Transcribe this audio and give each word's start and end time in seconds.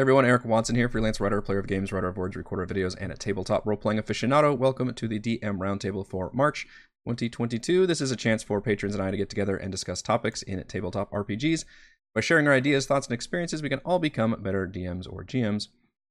Hey 0.00 0.02
everyone, 0.02 0.24
Eric 0.24 0.46
Watson 0.46 0.76
here, 0.76 0.88
freelance 0.88 1.20
writer, 1.20 1.42
player 1.42 1.58
of 1.58 1.66
games, 1.66 1.92
writer 1.92 2.08
of 2.08 2.16
words, 2.16 2.34
recorder 2.34 2.62
of 2.62 2.70
videos, 2.70 2.96
and 2.98 3.12
a 3.12 3.16
tabletop 3.18 3.66
role-playing 3.66 4.00
aficionado. 4.00 4.56
Welcome 4.56 4.94
to 4.94 5.06
the 5.06 5.20
DM 5.20 5.58
Roundtable 5.58 6.06
for 6.06 6.30
March 6.32 6.66
2022. 7.06 7.86
This 7.86 8.00
is 8.00 8.10
a 8.10 8.16
chance 8.16 8.42
for 8.42 8.62
patrons 8.62 8.94
and 8.94 9.04
I 9.04 9.10
to 9.10 9.18
get 9.18 9.28
together 9.28 9.58
and 9.58 9.70
discuss 9.70 10.00
topics 10.00 10.40
in 10.40 10.64
tabletop 10.64 11.10
RPGs. 11.10 11.66
By 12.14 12.22
sharing 12.22 12.48
our 12.48 12.54
ideas, 12.54 12.86
thoughts, 12.86 13.08
and 13.08 13.12
experiences, 13.12 13.60
we 13.60 13.68
can 13.68 13.80
all 13.80 13.98
become 13.98 14.34
better 14.40 14.66
DMs 14.66 15.06
or 15.06 15.22
GMs. 15.22 15.68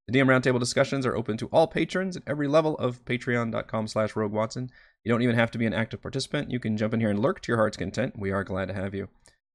The 0.07 0.19
DM 0.19 0.27
Roundtable 0.27 0.59
discussions 0.59 1.03
are 1.07 1.15
open 1.15 1.37
to 1.37 1.47
all 1.47 1.65
patrons 1.65 2.15
at 2.15 2.21
every 2.27 2.47
level 2.47 2.77
of 2.77 3.03
patreon.com 3.05 3.87
slash 3.87 4.13
roguewatson. 4.13 4.69
You 5.03 5.11
don't 5.11 5.23
even 5.23 5.35
have 5.35 5.49
to 5.49 5.57
be 5.57 5.65
an 5.65 5.73
active 5.73 6.03
participant. 6.03 6.51
You 6.51 6.59
can 6.59 6.77
jump 6.77 6.93
in 6.93 6.99
here 6.99 7.09
and 7.09 7.17
lurk 7.17 7.41
to 7.41 7.51
your 7.51 7.57
heart's 7.57 7.77
content. 7.77 8.19
We 8.19 8.29
are 8.29 8.43
glad 8.43 8.67
to 8.67 8.75
have 8.75 8.93
you. 8.93 9.09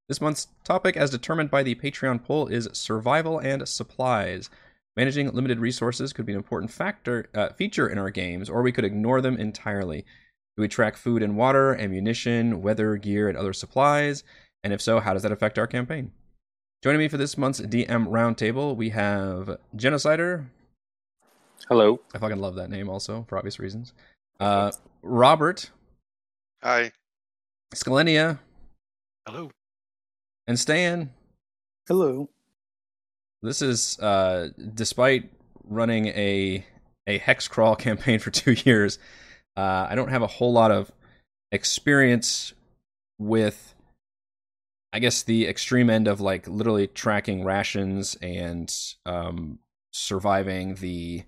This 0.09 0.21
month's 0.21 0.49
topic, 0.65 0.99
as 0.99 1.11
determined 1.11 1.51
by 1.51 1.63
the 1.63 1.75
Patreon 1.75 2.25
poll, 2.25 2.47
is 2.49 2.69
survival 2.73 3.39
and 3.39 3.67
supplies. 3.67 4.51
Managing 4.97 5.33
limited 5.33 5.59
resources 5.59 6.13
could 6.13 6.27
be 6.27 6.33
an 6.33 6.39
important 6.39 6.71
factor 6.71 7.31
uh, 7.35 7.49
feature 7.55 7.89
in 7.89 7.97
our 7.97 8.11
games, 8.11 8.51
or 8.51 8.63
we 8.63 8.71
could 8.71 8.85
ignore 8.85 9.23
them 9.23 9.39
entirely. 9.39 10.05
Do 10.57 10.61
we 10.61 10.69
track 10.69 10.97
food 10.97 11.23
and 11.23 11.37
water, 11.37 11.75
ammunition, 11.75 12.61
weather, 12.61 12.97
gear, 12.97 13.29
and 13.29 13.39
other 13.39 13.55
supplies? 13.55 14.25
And 14.63 14.75
if 14.75 14.83
so, 14.83 15.01
how 15.01 15.15
does 15.15 15.23
that 15.23 15.33
affect 15.33 15.59
our 15.59 15.67
campaign? 15.67 16.13
Joining 16.83 16.99
me 16.99 17.09
for 17.09 17.17
this 17.17 17.39
month's 17.39 17.63
DM 17.63 18.07
roundtable, 18.07 18.77
we 18.77 18.91
have 18.91 19.59
Genocider. 19.75 20.45
Hello. 21.67 21.99
I 22.15 22.19
fucking 22.19 22.39
love 22.39 22.57
that 22.57 22.69
name, 22.69 22.91
also 22.91 23.25
for 23.27 23.39
obvious 23.39 23.59
reasons. 23.59 23.95
Uh, 24.39 24.71
Robert. 25.03 25.71
Hi. 26.63 26.93
Scalenia. 27.75 28.39
Hello 29.27 29.51
and 30.47 30.59
Stan. 30.59 31.11
Hello. 31.89 32.31
This 33.43 33.63
is 33.63 33.99
uh, 33.99 34.49
despite 34.75 35.31
running 35.65 36.07
a 36.09 36.65
a 37.07 37.19
hex 37.19 37.49
crawl 37.49 37.77
campaign 37.87 38.19
for 38.19 38.31
two 38.31 38.53
years. 38.53 38.99
Uh, 39.57 39.87
I 39.89 39.95
don't 39.95 40.09
have 40.09 40.23
a 40.23 40.27
whole 40.27 40.53
lot 40.53 40.71
of 40.71 40.91
experience 41.53 42.55
with, 43.19 43.75
I 44.93 44.99
guess, 44.99 45.23
the 45.23 45.47
extreme 45.47 45.91
end 45.91 46.09
of 46.09 46.21
like 46.21 46.49
literally 46.49 46.89
tracking 46.89 47.45
rations 47.45 48.17
and 48.21 48.75
um, 49.07 49.61
surviving 49.93 50.77
the 50.77 51.23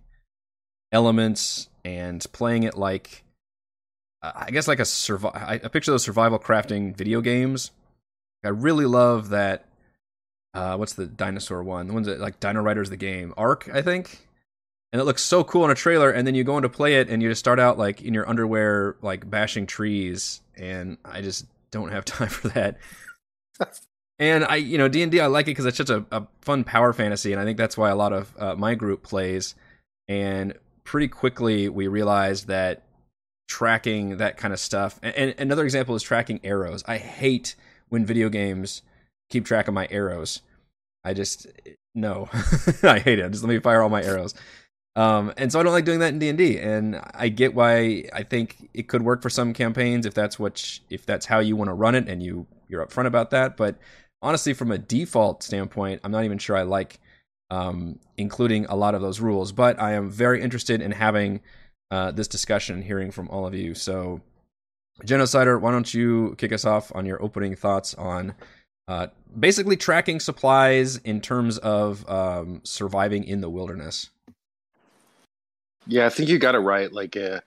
elements 0.90 1.68
and 1.84 2.24
playing 2.32 2.64
it 2.64 2.76
like, 2.76 3.22
I 4.22 4.50
guess, 4.50 4.66
like 4.66 4.80
a 4.80 4.84
survival. 4.84 5.40
I 5.40 5.58
picture 5.58 5.92
those 5.92 6.02
survival 6.02 6.40
crafting 6.40 6.96
video 6.96 7.20
games 7.20 7.70
I 8.46 8.50
really 8.50 8.86
love 8.86 9.30
that. 9.30 9.66
Uh, 10.54 10.76
what's 10.76 10.94
the 10.94 11.06
dinosaur 11.06 11.62
one? 11.62 11.86
The 11.86 11.92
ones 11.92 12.06
that 12.06 12.20
like 12.20 12.40
Dino 12.40 12.62
Riders 12.62 12.88
the 12.88 12.96
game, 12.96 13.34
Ark, 13.36 13.68
I 13.72 13.82
think. 13.82 14.26
And 14.92 15.02
it 15.02 15.04
looks 15.04 15.22
so 15.22 15.44
cool 15.44 15.64
in 15.64 15.70
a 15.70 15.74
trailer, 15.74 16.10
and 16.10 16.26
then 16.26 16.34
you 16.34 16.44
go 16.44 16.56
into 16.56 16.68
play 16.68 16.94
it, 16.94 17.10
and 17.10 17.22
you 17.22 17.28
just 17.28 17.40
start 17.40 17.60
out 17.60 17.76
like 17.76 18.00
in 18.00 18.14
your 18.14 18.26
underwear, 18.28 18.96
like 19.02 19.28
bashing 19.28 19.66
trees, 19.66 20.40
and 20.56 20.96
I 21.04 21.20
just 21.20 21.44
don't 21.70 21.90
have 21.90 22.04
time 22.06 22.28
for 22.28 22.48
that. 22.48 22.78
and 24.18 24.44
I, 24.44 24.56
you 24.56 24.78
know, 24.78 24.88
D 24.88 25.02
and 25.02 25.14
I 25.16 25.26
like 25.26 25.46
it 25.46 25.50
because 25.50 25.66
it's 25.66 25.76
such 25.76 25.90
a, 25.90 26.06
a, 26.10 26.26
fun 26.40 26.64
power 26.64 26.92
fantasy, 26.92 27.32
and 27.32 27.40
I 27.40 27.44
think 27.44 27.58
that's 27.58 27.76
why 27.76 27.90
a 27.90 27.96
lot 27.96 28.12
of 28.12 28.34
uh, 28.38 28.54
my 28.54 28.74
group 28.74 29.02
plays. 29.02 29.54
And 30.08 30.54
pretty 30.84 31.08
quickly, 31.08 31.68
we 31.68 31.88
realized 31.88 32.46
that 32.46 32.84
tracking 33.48 34.16
that 34.18 34.36
kind 34.36 34.52
of 34.52 34.60
stuff. 34.60 34.98
And, 35.02 35.14
and 35.14 35.34
another 35.38 35.64
example 35.64 35.94
is 35.94 36.02
tracking 36.02 36.40
arrows. 36.44 36.82
I 36.86 36.98
hate 36.98 37.56
when 37.88 38.04
video 38.04 38.28
games 38.28 38.82
keep 39.28 39.44
track 39.44 39.68
of 39.68 39.74
my 39.74 39.88
arrows. 39.90 40.42
I 41.04 41.14
just 41.14 41.46
no, 41.94 42.28
I 42.82 42.98
hate 42.98 43.18
it. 43.18 43.30
Just 43.30 43.44
let 43.44 43.50
me 43.50 43.58
fire 43.58 43.82
all 43.82 43.88
my 43.88 44.02
arrows. 44.02 44.34
Um, 44.96 45.32
and 45.36 45.52
so 45.52 45.60
I 45.60 45.62
don't 45.62 45.72
like 45.72 45.84
doing 45.84 46.00
that 46.00 46.12
in 46.12 46.18
D 46.18 46.28
and 46.28 46.38
D. 46.38 46.58
And 46.58 47.00
I 47.14 47.28
get 47.28 47.54
why 47.54 48.04
I 48.12 48.22
think 48.22 48.70
it 48.72 48.88
could 48.88 49.02
work 49.02 49.22
for 49.22 49.30
some 49.30 49.52
campaigns 49.52 50.06
if 50.06 50.14
that's 50.14 50.38
what 50.38 50.80
if 50.90 51.04
that's 51.04 51.26
how 51.26 51.38
you 51.38 51.54
want 51.54 51.68
to 51.68 51.74
run 51.74 51.94
it 51.94 52.08
and 52.08 52.22
you 52.22 52.46
you're 52.68 52.84
upfront 52.84 53.06
about 53.06 53.30
that. 53.30 53.56
But 53.56 53.76
honestly, 54.22 54.54
from 54.54 54.72
a 54.72 54.78
default 54.78 55.42
standpoint, 55.42 56.00
I'm 56.02 56.12
not 56.12 56.24
even 56.24 56.38
sure 56.38 56.56
I 56.56 56.62
like 56.62 56.98
um, 57.50 57.98
including 58.16 58.64
a 58.66 58.74
lot 58.74 58.94
of 58.94 59.02
those 59.02 59.20
rules. 59.20 59.52
But 59.52 59.80
I 59.80 59.92
am 59.92 60.10
very 60.10 60.42
interested 60.42 60.80
in 60.80 60.92
having 60.92 61.40
uh, 61.90 62.10
this 62.10 62.26
discussion, 62.28 62.82
hearing 62.82 63.10
from 63.10 63.28
all 63.28 63.46
of 63.46 63.54
you. 63.54 63.74
So 63.74 64.22
Genocider, 65.04 65.60
why 65.60 65.70
don't 65.70 65.92
you 65.92 66.34
kick 66.38 66.52
us 66.52 66.64
off 66.64 66.90
on 66.94 67.04
your 67.04 67.22
opening 67.22 67.54
thoughts 67.54 67.94
on 67.94 68.34
uh, 68.88 69.08
basically 69.38 69.76
tracking 69.76 70.20
supplies 70.20 70.96
in 70.98 71.20
terms 71.20 71.58
of 71.58 72.08
um, 72.08 72.60
surviving 72.64 73.24
in 73.24 73.40
the 73.40 73.50
wilderness? 73.50 74.10
Yeah, 75.86 76.06
I 76.06 76.08
think 76.08 76.28
you 76.28 76.38
got 76.38 76.54
it 76.54 76.60
right. 76.60 76.92
Like, 76.92 77.16
uh, 77.16 77.40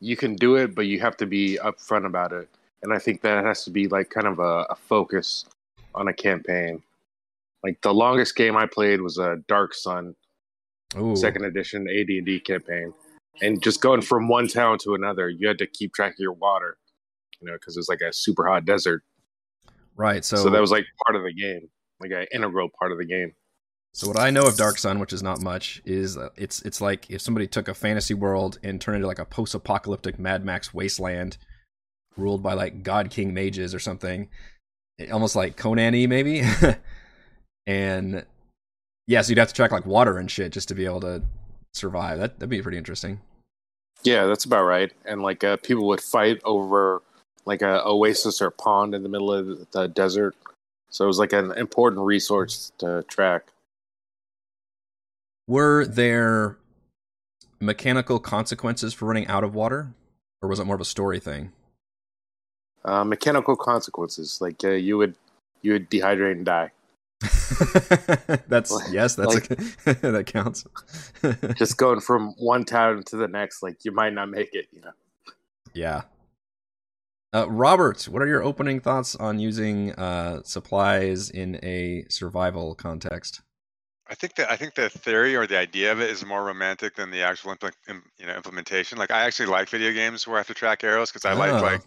you 0.00 0.16
can 0.16 0.34
do 0.34 0.56
it, 0.56 0.74
but 0.74 0.86
you 0.86 1.00
have 1.00 1.16
to 1.18 1.26
be 1.26 1.58
upfront 1.62 2.04
about 2.06 2.32
it. 2.32 2.48
And 2.82 2.92
I 2.92 2.98
think 2.98 3.22
that 3.22 3.44
has 3.44 3.64
to 3.64 3.70
be 3.70 3.88
like 3.88 4.10
kind 4.10 4.26
of 4.26 4.38
a, 4.38 4.66
a 4.70 4.74
focus 4.74 5.44
on 5.94 6.08
a 6.08 6.12
campaign. 6.12 6.82
Like 7.64 7.80
the 7.82 7.92
longest 7.92 8.36
game 8.36 8.56
I 8.56 8.66
played 8.66 9.00
was 9.00 9.18
a 9.18 9.42
Dark 9.48 9.74
Sun, 9.74 10.14
Ooh. 10.96 11.16
second 11.16 11.44
edition 11.44 11.88
AD 11.88 12.08
and 12.08 12.26
D 12.26 12.38
campaign, 12.38 12.94
and 13.42 13.60
just 13.62 13.80
going 13.80 14.00
from 14.00 14.28
one 14.28 14.46
town 14.46 14.78
to 14.78 14.94
another, 14.94 15.28
you 15.28 15.48
had 15.48 15.58
to 15.58 15.66
keep 15.66 15.92
track 15.92 16.12
of 16.12 16.18
your 16.20 16.32
water 16.32 16.76
you 17.40 17.48
know, 17.48 17.54
because 17.54 17.76
it's 17.76 17.88
like 17.88 18.00
a 18.00 18.12
super 18.12 18.46
hot 18.46 18.64
desert. 18.64 19.02
Right. 19.96 20.24
So, 20.24 20.36
so 20.36 20.50
that 20.50 20.60
was 20.60 20.70
like 20.70 20.84
part 21.06 21.16
of 21.16 21.22
the 21.22 21.32
game, 21.32 21.68
like 22.00 22.12
an 22.12 22.26
integral 22.32 22.68
part 22.78 22.92
of 22.92 22.98
the 22.98 23.06
game. 23.06 23.32
So 23.94 24.06
what 24.06 24.18
I 24.18 24.30
know 24.30 24.46
of 24.46 24.56
Dark 24.56 24.78
Sun, 24.78 25.00
which 25.00 25.12
is 25.12 25.22
not 25.22 25.42
much, 25.42 25.82
is 25.84 26.16
it's 26.36 26.62
it's 26.62 26.80
like 26.80 27.10
if 27.10 27.20
somebody 27.20 27.46
took 27.46 27.68
a 27.68 27.74
fantasy 27.74 28.14
world 28.14 28.58
and 28.62 28.80
turned 28.80 28.94
it 28.94 28.98
into 28.98 29.08
like 29.08 29.18
a 29.18 29.24
post-apocalyptic 29.24 30.18
Mad 30.18 30.44
Max 30.44 30.72
wasteland, 30.72 31.36
ruled 32.16 32.42
by 32.42 32.52
like 32.52 32.82
God 32.82 33.10
King 33.10 33.34
mages 33.34 33.74
or 33.74 33.80
something, 33.80 34.28
almost 35.10 35.34
like 35.34 35.56
Conan-y 35.56 36.06
maybe. 36.06 36.42
and 37.66 38.24
yeah, 39.06 39.22
so 39.22 39.30
you'd 39.30 39.38
have 39.38 39.48
to 39.48 39.54
track 39.54 39.72
like 39.72 39.86
water 39.86 40.18
and 40.18 40.30
shit 40.30 40.52
just 40.52 40.68
to 40.68 40.74
be 40.74 40.84
able 40.84 41.00
to 41.00 41.22
survive. 41.72 42.18
That 42.18 42.38
that'd 42.38 42.50
be 42.50 42.62
pretty 42.62 42.78
interesting. 42.78 43.20
Yeah, 44.04 44.26
that's 44.26 44.44
about 44.44 44.64
right. 44.64 44.92
And 45.06 45.22
like 45.22 45.42
uh, 45.42 45.56
people 45.56 45.88
would 45.88 46.00
fight 46.00 46.40
over 46.44 47.02
like 47.48 47.62
a 47.62 47.82
oasis 47.84 48.42
or 48.42 48.50
pond 48.50 48.94
in 48.94 49.02
the 49.02 49.08
middle 49.08 49.32
of 49.32 49.70
the 49.72 49.88
desert. 49.88 50.36
So 50.90 51.04
it 51.04 51.08
was 51.08 51.18
like 51.18 51.32
an 51.32 51.50
important 51.52 52.04
resource 52.04 52.72
to 52.78 53.02
track. 53.08 53.46
Were 55.46 55.86
there 55.86 56.58
mechanical 57.58 58.20
consequences 58.20 58.92
for 58.92 59.06
running 59.06 59.26
out 59.28 59.44
of 59.44 59.54
water, 59.54 59.94
or 60.42 60.48
was 60.50 60.60
it 60.60 60.64
more 60.64 60.74
of 60.74 60.80
a 60.82 60.84
story 60.84 61.18
thing? 61.18 61.52
Uh, 62.84 63.02
mechanical 63.02 63.56
consequences, 63.56 64.40
like 64.42 64.62
uh, 64.62 64.68
you 64.68 64.98
would 64.98 65.14
you 65.62 65.72
would 65.72 65.90
dehydrate 65.90 66.32
and 66.32 66.44
die. 66.44 66.70
that's 68.46 68.78
yes, 68.92 69.14
that's 69.14 69.34
like, 69.34 69.50
a, 69.50 69.94
that 70.12 70.26
counts. 70.26 70.66
just 71.56 71.78
going 71.78 72.00
from 72.00 72.34
one 72.36 72.66
town 72.66 73.02
to 73.04 73.16
the 73.16 73.26
next, 73.26 73.62
like 73.62 73.86
you 73.86 73.90
might 73.90 74.12
not 74.12 74.28
make 74.28 74.54
it, 74.54 74.66
you 74.70 74.82
know. 74.82 74.92
Yeah, 75.72 76.02
uh, 77.38 77.46
Robert, 77.48 78.04
what 78.04 78.22
are 78.22 78.26
your 78.26 78.42
opening 78.42 78.80
thoughts 78.80 79.14
on 79.16 79.38
using 79.38 79.92
uh, 79.92 80.42
supplies 80.44 81.30
in 81.30 81.58
a 81.62 82.04
survival 82.08 82.74
context? 82.74 83.42
I 84.10 84.14
think 84.14 84.36
that 84.36 84.50
I 84.50 84.56
think 84.56 84.74
the 84.74 84.88
theory 84.88 85.36
or 85.36 85.46
the 85.46 85.58
idea 85.58 85.92
of 85.92 86.00
it 86.00 86.10
is 86.10 86.24
more 86.24 86.42
romantic 86.42 86.96
than 86.96 87.10
the 87.10 87.22
actual 87.22 87.54
impl- 87.54 87.72
you 88.18 88.26
know 88.26 88.34
implementation. 88.34 88.96
Like 88.96 89.10
I 89.10 89.20
actually 89.20 89.46
like 89.46 89.68
video 89.68 89.92
games 89.92 90.26
where 90.26 90.36
I 90.36 90.40
have 90.40 90.46
to 90.46 90.54
track 90.54 90.82
arrows 90.82 91.12
because 91.12 91.26
I 91.26 91.32
oh. 91.32 91.36
like 91.36 91.62
like 91.62 91.82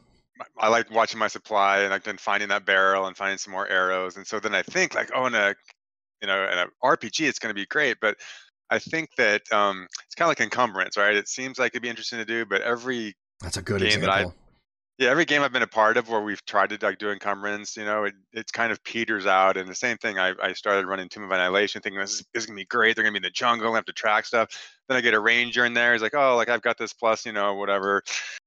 I 0.57 0.67
like 0.67 0.91
watching 0.91 1.19
my 1.19 1.27
supply 1.27 1.79
and 1.79 1.89
like 1.89 2.03
then 2.03 2.17
finding 2.17 2.49
that 2.49 2.65
barrel 2.65 3.07
and 3.07 3.17
finding 3.17 3.39
some 3.39 3.51
more 3.51 3.67
arrows. 3.67 4.17
And 4.17 4.27
so 4.27 4.39
then 4.39 4.53
I 4.53 4.61
think 4.61 4.93
like 4.93 5.09
oh 5.15 5.25
in 5.25 5.33
a 5.33 5.55
you 6.21 6.27
know 6.27 6.43
in 6.43 6.59
a 6.59 6.67
RPG 6.83 7.27
it's 7.27 7.39
going 7.39 7.53
to 7.53 7.59
be 7.59 7.65
great, 7.65 7.97
but 7.99 8.17
I 8.69 8.77
think 8.77 9.09
that 9.17 9.41
um, 9.51 9.87
it's 10.05 10.15
kind 10.15 10.27
of 10.27 10.29
like 10.29 10.41
encumbrance, 10.41 10.97
right? 10.97 11.15
It 11.15 11.27
seems 11.27 11.57
like 11.57 11.71
it'd 11.73 11.81
be 11.81 11.89
interesting 11.89 12.19
to 12.19 12.25
do, 12.25 12.45
but 12.45 12.61
every 12.61 13.15
that's 13.41 13.57
a 13.57 13.61
good 13.63 13.79
game 13.79 13.87
example. 13.87 14.09
that 14.09 14.27
I 14.27 14.31
yeah, 15.01 15.09
every 15.09 15.25
game 15.25 15.41
I've 15.41 15.51
been 15.51 15.63
a 15.63 15.67
part 15.67 15.97
of 15.97 16.09
where 16.09 16.21
we've 16.21 16.45
tried 16.45 16.69
to 16.69 16.77
like 16.79 16.99
do 16.99 17.09
encumbrance, 17.09 17.75
you 17.75 17.85
know, 17.85 18.03
it 18.03 18.13
it's 18.33 18.51
kind 18.51 18.71
of 18.71 18.83
peters 18.83 19.25
out. 19.25 19.57
And 19.57 19.67
the 19.67 19.73
same 19.73 19.97
thing, 19.97 20.19
I, 20.19 20.35
I 20.39 20.53
started 20.53 20.85
running 20.85 21.09
Tomb 21.09 21.23
of 21.23 21.31
Annihilation, 21.31 21.81
thinking 21.81 21.99
this 21.99 22.19
is, 22.19 22.25
this 22.35 22.43
is 22.43 22.45
gonna 22.45 22.57
be 22.57 22.65
great. 22.65 22.95
They're 22.95 23.03
gonna 23.03 23.13
be 23.13 23.17
in 23.17 23.23
the 23.23 23.31
jungle, 23.31 23.71
I 23.71 23.77
have 23.77 23.85
to 23.85 23.93
track 23.93 24.27
stuff. 24.27 24.49
Then 24.87 24.97
I 24.97 25.01
get 25.01 25.15
a 25.15 25.19
ranger 25.19 25.65
in 25.65 25.73
there. 25.73 25.93
He's 25.93 26.03
like, 26.03 26.13
oh, 26.13 26.35
like 26.35 26.49
I've 26.49 26.61
got 26.61 26.77
this 26.77 26.93
plus, 26.93 27.25
you 27.25 27.31
know, 27.31 27.55
whatever, 27.55 28.03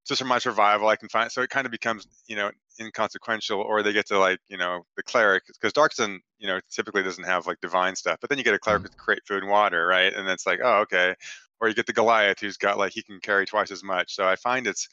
just 0.07 0.21
for 0.21 0.27
my 0.27 0.39
survival. 0.39 0.87
I 0.87 0.95
can 0.95 1.09
find. 1.09 1.29
So 1.29 1.41
it 1.41 1.49
kind 1.49 1.65
of 1.65 1.71
becomes, 1.71 2.07
you 2.25 2.37
know, 2.37 2.51
inconsequential. 2.79 3.59
Or 3.59 3.83
they 3.83 3.91
get 3.91 4.07
to 4.07 4.17
like, 4.17 4.39
you 4.47 4.55
know, 4.57 4.85
the 4.95 5.03
cleric 5.03 5.43
because 5.47 5.73
Dark 5.73 5.91
Sun, 5.91 6.21
you 6.39 6.47
know, 6.47 6.61
typically 6.71 7.03
doesn't 7.03 7.25
have 7.25 7.47
like 7.47 7.59
divine 7.59 7.97
stuff. 7.97 8.19
But 8.21 8.29
then 8.29 8.37
you 8.37 8.45
get 8.45 8.53
a 8.53 8.59
cleric 8.59 8.83
mm-hmm. 8.83 8.93
with 8.93 8.97
create 8.97 9.27
food 9.27 9.43
and 9.43 9.51
water, 9.51 9.85
right? 9.85 10.13
And 10.13 10.29
it's 10.29 10.45
like, 10.45 10.61
oh, 10.63 10.79
okay. 10.83 11.15
Or 11.59 11.67
you 11.67 11.73
get 11.73 11.85
the 11.85 11.93
Goliath 11.93 12.39
who's 12.39 12.55
got 12.55 12.77
like 12.77 12.93
he 12.93 13.03
can 13.03 13.19
carry 13.19 13.45
twice 13.45 13.71
as 13.71 13.83
much. 13.83 14.15
So 14.15 14.25
I 14.25 14.37
find 14.37 14.67
it's 14.67 14.87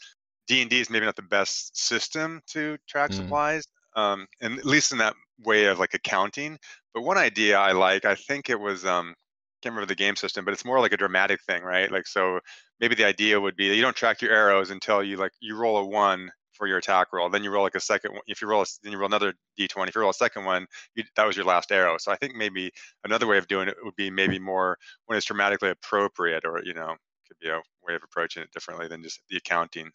D 0.48 0.60
and 0.60 0.70
D 0.70 0.80
is 0.80 0.90
maybe 0.90 1.06
not 1.06 1.16
the 1.16 1.22
best 1.22 1.76
system 1.76 2.40
to 2.48 2.76
track 2.88 3.10
mm. 3.10 3.14
supplies, 3.14 3.64
um, 3.96 4.26
and 4.40 4.58
at 4.58 4.64
least 4.64 4.92
in 4.92 4.98
that 4.98 5.14
way 5.44 5.66
of 5.66 5.78
like 5.78 5.94
accounting. 5.94 6.58
But 6.94 7.02
one 7.02 7.18
idea 7.18 7.58
I 7.58 7.72
like, 7.72 8.04
I 8.04 8.14
think 8.14 8.50
it 8.50 8.58
was 8.58 8.84
um, 8.84 9.14
can't 9.62 9.74
remember 9.74 9.86
the 9.86 9.94
game 9.94 10.16
system, 10.16 10.44
but 10.44 10.52
it's 10.52 10.64
more 10.64 10.80
like 10.80 10.92
a 10.92 10.96
dramatic 10.96 11.40
thing, 11.42 11.62
right? 11.62 11.90
Like 11.90 12.06
so 12.06 12.40
maybe 12.80 12.94
the 12.94 13.04
idea 13.06 13.40
would 13.40 13.56
be 13.56 13.68
that 13.68 13.76
you 13.76 13.82
don't 13.82 13.96
track 13.96 14.20
your 14.20 14.32
arrows 14.32 14.70
until 14.70 15.02
you 15.02 15.16
like 15.16 15.32
you 15.40 15.56
roll 15.56 15.78
a 15.78 15.86
one 15.86 16.30
for 16.52 16.66
your 16.66 16.78
attack 16.78 17.08
roll. 17.12 17.30
Then 17.30 17.42
you 17.42 17.50
roll 17.50 17.62
like 17.62 17.74
a 17.74 17.80
second. 17.80 18.18
If 18.26 18.42
you 18.42 18.48
roll, 18.48 18.62
a, 18.62 18.66
then 18.82 18.92
you 18.92 18.98
roll 18.98 19.06
another 19.06 19.34
d20. 19.58 19.88
If 19.88 19.94
you 19.94 20.00
roll 20.00 20.10
a 20.10 20.14
second 20.14 20.44
one, 20.44 20.66
you, 20.94 21.04
that 21.16 21.26
was 21.26 21.36
your 21.36 21.46
last 21.46 21.72
arrow. 21.72 21.96
So 21.98 22.12
I 22.12 22.16
think 22.16 22.34
maybe 22.34 22.70
another 23.04 23.26
way 23.26 23.38
of 23.38 23.46
doing 23.46 23.68
it 23.68 23.76
would 23.82 23.96
be 23.96 24.10
maybe 24.10 24.38
more 24.38 24.76
when 25.06 25.16
it's 25.16 25.26
dramatically 25.26 25.70
appropriate, 25.70 26.44
or 26.44 26.60
you 26.64 26.74
know, 26.74 26.94
could 27.26 27.38
be 27.40 27.48
a 27.48 27.60
way 27.86 27.94
of 27.94 28.02
approaching 28.04 28.42
it 28.42 28.50
differently 28.52 28.88
than 28.88 29.02
just 29.02 29.20
the 29.30 29.38
accounting 29.38 29.90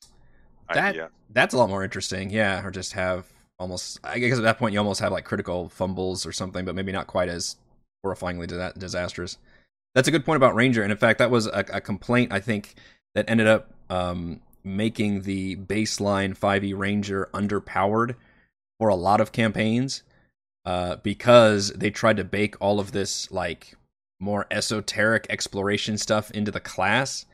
that. 0.75 0.95
That's 1.31 1.53
a 1.53 1.57
lot 1.57 1.69
more 1.69 1.83
interesting. 1.83 2.29
Yeah, 2.29 2.65
or 2.65 2.71
just 2.71 2.93
have 2.93 3.25
almost. 3.59 3.99
I 4.03 4.19
guess 4.19 4.37
at 4.37 4.43
that 4.43 4.57
point 4.57 4.73
you 4.73 4.79
almost 4.79 5.01
have 5.01 5.11
like 5.11 5.25
critical 5.25 5.69
fumbles 5.69 6.25
or 6.25 6.31
something, 6.31 6.65
but 6.65 6.75
maybe 6.75 6.91
not 6.91 7.07
quite 7.07 7.29
as 7.29 7.55
horrifyingly 8.05 8.47
disastrous. 8.77 9.37
That's 9.95 10.07
a 10.07 10.11
good 10.11 10.25
point 10.25 10.37
about 10.37 10.55
Ranger, 10.55 10.83
and 10.83 10.91
in 10.91 10.97
fact, 10.97 11.19
that 11.19 11.31
was 11.31 11.47
a, 11.47 11.65
a 11.73 11.81
complaint 11.81 12.31
I 12.31 12.39
think 12.39 12.75
that 13.15 13.29
ended 13.29 13.47
up 13.47 13.73
um, 13.89 14.41
making 14.63 15.23
the 15.23 15.55
baseline 15.55 16.37
5e 16.37 16.77
Ranger 16.77 17.29
underpowered 17.33 18.15
for 18.79 18.89
a 18.89 18.95
lot 18.95 19.21
of 19.21 19.31
campaigns 19.31 20.03
uh, 20.65 20.97
because 20.97 21.71
they 21.71 21.89
tried 21.89 22.17
to 22.17 22.23
bake 22.23 22.55
all 22.59 22.79
of 22.79 22.91
this 22.91 23.31
like 23.31 23.75
more 24.19 24.45
esoteric 24.51 25.25
exploration 25.29 25.97
stuff 25.97 26.29
into 26.31 26.51
the 26.51 26.59
class, 26.59 27.25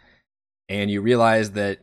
and 0.70 0.90
you 0.90 1.02
realize 1.02 1.52
that 1.52 1.80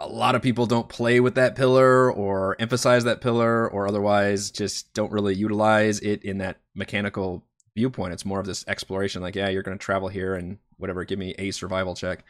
a 0.00 0.08
lot 0.08 0.34
of 0.34 0.42
people 0.42 0.66
don't 0.66 0.88
play 0.88 1.20
with 1.20 1.36
that 1.36 1.54
pillar 1.54 2.12
or 2.12 2.56
emphasize 2.58 3.04
that 3.04 3.20
pillar 3.20 3.68
or 3.68 3.86
otherwise 3.86 4.50
just 4.50 4.92
don't 4.94 5.12
really 5.12 5.34
utilize 5.34 6.00
it 6.00 6.24
in 6.24 6.38
that 6.38 6.58
mechanical 6.74 7.44
viewpoint. 7.76 8.12
It's 8.12 8.24
more 8.24 8.40
of 8.40 8.46
this 8.46 8.64
exploration, 8.66 9.22
like, 9.22 9.36
yeah, 9.36 9.48
you're 9.48 9.62
going 9.62 9.78
to 9.78 9.84
travel 9.84 10.08
here 10.08 10.34
and 10.34 10.58
whatever, 10.76 11.04
give 11.04 11.18
me 11.18 11.34
a 11.38 11.50
survival 11.52 11.94
check. 11.94 12.24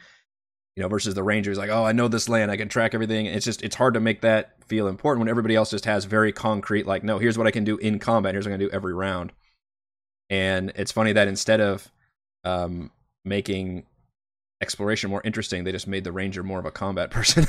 You 0.75 0.83
know, 0.83 0.89
versus 0.89 1.15
the 1.15 1.23
rangers, 1.23 1.57
like, 1.57 1.69
oh, 1.69 1.85
I 1.85 1.93
know 1.93 2.09
this 2.09 2.27
land, 2.27 2.51
I 2.51 2.57
can 2.57 2.67
track 2.67 2.93
everything. 2.93 3.27
It's 3.27 3.45
just, 3.45 3.63
it's 3.63 3.77
hard 3.77 3.93
to 3.93 4.01
make 4.01 4.19
that 4.21 4.61
feel 4.67 4.89
important 4.89 5.21
when 5.21 5.29
everybody 5.29 5.55
else 5.55 5.71
just 5.71 5.85
has 5.85 6.03
very 6.03 6.33
concrete, 6.33 6.85
like, 6.85 7.01
no, 7.01 7.17
here's 7.17 7.37
what 7.37 7.47
I 7.47 7.51
can 7.51 7.63
do 7.63 7.77
in 7.77 7.97
combat. 7.97 8.35
Here's 8.35 8.45
what 8.45 8.51
I'm 8.51 8.59
going 8.59 8.67
to 8.67 8.73
do 8.73 8.75
every 8.75 8.93
round. 8.93 9.31
And 10.29 10.73
it's 10.75 10.91
funny 10.91 11.13
that 11.13 11.29
instead 11.29 11.61
of 11.61 11.89
um, 12.43 12.91
making 13.23 13.85
exploration 14.65 15.09
more 15.09 15.21
interesting, 15.23 15.63
they 15.63 15.71
just 15.71 15.87
made 15.87 16.03
the 16.03 16.11
ranger 16.11 16.41
more 16.43 16.59
of 16.59 16.65
a 16.65 16.71
combat 16.71 17.11
person 17.17 17.45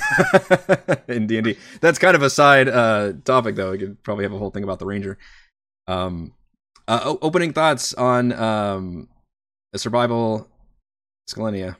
in 1.09 1.27
D 1.27 1.39
and 1.39 1.45
D. 1.47 1.57
That's 1.81 1.99
kind 1.99 2.15
of 2.15 2.23
a 2.23 2.31
side 2.31 2.69
uh, 2.69 3.15
topic, 3.25 3.57
though. 3.57 3.71
We 3.73 3.79
could 3.79 4.03
probably 4.03 4.25
have 4.25 4.33
a 4.33 4.39
whole 4.39 4.51
thing 4.51 4.65
about 4.65 4.79
the 4.79 4.87
ranger. 4.87 5.17
Um, 5.89 6.35
uh, 6.87 7.17
opening 7.23 7.53
thoughts 7.53 7.95
on 7.95 8.33
um, 8.33 9.09
a 9.73 9.79
survival, 9.79 10.49
Scalenia. 11.29 11.77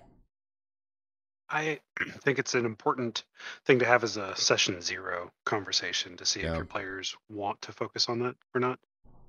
I 1.49 1.81
think 2.23 2.39
it's 2.39 2.55
an 2.55 2.65
important 2.67 3.25
thing 3.67 3.79
to 3.81 3.85
have 3.85 4.03
as 4.03 4.17
a 4.17 4.35
session 4.37 4.81
zero 4.81 5.31
conversation 5.45 6.17
to 6.17 6.25
see 6.25 6.41
Yeah. 6.41 6.51
if 6.53 6.57
your 6.57 6.65
players 6.65 7.15
want 7.29 7.61
to 7.63 7.73
focus 7.73 8.09
on 8.09 8.19
that 8.21 8.37
or 8.55 8.61
not. 8.61 8.79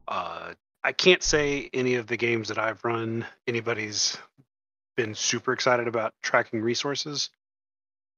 Uh, 0.08 0.54
I 0.84 0.94
can't 0.94 1.22
say 1.22 1.70
any 1.74 1.96
of 1.96 2.08
the 2.08 2.18
games 2.18 2.48
that 2.48 2.58
I've 2.58 2.84
run, 2.84 3.26
anybody's 3.46 4.18
been 4.98 5.16
super 5.16 5.54
excited 5.54 5.88
about 5.88 6.14
tracking 6.22 6.62
resources. 6.62 7.30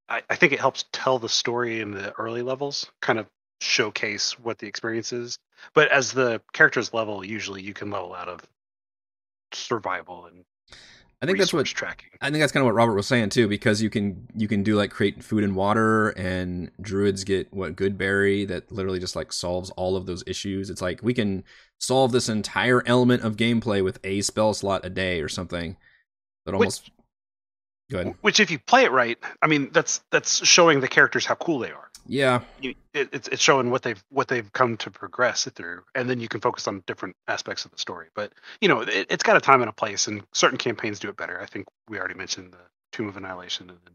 I, 0.10 0.24
I 0.28 0.36
think 0.36 0.54
it 0.54 0.60
helps 0.60 0.86
tell 0.92 1.20
the 1.20 1.30
story 1.30 1.82
in 1.82 1.92
the 1.92 2.14
early 2.14 2.42
levels, 2.42 2.90
kind 3.02 3.20
of 3.20 3.28
showcase 3.62 4.40
what 4.40 4.58
the 4.58 4.68
experience 4.68 5.14
is. 5.14 5.38
But 5.76 5.92
as 5.92 6.12
the 6.12 6.42
characters 6.54 6.94
level, 6.94 7.24
usually 7.24 7.62
you 7.62 7.76
can 7.76 7.92
level 7.92 8.16
out 8.16 8.30
of 8.30 8.42
survival 9.54 10.26
and 10.26 10.46
I 11.22 11.26
think 11.26 11.38
that's 11.38 11.52
what 11.52 11.66
tracking. 11.66 12.12
I 12.22 12.30
think 12.30 12.40
that's 12.40 12.54
kind 12.54 12.62
of 12.62 12.68
what 12.68 12.76
Robert 12.76 12.94
was 12.94 13.08
saying 13.08 13.30
too, 13.30 13.50
because 13.50 13.82
you 13.82 13.90
can 13.90 14.28
you 14.36 14.48
can 14.48 14.64
do 14.64 14.78
like 14.78 14.90
create 14.90 15.22
food 15.22 15.44
and 15.44 15.54
water, 15.54 16.10
and 16.12 16.72
druids 16.80 17.26
get 17.26 17.54
what 17.54 17.76
good 17.76 17.98
berry 17.98 18.46
that 18.46 18.72
literally 18.72 19.00
just 19.00 19.18
like 19.18 19.34
solves 19.34 19.70
all 19.72 19.98
of 19.98 20.06
those 20.06 20.24
issues. 20.26 20.70
It's 20.70 20.82
like 20.82 21.02
we 21.04 21.14
can 21.14 21.44
solve 21.78 22.14
this 22.14 22.30
entire 22.30 22.84
element 22.86 23.24
of 23.24 23.36
gameplay 23.36 23.84
with 23.84 24.00
a 24.06 24.22
spell 24.22 24.54
slot 24.54 24.86
a 24.86 24.90
day 24.90 25.20
or 25.20 25.28
something. 25.28 25.76
That 26.46 26.54
almost 26.54 26.92
go 27.90 28.00
ahead. 28.00 28.16
Which, 28.22 28.40
if 28.40 28.52
you 28.52 28.60
play 28.60 28.84
it 28.84 28.92
right, 28.92 29.18
I 29.42 29.48
mean, 29.48 29.70
that's 29.72 30.02
that's 30.12 30.46
showing 30.46 30.80
the 30.80 30.88
characters 30.88 31.26
how 31.26 31.36
cool 31.36 31.60
they 31.60 31.72
are. 31.72 31.90
Yeah, 32.08 32.42
You, 32.62 32.74
it, 32.94 33.10
it's 33.14 33.28
it's 33.28 33.42
showing 33.42 33.70
what 33.70 33.84
they've 33.84 34.04
what 34.10 34.28
they've 34.28 34.52
come 34.52 34.78
to 34.78 34.90
progress 34.90 35.48
through, 35.56 35.84
and 35.94 36.10
then 36.10 36.20
you 36.20 36.28
can 36.28 36.42
focus 36.42 36.68
on 36.68 36.84
different 36.88 37.16
aspects 37.28 37.66
of 37.66 37.72
the 37.72 37.78
story. 37.78 38.08
But 38.16 38.34
you 38.62 38.68
know, 38.68 38.82
it, 38.82 39.08
it's 39.10 39.24
got 39.24 39.38
a 39.38 39.42
time 39.42 39.62
and 39.62 39.70
a 39.70 39.74
place, 39.74 40.08
and 40.08 40.24
certain 40.34 40.58
campaigns 40.58 41.00
do 41.00 41.10
it 41.10 41.18
better. 41.18 41.40
I 41.40 41.46
think 41.46 41.68
we 41.88 42.00
already 42.00 42.16
mentioned 42.16 42.54
the 42.54 42.58
Tomb 42.92 43.10
of 43.10 43.18
Annihilation, 43.18 43.70
and 43.70 43.78
then 43.86 43.94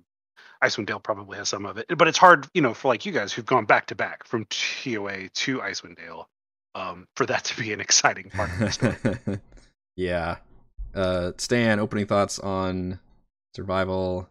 Icewind 0.62 0.86
Dale 0.86 1.00
probably 1.00 1.38
has 1.38 1.48
some 1.48 1.66
of 1.66 1.76
it. 1.78 1.86
But 1.96 2.06
it's 2.06 2.18
hard, 2.18 2.46
you 2.54 2.62
know, 2.62 2.72
for 2.72 2.88
like 2.88 3.04
you 3.04 3.12
guys 3.12 3.32
who've 3.32 3.44
gone 3.44 3.64
back 3.64 3.86
to 3.86 3.94
back 3.94 4.26
from 4.26 4.46
TOA 4.46 5.28
to 5.28 5.58
Icewind 5.58 5.96
Dale, 5.96 6.28
um, 6.74 7.06
for 7.16 7.26
that 7.26 7.44
to 7.44 7.60
be 7.60 7.72
an 7.72 7.80
exciting 7.80 8.30
part 8.30 8.50
of 8.52 8.58
the 8.58 8.70
story. 8.70 9.40
yeah. 9.96 10.36
Uh, 10.94 11.32
Stan, 11.38 11.80
opening 11.80 12.06
thoughts 12.06 12.38
on 12.38 13.00
survival 13.54 14.28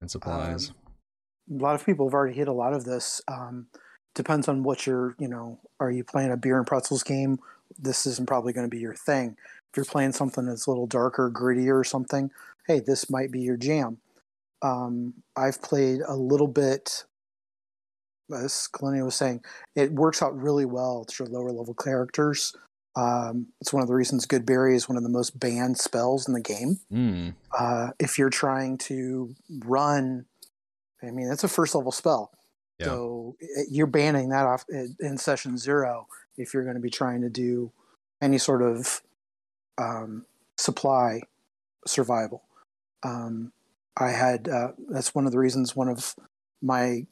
and 0.00 0.10
supplies. 0.10 0.70
Um, 0.70 1.58
a 1.58 1.62
lot 1.62 1.74
of 1.74 1.84
people 1.84 2.06
have 2.06 2.14
already 2.14 2.36
hit 2.36 2.48
a 2.48 2.52
lot 2.52 2.72
of 2.72 2.84
this. 2.84 3.20
Um, 3.28 3.66
depends 4.14 4.48
on 4.48 4.62
what 4.62 4.86
you're, 4.86 5.14
you 5.18 5.28
know, 5.28 5.58
are 5.78 5.90
you 5.90 6.04
playing 6.04 6.30
a 6.30 6.36
beer 6.36 6.58
and 6.58 6.66
pretzels 6.66 7.02
game? 7.02 7.38
This 7.78 8.06
isn't 8.06 8.28
probably 8.28 8.52
going 8.52 8.66
to 8.66 8.70
be 8.70 8.80
your 8.80 8.94
thing. 8.94 9.36
If 9.72 9.76
you're 9.76 9.84
playing 9.84 10.12
something 10.12 10.46
that's 10.46 10.66
a 10.66 10.70
little 10.70 10.86
darker, 10.86 11.30
grittier, 11.30 11.80
or 11.80 11.84
something, 11.84 12.30
hey, 12.66 12.80
this 12.80 13.08
might 13.08 13.30
be 13.30 13.40
your 13.40 13.56
jam. 13.56 13.98
Um, 14.62 15.14
I've 15.36 15.62
played 15.62 16.00
a 16.06 16.14
little 16.14 16.48
bit. 16.48 17.04
As 18.32 18.68
Kalenia 18.72 19.04
was 19.04 19.16
saying, 19.16 19.42
it 19.74 19.92
works 19.92 20.22
out 20.22 20.36
really 20.40 20.64
well 20.64 21.04
to 21.04 21.24
your 21.24 21.32
lower 21.32 21.50
level 21.50 21.74
characters. 21.74 22.54
Um, 22.96 23.46
it's 23.60 23.72
one 23.72 23.82
of 23.82 23.88
the 23.88 23.94
reasons 23.94 24.26
Good 24.26 24.44
Berry 24.44 24.74
is 24.74 24.88
one 24.88 24.96
of 24.96 25.04
the 25.04 25.08
most 25.08 25.38
banned 25.38 25.78
spells 25.78 26.26
in 26.26 26.34
the 26.34 26.40
game 26.40 26.80
Mm. 26.92 27.34
uh, 27.56 27.90
if 28.00 28.18
you're 28.18 28.30
trying 28.30 28.78
to 28.78 29.34
run 29.64 30.26
i 31.02 31.10
mean 31.10 31.28
that's 31.28 31.44
a 31.44 31.48
first 31.48 31.74
level 31.74 31.92
spell 31.92 32.30
Yeah. 32.80 32.86
so 32.86 33.36
i- 33.42 33.62
you're 33.70 33.86
banning 33.86 34.30
that 34.30 34.44
off 34.44 34.64
in 34.68 34.96
in 35.00 35.18
session 35.18 35.56
zero 35.56 36.08
if 36.36 36.52
you're 36.52 36.64
going 36.64 36.74
to 36.74 36.80
be 36.82 36.90
trying 36.90 37.20
to 37.22 37.30
do 37.30 37.70
any 38.20 38.38
sort 38.38 38.60
of 38.60 39.00
um, 39.78 40.26
supply 40.58 41.20
survival 41.86 42.42
um, 43.04 43.52
i 43.96 44.10
had 44.10 44.48
uh, 44.48 44.72
that's 44.88 45.14
one 45.14 45.26
of 45.26 45.32
the 45.32 45.38
reasons 45.38 45.76
one 45.76 45.88
of 45.88 46.14
my 46.60 47.06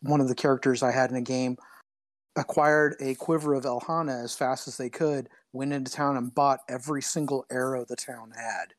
one 0.00 0.20
of 0.22 0.28
the 0.28 0.34
characters 0.34 0.82
i 0.82 0.90
had 0.90 1.10
in 1.10 1.16
a 1.16 1.22
game 1.22 1.56
acquired 2.38 2.94
a 3.00 3.14
quiver 3.16 3.52
of 3.54 3.64
Ehlonna 3.64 4.24
as 4.24 4.34
fast 4.34 4.68
as 4.68 4.76
they 4.76 4.88
could 4.88 5.28
went 5.52 5.72
into 5.72 5.90
town 5.92 6.16
and 6.16 6.34
bought 6.34 6.60
every 6.68 7.02
single 7.02 7.44
arrow 7.50 7.84
the 7.84 7.96
town 7.96 8.30
had 8.36 8.74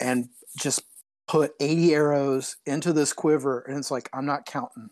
and 0.00 0.28
just 0.58 0.82
put 1.28 1.52
80 1.60 1.94
arrows 1.94 2.56
into 2.64 2.92
this 2.92 3.12
quiver 3.12 3.60
and 3.60 3.76
it's 3.76 3.90
like 3.90 4.08
i'm 4.12 4.26
not 4.26 4.46
counting 4.46 4.90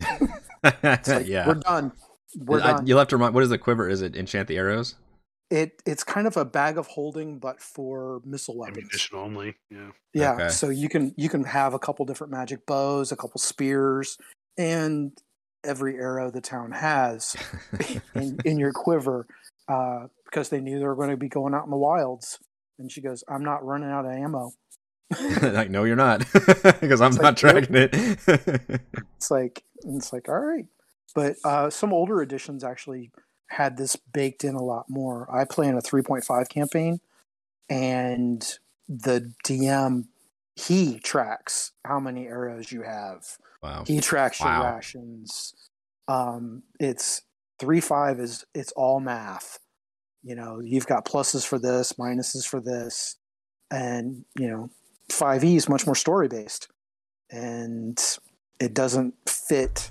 it's 0.64 1.08
like, 1.08 1.26
yeah. 1.26 1.46
we're 1.46 1.54
done 1.54 1.92
we're 2.36 2.60
I- 2.60 2.72
done 2.72 2.86
you'll 2.86 2.98
have 2.98 3.08
to 3.08 3.16
remind. 3.16 3.34
What 3.34 3.42
is 3.42 3.50
the 3.50 3.58
quiver? 3.58 3.88
Is 3.88 4.02
it 4.02 4.16
enchant 4.16 4.48
the 4.48 4.56
arrows? 4.56 4.94
it 5.50 5.82
it's 5.84 6.04
kind 6.04 6.26
of 6.28 6.36
a 6.36 6.44
bag 6.44 6.78
of 6.78 6.86
holding 6.86 7.38
but 7.38 7.60
for 7.60 8.22
missile 8.24 8.56
weapons 8.56 8.78
Ammunition 8.78 9.18
only. 9.18 9.56
Yeah. 9.68 9.90
yeah 10.14 10.32
Okay. 10.34 10.48
so 10.48 10.68
you 10.68 10.88
can 10.88 11.12
you 11.16 11.28
can 11.28 11.42
have 11.44 11.74
a 11.74 11.78
couple 11.78 12.04
different 12.06 12.30
magic 12.32 12.64
bows 12.66 13.10
a 13.12 13.16
couple 13.16 13.40
spears 13.40 14.16
and 14.56 15.12
every 15.64 15.96
arrow 15.96 16.30
the 16.30 16.40
town 16.40 16.72
has 16.72 17.36
in, 18.14 18.38
in 18.44 18.58
your 18.58 18.72
quiver 18.72 19.26
uh, 19.68 20.06
because 20.24 20.48
they 20.48 20.60
knew 20.60 20.78
they 20.78 20.84
were 20.86 20.96
going 20.96 21.10
to 21.10 21.16
be 21.16 21.28
going 21.28 21.54
out 21.54 21.64
in 21.64 21.70
the 21.70 21.76
wilds. 21.76 22.38
And 22.78 22.90
she 22.90 23.00
goes 23.02 23.22
i'm 23.28 23.44
not 23.44 23.64
running 23.64 23.90
out 23.90 24.06
of 24.06 24.12
ammo. 24.12 24.52
Like, 25.42 25.70
no, 25.70 25.82
you're 25.84 25.96
not, 25.96 26.20
because 26.80 27.00
I'm 27.00 27.08
It's 27.12 27.16
not 27.20 27.22
like, 27.22 27.36
tracking 27.36 27.74
it. 27.76 27.90
it's 29.16 29.30
like 29.30 29.64
it's 29.84 30.12
like 30.12 30.28
all 30.28 30.38
right. 30.38 30.66
But 31.14 31.36
uh, 31.44 31.68
some 31.70 31.92
older 31.92 32.22
editions 32.22 32.62
actually 32.62 33.10
had 33.48 33.76
this 33.76 33.96
baked 33.96 34.44
in 34.44 34.54
a 34.54 34.62
lot 34.62 34.86
more. 34.88 35.26
I 35.34 35.44
play 35.44 35.66
in 35.66 35.76
a 35.76 35.80
3.5 35.82 36.48
campaign 36.48 37.00
and 37.68 38.58
the 38.88 39.32
dm 39.44 40.04
he 40.66 40.98
tracks 40.98 41.72
how 41.86 41.98
many 42.00 42.26
arrows 42.26 42.70
you 42.72 42.82
have. 42.82 43.24
Wow. 43.62 43.84
he 43.86 44.00
tracks 44.00 44.40
your 44.40 44.48
Wow. 44.48 44.74
rations. 44.74 45.54
Um, 46.08 46.62
it's 46.78 47.22
3.5 47.60 48.20
is 48.20 48.44
it's 48.54 48.72
all 48.72 49.00
math. 49.00 49.58
You 50.22 50.34
know 50.34 50.60
you've 50.60 50.86
got 50.86 51.04
pluses 51.06 51.46
for 51.46 51.58
this 51.58 51.94
minuses 51.94 52.46
for 52.46 52.60
this 52.60 53.16
and 53.70 54.24
you 54.38 54.48
know 54.48 54.70
5e 55.10 55.56
is 55.56 55.68
much 55.68 55.86
more 55.86 55.94
story 55.94 56.28
based 56.28 56.68
and 57.30 57.98
it 58.60 58.74
doesn't 58.74 59.14
fit 59.26 59.90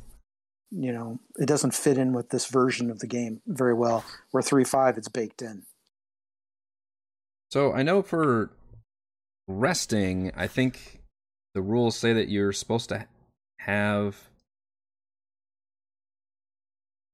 you 0.72 0.92
know 0.94 1.20
it 1.38 1.48
doesn't 1.48 1.74
fit 1.74 1.98
in 1.98 2.14
with 2.14 2.30
this 2.30 2.46
version 2.46 2.92
of 2.92 3.00
the 3.00 3.08
game 3.08 3.42
very 3.48 3.74
well 3.74 4.04
where 4.32 4.44
three 4.44 4.64
five, 4.64 4.98
it's 5.00 5.08
baked 5.08 5.42
in. 5.42 5.64
So 7.52 7.74
I 7.74 7.82
know 7.82 8.04
for 8.04 8.52
resting, 9.50 10.32
I 10.36 10.48
think 10.48 11.02
the 11.56 11.62
rules 11.62 11.98
say 11.98 12.14
that 12.14 12.30
you're 12.30 12.54
supposed 12.54 12.88
to 12.90 13.08
have 13.60 14.30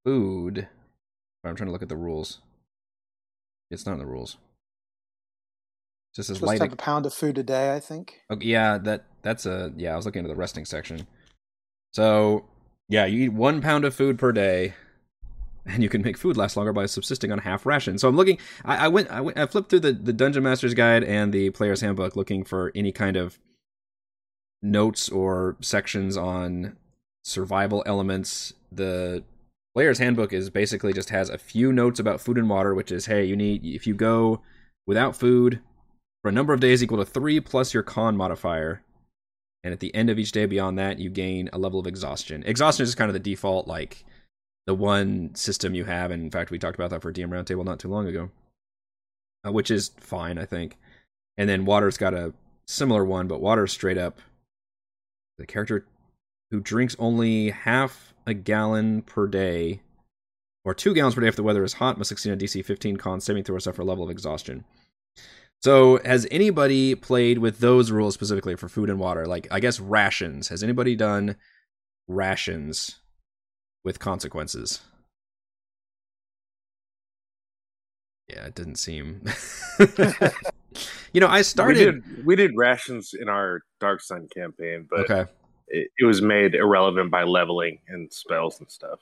food. 0.04 0.68
I'm 1.44 1.56
trying 1.56 1.68
to 1.68 1.72
look 1.72 1.82
at 1.82 1.90
the 1.90 1.96
rules. 1.96 2.42
It's 3.72 3.86
not 3.86 3.94
in 3.94 4.00
the 4.00 4.06
rules. 4.06 4.38
It 6.14 6.18
just 6.18 6.28
Supposed 6.28 6.44
light. 6.44 6.58
to 6.58 6.64
have 6.66 6.74
a 6.74 6.78
pound 6.78 7.06
of 7.06 7.14
food 7.14 7.38
a 7.38 7.44
day, 7.44 7.74
I 7.74 7.80
think. 7.80 8.22
Okay, 8.32 8.48
yeah, 8.48 8.78
that 8.80 9.06
that's 9.22 9.46
a 9.46 9.74
yeah. 9.76 9.94
I 9.94 9.96
was 9.96 10.06
looking 10.06 10.20
into 10.20 10.30
the 10.30 10.36
resting 10.36 10.66
section. 10.66 11.08
So 11.94 12.46
yeah, 12.90 13.06
you 13.06 13.26
eat 13.26 13.34
one 13.34 13.62
pound 13.62 13.86
of 13.86 13.96
food 13.96 14.20
per 14.20 14.32
day, 14.32 14.74
and 15.66 15.82
you 15.82 15.90
can 15.90 16.02
make 16.02 16.18
food 16.18 16.38
last 16.38 16.56
longer 16.58 16.74
by 16.74 16.86
subsisting 16.86 17.32
on 17.32 17.40
half 17.40 17.66
ration. 17.66 17.98
So 17.98 18.08
I'm 18.08 18.16
looking. 18.16 18.38
I, 18.64 18.86
I 18.86 18.88
went. 18.88 19.10
I 19.10 19.22
went. 19.22 19.38
I 19.38 19.46
flipped 19.46 19.70
through 19.70 19.82
the 19.82 19.94
the 19.94 20.14
Dungeon 20.14 20.44
Master's 20.44 20.74
Guide 20.74 21.04
and 21.04 21.34
the 21.34 21.50
Player's 21.52 21.82
Handbook, 21.82 22.16
looking 22.16 22.44
for 22.44 22.72
any 22.76 22.92
kind 22.92 23.18
of 23.18 23.40
notes 24.62 25.10
or 25.10 25.58
sections 25.62 26.18
on 26.18 26.76
survival 27.24 27.84
elements. 27.86 28.54
The 28.72 29.24
Player's 29.74 30.00
Handbook 30.00 30.34
is 30.34 30.50
basically 30.50 30.94
just 30.94 31.10
has 31.10 31.30
a 31.30 31.38
few 31.38 31.74
notes 31.74 32.00
about 32.00 32.22
food 32.22 32.38
and 32.38 32.50
water, 32.50 32.74
which 32.74 32.92
is 32.92 33.08
hey, 33.08 33.26
you 33.26 33.36
need 33.36 33.66
if 33.66 33.88
you 33.88 33.94
go 33.94 34.42
without 34.86 35.16
food 35.16 35.60
for 36.22 36.30
a 36.30 36.34
number 36.34 36.54
of 36.54 36.60
days 36.60 36.84
equal 36.84 36.98
to 36.98 37.06
three 37.06 37.40
plus 37.40 37.74
your 37.74 37.84
con 37.84 38.16
modifier. 38.16 38.82
And 39.64 39.74
at 39.74 39.80
the 39.80 39.94
end 39.96 40.12
of 40.12 40.20
each 40.20 40.32
day 40.32 40.46
beyond 40.46 40.78
that, 40.78 41.00
you 41.00 41.10
gain 41.10 41.50
a 41.52 41.58
level 41.58 41.80
of 41.80 41.88
exhaustion. 41.88 42.44
Exhaustion 42.46 42.84
is 42.84 42.94
kind 42.94 43.10
of 43.10 43.14
the 43.14 43.20
default, 43.20 43.68
like 43.68 44.06
the 44.66 44.76
one 44.76 45.34
system 45.36 45.76
you 45.76 45.86
have. 45.86 46.12
And 46.12 46.24
in 46.24 46.32
fact, 46.32 46.52
we 46.52 46.60
talked 46.60 46.76
about 46.76 46.90
that 46.90 47.02
for 47.02 47.14
DM 47.14 47.30
Roundtable 47.30 47.66
not 47.66 47.80
too 47.80 47.90
long 47.90 48.08
ago, 48.08 48.30
uh, 49.46 49.52
which 49.52 49.72
is 49.72 49.92
fine, 50.00 50.38
I 50.38 50.46
think. 50.46 50.78
And 51.38 51.50
then 51.50 51.66
water's 51.66 51.98
got 51.98 52.14
a 52.14 52.34
similar 52.68 53.06
one, 53.06 53.28
but 53.28 53.42
water's 53.42 53.72
straight 53.72 53.98
up 53.98 54.20
the 55.38 55.46
character 55.46 55.86
who 56.52 56.60
drinks 56.62 56.96
only 56.98 57.50
half 57.50 58.14
a 58.26 58.34
gallon 58.34 59.02
per 59.02 59.28
day 59.28 59.82
or 60.64 60.74
two 60.74 60.94
gallons 60.94 61.16
per 61.16 61.22
day 61.22 61.28
if 61.28 61.36
the 61.36 61.44
weather 61.44 61.64
is 61.64 61.74
hot 61.74 61.98
must 61.98 62.10
succeed 62.10 62.32
on 62.32 62.40
DC 62.40 62.64
15 62.64 62.98
con 62.98 63.22
saving 63.22 63.44
throw 63.44 63.58
or 63.58 63.60
suffer 63.60 63.82
a 63.82 63.86
level 63.86 64.04
of 64.04 64.10
exhaustion. 64.10 64.64
So, 65.62 66.00
has 66.06 66.28
anybody 66.32 66.96
played 66.96 67.40
with 67.40 67.60
those 67.60 67.92
rules 67.92 68.14
specifically 68.14 68.56
for 68.56 68.70
food 68.70 68.90
and 68.90 69.00
water? 69.00 69.26
Like, 69.26 69.48
I 69.50 69.60
guess 69.60 69.80
rations. 69.80 70.50
Has 70.50 70.62
anybody 70.62 70.96
done 70.96 71.38
rations 72.08 73.00
with 73.86 74.00
consequences? 74.00 74.82
Yeah, 78.28 78.48
it 78.48 78.56
didn't 78.56 78.78
seem. 78.78 79.22
you 81.14 81.22
know, 81.22 81.28
I 81.28 81.44
started. 81.44 81.78
We 81.78 81.86
did, 81.86 82.26
we 82.26 82.36
did 82.36 82.52
rations 82.56 83.14
in 83.14 83.30
our 83.30 83.62
Dark 83.80 84.02
Sun 84.02 84.28
campaign, 84.36 84.88
but 84.90 85.10
okay. 85.10 85.32
it, 85.68 85.92
it 86.00 86.06
was 86.06 86.22
made 86.24 86.56
irrelevant 86.56 87.12
by 87.12 87.24
leveling 87.24 87.78
and 87.88 88.12
spells 88.12 88.60
and 88.60 88.70
stuff, 88.70 89.00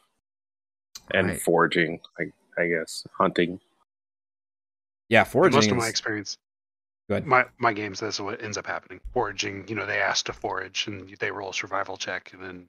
and 1.12 1.30
Right. 1.30 1.42
foraging. 1.42 2.02
I, 2.20 2.24
I 2.62 2.68
guess 2.68 3.08
hunting. 3.18 3.62
Yeah, 5.08 5.24
foraging. 5.24 5.56
most 5.56 5.72
of 5.72 5.78
my 5.78 5.88
experience, 5.88 6.38
Go 7.08 7.16
ahead. 7.16 7.26
my 7.26 7.46
my 7.60 7.72
games, 7.72 8.02
that's 8.02 8.20
what 8.20 8.44
ends 8.44 8.58
up 8.58 8.68
happening. 8.68 9.00
Foraging, 9.14 9.66
you 9.70 9.76
know, 9.76 9.86
they 9.86 10.02
ask 10.02 10.26
to 10.26 10.34
forage 10.34 10.88
and 10.88 11.16
they 11.20 11.32
roll 11.32 11.52
a 11.52 11.54
survival 11.54 11.96
check, 11.96 12.32
and 12.34 12.44
then, 12.44 12.68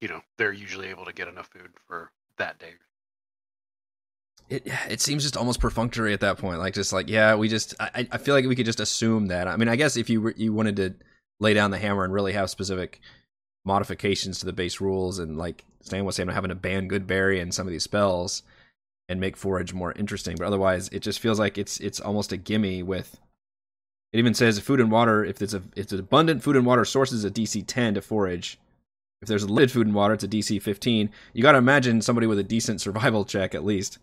you 0.00 0.08
know, 0.08 0.22
they're 0.38 0.52
usually 0.52 0.88
able 0.88 1.04
to 1.04 1.12
get 1.12 1.28
enough 1.28 1.48
food 1.48 1.70
for 1.86 2.10
that 2.38 2.58
day. 2.58 2.74
it 4.48 4.66
it 4.88 5.00
seems 5.00 5.22
just 5.22 5.36
almost 5.36 5.60
perfunctory 5.60 6.12
at 6.12 6.20
that 6.20 6.38
point. 6.38 6.58
Like 6.58 6.74
just 6.74 6.92
like 6.92 7.08
yeah, 7.08 7.34
we 7.34 7.48
just 7.48 7.74
I, 7.80 8.08
I 8.10 8.18
feel 8.18 8.34
like 8.34 8.46
we 8.46 8.56
could 8.56 8.66
just 8.66 8.80
assume 8.80 9.26
that. 9.26 9.48
I 9.48 9.56
mean, 9.56 9.68
I 9.68 9.76
guess 9.76 9.96
if 9.96 10.08
you 10.08 10.32
you 10.36 10.52
wanted 10.52 10.76
to 10.76 10.94
lay 11.40 11.54
down 11.54 11.70
the 11.70 11.78
hammer 11.78 12.04
and 12.04 12.12
really 12.12 12.32
have 12.32 12.50
specific 12.50 13.00
modifications 13.64 14.40
to 14.40 14.46
the 14.46 14.52
base 14.52 14.80
rules, 14.80 15.18
and 15.18 15.36
like 15.36 15.64
Stan 15.82 16.04
was 16.04 16.16
saying, 16.16 16.28
having 16.30 16.48
to 16.48 16.54
ban 16.54 16.88
good 16.88 17.06
berry 17.06 17.40
and 17.40 17.52
some 17.52 17.66
of 17.66 17.72
these 17.72 17.84
spells 17.84 18.42
and 19.08 19.20
make 19.20 19.36
forage 19.36 19.72
more 19.74 19.92
interesting. 19.92 20.36
But 20.36 20.46
otherwise, 20.46 20.88
it 20.90 21.00
just 21.00 21.20
feels 21.20 21.38
like 21.38 21.58
it's 21.58 21.78
it's 21.80 22.00
almost 22.00 22.32
a 22.32 22.36
gimme 22.36 22.82
with. 22.82 23.20
It 24.12 24.18
even 24.18 24.32
says 24.32 24.58
food 24.58 24.80
and 24.80 24.90
water. 24.90 25.24
If 25.24 25.42
it's 25.42 25.52
a 25.54 25.62
if 25.76 25.84
it's 25.84 25.92
abundant 25.92 26.42
food 26.42 26.56
and 26.56 26.64
water 26.64 26.84
sources, 26.86 27.24
a 27.24 27.30
DC 27.30 27.64
ten 27.66 27.94
to 27.94 28.00
forage. 28.00 28.58
If 29.20 29.28
there's 29.28 29.48
limited 29.48 29.72
food 29.72 29.86
and 29.86 29.94
water, 29.94 30.14
it's 30.14 30.24
a 30.24 30.28
DC 30.28 30.62
fifteen. 30.62 31.10
You 31.32 31.42
got 31.42 31.52
to 31.52 31.58
imagine 31.58 32.02
somebody 32.02 32.26
with 32.26 32.38
a 32.38 32.44
decent 32.44 32.80
survival 32.80 33.24
check 33.24 33.54
at 33.54 33.64
least 33.64 33.98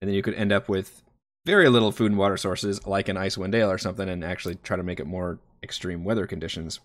and 0.00 0.08
then 0.08 0.14
you 0.14 0.22
could 0.22 0.34
end 0.34 0.52
up 0.52 0.68
with 0.68 1.02
very 1.46 1.68
little 1.68 1.92
food 1.92 2.10
and 2.10 2.18
water 2.18 2.36
sources 2.36 2.86
like 2.86 3.08
an 3.08 3.16
Icewind 3.16 3.52
Dale 3.52 3.70
or 3.70 3.78
something 3.78 4.08
and 4.08 4.24
actually 4.24 4.56
try 4.56 4.76
to 4.76 4.82
make 4.82 5.00
it 5.00 5.06
more 5.06 5.38
extreme 5.62 6.04
weather 6.04 6.26
conditions 6.26 6.80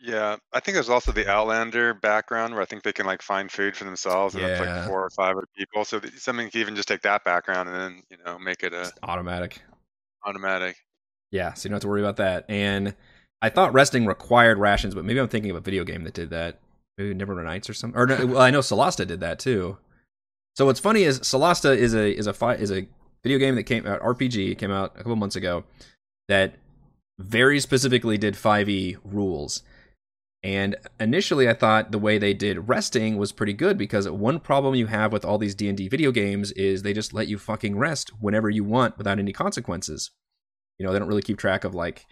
Yeah, 0.00 0.36
I 0.52 0.60
think 0.60 0.74
there's 0.74 0.88
also 0.88 1.12
the 1.12 1.28
Outlander 1.28 1.92
background 1.94 2.52
where 2.54 2.62
I 2.62 2.66
think 2.66 2.82
they 2.84 2.92
can 2.92 3.06
like 3.06 3.20
find 3.22 3.50
food 3.50 3.76
for 3.76 3.84
themselves, 3.84 4.34
and 4.34 4.44
it's 4.44 4.60
Yeah. 4.60 4.66
like 4.76 4.86
four 4.86 5.02
or 5.04 5.10
five 5.10 5.36
other 5.36 5.48
people. 5.56 5.84
So 5.84 5.98
th- 5.98 6.14
something 6.14 6.48
can 6.50 6.60
even 6.60 6.76
just 6.76 6.86
take 6.88 7.02
that 7.02 7.24
background 7.24 7.68
and 7.68 7.76
then 7.76 8.02
you 8.10 8.16
know 8.24 8.38
make 8.38 8.62
it 8.62 8.72
a 8.72 8.82
Just 8.82 8.98
automatic 9.02 9.60
automatic. 10.24 10.76
yeah 11.30 11.52
so 11.54 11.66
you 11.66 11.70
don't 11.70 11.76
have 11.76 11.82
to 11.82 11.88
worry 11.88 12.00
about 12.00 12.16
that 12.16 12.44
and 12.48 12.94
i 13.42 13.48
thought 13.48 13.72
resting 13.72 14.06
required 14.06 14.58
rations 14.58 14.94
but 14.94 15.04
maybe 15.04 15.20
i'm 15.20 15.28
thinking 15.28 15.50
of 15.50 15.56
a 15.56 15.60
video 15.60 15.84
game 15.84 16.04
that 16.04 16.14
did 16.14 16.30
that. 16.30 16.60
Maybe 16.96 17.14
neverwinter 17.14 17.44
nights 17.44 17.70
or 17.70 17.74
something 17.74 17.98
or 17.98 18.06
no, 18.06 18.26
well 18.26 18.40
i 18.40 18.50
know 18.50 18.58
solasta 18.58 19.06
did 19.06 19.20
that 19.20 19.38
too. 19.38 19.78
So 20.56 20.66
what's 20.66 20.80
funny 20.80 21.04
is 21.04 21.20
solasta 21.20 21.76
is 21.76 21.94
a 21.94 22.10
is 22.10 22.26
a 22.26 22.32
fi- 22.34 22.56
is 22.56 22.72
a 22.72 22.88
video 23.22 23.38
game 23.38 23.54
that 23.54 23.62
came 23.62 23.86
out 23.86 24.00
rpg 24.00 24.58
came 24.58 24.72
out 24.72 24.94
a 24.94 24.98
couple 24.98 25.14
months 25.14 25.36
ago 25.36 25.62
that 26.28 26.54
very 27.20 27.58
specifically 27.60 28.18
did 28.18 28.34
5e 28.34 28.96
rules. 29.04 29.62
And 30.42 30.74
initially 30.98 31.48
i 31.48 31.54
thought 31.54 31.92
the 31.92 31.98
way 32.00 32.18
they 32.18 32.34
did 32.34 32.68
resting 32.68 33.16
was 33.16 33.30
pretty 33.30 33.52
good 33.52 33.78
because 33.78 34.08
one 34.08 34.40
problem 34.40 34.74
you 34.74 34.86
have 34.86 35.12
with 35.12 35.24
all 35.24 35.38
these 35.38 35.54
d&d 35.54 35.88
video 35.88 36.10
games 36.10 36.50
is 36.52 36.82
they 36.82 36.92
just 36.92 37.14
let 37.14 37.28
you 37.28 37.38
fucking 37.38 37.78
rest 37.78 38.10
whenever 38.18 38.50
you 38.50 38.64
want 38.64 38.98
without 38.98 39.20
any 39.20 39.32
consequences. 39.32 40.10
You 40.78 40.86
know 40.86 40.92
they 40.92 40.98
don't 40.98 41.08
really 41.08 41.22
keep 41.22 41.38
track 41.38 41.62
of 41.62 41.76
like 41.76 42.06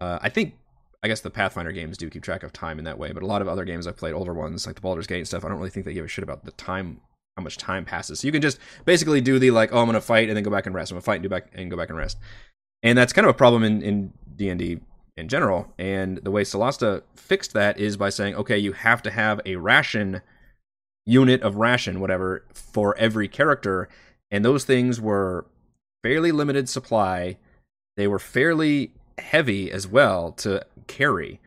uh, 0.00 0.18
i 0.22 0.28
think 0.28 0.54
i 1.02 1.08
guess 1.08 1.20
the 1.20 1.30
pathfinder 1.30 1.72
games 1.72 1.96
do 1.96 2.10
keep 2.10 2.22
track 2.22 2.42
of 2.42 2.52
time 2.52 2.78
in 2.78 2.84
that 2.84 2.98
way 2.98 3.12
but 3.12 3.22
a 3.22 3.26
lot 3.26 3.42
of 3.42 3.48
other 3.48 3.64
games 3.64 3.86
i've 3.86 3.96
played 3.96 4.14
older 4.14 4.34
ones 4.34 4.66
like 4.66 4.74
the 4.74 4.80
Baldur's 4.80 5.06
gate 5.06 5.18
and 5.18 5.28
stuff 5.28 5.44
i 5.44 5.48
don't 5.48 5.58
really 5.58 5.70
think 5.70 5.86
they 5.86 5.94
give 5.94 6.04
a 6.04 6.08
shit 6.08 6.24
about 6.24 6.44
the 6.44 6.52
time 6.52 7.00
how 7.36 7.42
much 7.42 7.56
time 7.56 7.84
passes. 7.84 8.20
So 8.20 8.28
you 8.28 8.32
can 8.32 8.42
just 8.42 8.58
basically 8.84 9.20
do 9.20 9.38
the 9.38 9.50
like 9.50 9.72
oh 9.72 9.78
i'm 9.78 9.86
gonna 9.86 10.00
fight 10.00 10.28
and 10.28 10.36
then 10.36 10.44
go 10.44 10.50
back 10.50 10.66
and 10.66 10.74
rest. 10.74 10.90
I'm 10.90 10.96
gonna 10.96 11.02
fight 11.02 11.16
and 11.16 11.22
do 11.22 11.28
back 11.28 11.50
and 11.54 11.70
go 11.70 11.76
back 11.76 11.88
and 11.88 11.98
rest. 11.98 12.18
And 12.82 12.96
that's 12.96 13.12
kind 13.12 13.26
of 13.26 13.30
a 13.30 13.38
problem 13.38 13.64
in 13.64 13.82
in 13.82 14.12
d&d 14.36 14.80
in 15.16 15.28
general. 15.28 15.72
And 15.78 16.18
the 16.18 16.30
way 16.30 16.42
solasta 16.42 17.02
fixed 17.14 17.52
that 17.54 17.78
is 17.78 17.96
by 17.96 18.10
saying 18.10 18.34
okay 18.36 18.58
you 18.58 18.72
have 18.72 19.02
to 19.02 19.10
have 19.10 19.40
a 19.44 19.56
ration 19.56 20.22
unit 21.06 21.42
of 21.42 21.56
ration 21.56 22.00
whatever 22.00 22.44
for 22.52 22.96
every 22.96 23.28
character. 23.28 23.88
And 24.30 24.44
those 24.44 24.64
things 24.64 25.00
were 25.00 25.46
fairly 26.02 26.30
limited 26.30 26.68
supply. 26.68 27.38
They 27.96 28.06
were 28.06 28.20
fairly 28.20 28.92
heavy 29.20 29.70
as 29.70 29.86
well 29.86 30.32
to 30.32 30.64
carry. 30.86 31.40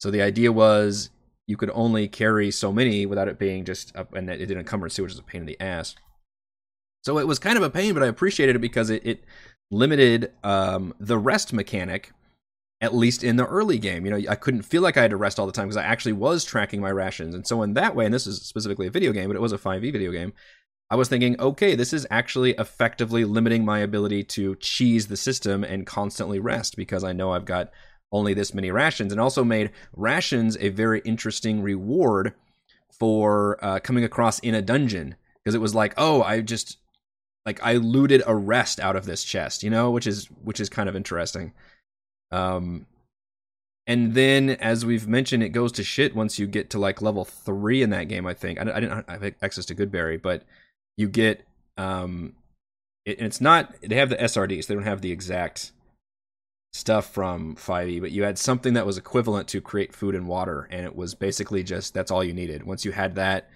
So 0.00 0.10
the 0.10 0.22
idea 0.22 0.52
was 0.52 1.10
you 1.46 1.56
could 1.56 1.70
only 1.74 2.08
carry 2.08 2.50
so 2.50 2.72
many 2.72 3.06
without 3.06 3.28
it 3.28 3.38
being 3.38 3.64
just 3.64 3.94
up, 3.96 4.14
and 4.14 4.30
it 4.30 4.38
didn't 4.38 4.58
encumbrance 4.58 4.94
too, 4.94 5.02
which 5.02 5.12
is 5.12 5.18
a 5.18 5.22
pain 5.22 5.42
in 5.42 5.46
the 5.46 5.60
ass. 5.60 5.94
So 7.02 7.18
it 7.18 7.26
was 7.26 7.38
kind 7.38 7.56
of 7.56 7.62
a 7.62 7.70
pain, 7.70 7.94
but 7.94 8.02
I 8.02 8.06
appreciated 8.06 8.56
it 8.56 8.60
because 8.60 8.90
it, 8.90 9.06
it 9.06 9.24
limited 9.70 10.32
um, 10.44 10.94
the 11.00 11.18
rest 11.18 11.52
mechanic, 11.52 12.12
at 12.80 12.94
least 12.94 13.24
in 13.24 13.36
the 13.36 13.46
early 13.46 13.78
game. 13.78 14.04
You 14.04 14.10
know, 14.12 14.30
I 14.30 14.34
couldn't 14.34 14.62
feel 14.62 14.82
like 14.82 14.96
I 14.96 15.02
had 15.02 15.10
to 15.10 15.16
rest 15.16 15.38
all 15.38 15.46
the 15.46 15.52
time 15.52 15.66
because 15.66 15.76
I 15.76 15.84
actually 15.84 16.12
was 16.12 16.44
tracking 16.44 16.80
my 16.80 16.90
rations. 16.90 17.34
And 17.34 17.46
so 17.46 17.62
in 17.62 17.74
that 17.74 17.96
way, 17.96 18.04
and 18.04 18.14
this 18.14 18.26
is 18.26 18.42
specifically 18.42 18.86
a 18.86 18.90
video 18.90 19.12
game, 19.12 19.28
but 19.28 19.36
it 19.36 19.42
was 19.42 19.52
a 19.52 19.58
5e 19.58 19.92
video 19.92 20.12
game, 20.12 20.32
I 20.90 20.96
was 20.96 21.08
thinking, 21.08 21.40
okay, 21.40 21.76
this 21.76 21.92
is 21.92 22.06
actually 22.10 22.52
effectively 22.52 23.24
limiting 23.24 23.64
my 23.64 23.78
ability 23.78 24.24
to 24.24 24.56
cheese 24.56 25.06
the 25.06 25.16
system 25.16 25.62
and 25.62 25.86
constantly 25.86 26.40
rest 26.40 26.76
because 26.76 27.04
I 27.04 27.12
know 27.12 27.32
I've 27.32 27.44
got 27.44 27.70
only 28.12 28.34
this 28.34 28.52
many 28.52 28.72
rations, 28.72 29.12
and 29.12 29.20
also 29.20 29.44
made 29.44 29.70
rations 29.94 30.56
a 30.58 30.70
very 30.70 31.00
interesting 31.04 31.62
reward 31.62 32.34
for 32.98 33.64
uh, 33.64 33.78
coming 33.78 34.02
across 34.02 34.40
in 34.40 34.54
a 34.54 34.62
dungeon 34.62 35.14
because 35.42 35.54
it 35.54 35.60
was 35.60 35.76
like, 35.76 35.94
oh, 35.96 36.22
I 36.22 36.40
just 36.40 36.78
like 37.46 37.62
I 37.62 37.74
looted 37.74 38.22
a 38.26 38.34
rest 38.34 38.80
out 38.80 38.96
of 38.96 39.06
this 39.06 39.22
chest, 39.22 39.62
you 39.62 39.70
know, 39.70 39.92
which 39.92 40.08
is 40.08 40.26
which 40.42 40.58
is 40.58 40.68
kind 40.68 40.88
of 40.88 40.96
interesting. 40.96 41.52
Um, 42.32 42.86
and 43.86 44.14
then, 44.14 44.50
as 44.50 44.84
we've 44.84 45.08
mentioned, 45.08 45.42
it 45.42 45.50
goes 45.50 45.72
to 45.72 45.84
shit 45.84 46.14
once 46.14 46.38
you 46.38 46.46
get 46.46 46.70
to 46.70 46.78
like 46.78 47.00
level 47.00 47.24
three 47.24 47.80
in 47.82 47.90
that 47.90 48.08
game. 48.08 48.26
I 48.26 48.34
think 48.34 48.58
I, 48.58 48.62
I 48.62 48.80
didn't 48.80 49.08
have 49.08 49.34
access 49.40 49.64
to 49.66 49.74
Goodberry, 49.74 50.20
but 50.20 50.44
you 50.96 51.08
get 51.08 51.44
um 51.76 52.34
it, 53.04 53.18
and 53.18 53.26
it's 53.26 53.40
not 53.40 53.74
they 53.82 53.96
have 53.96 54.10
the 54.10 54.16
SRDs 54.16 54.66
they 54.66 54.74
don't 54.74 54.84
have 54.84 55.00
the 55.00 55.12
exact 55.12 55.72
stuff 56.72 57.12
from 57.12 57.56
5e 57.56 58.00
but 58.00 58.12
you 58.12 58.22
had 58.22 58.38
something 58.38 58.74
that 58.74 58.86
was 58.86 58.96
equivalent 58.96 59.48
to 59.48 59.60
create 59.60 59.92
food 59.92 60.14
and 60.14 60.28
water 60.28 60.68
and 60.70 60.86
it 60.86 60.94
was 60.94 61.14
basically 61.14 61.64
just 61.64 61.94
that's 61.94 62.12
all 62.12 62.22
you 62.22 62.32
needed 62.32 62.62
once 62.62 62.84
you 62.84 62.92
had 62.92 63.16
that 63.16 63.50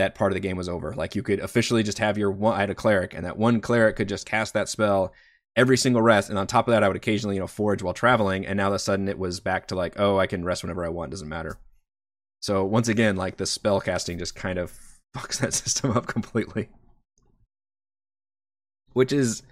that 0.00 0.14
part 0.14 0.32
of 0.32 0.34
the 0.34 0.40
game 0.40 0.56
was 0.56 0.68
over. 0.68 0.94
Like 0.94 1.14
you 1.14 1.22
could 1.22 1.40
officially 1.40 1.82
just 1.82 1.98
have 1.98 2.18
your 2.18 2.30
one. 2.30 2.54
I 2.54 2.60
had 2.60 2.70
a 2.70 2.74
cleric, 2.74 3.14
and 3.14 3.24
that 3.24 3.38
one 3.38 3.60
cleric 3.60 3.96
could 3.96 4.08
just 4.08 4.26
cast 4.26 4.54
that 4.54 4.68
spell 4.68 5.12
every 5.56 5.76
single 5.76 6.02
rest. 6.02 6.30
And 6.30 6.38
on 6.38 6.46
top 6.46 6.68
of 6.68 6.72
that, 6.72 6.82
I 6.82 6.88
would 6.88 6.96
occasionally 6.96 7.36
you 7.36 7.40
know 7.40 7.46
forage 7.46 7.82
while 7.82 7.94
traveling. 7.94 8.46
And 8.46 8.56
now 8.56 8.64
all 8.64 8.72
of 8.72 8.76
a 8.76 8.78
sudden 8.78 9.08
it 9.08 9.18
was 9.18 9.40
back 9.40 9.68
to 9.68 9.74
like, 9.74 9.98
oh, 9.98 10.18
I 10.18 10.26
can 10.26 10.44
rest 10.44 10.62
whenever 10.62 10.84
I 10.84 10.88
want. 10.88 11.10
Doesn't 11.10 11.28
matter. 11.28 11.58
So 12.40 12.64
once 12.64 12.88
again, 12.88 13.16
like 13.16 13.36
the 13.36 13.46
spell 13.46 13.80
casting 13.80 14.18
just 14.18 14.34
kind 14.34 14.58
of 14.58 14.72
fucks 15.16 15.38
that 15.40 15.54
system 15.54 15.92
up 15.92 16.06
completely, 16.06 16.68
which 18.92 19.12
is 19.12 19.42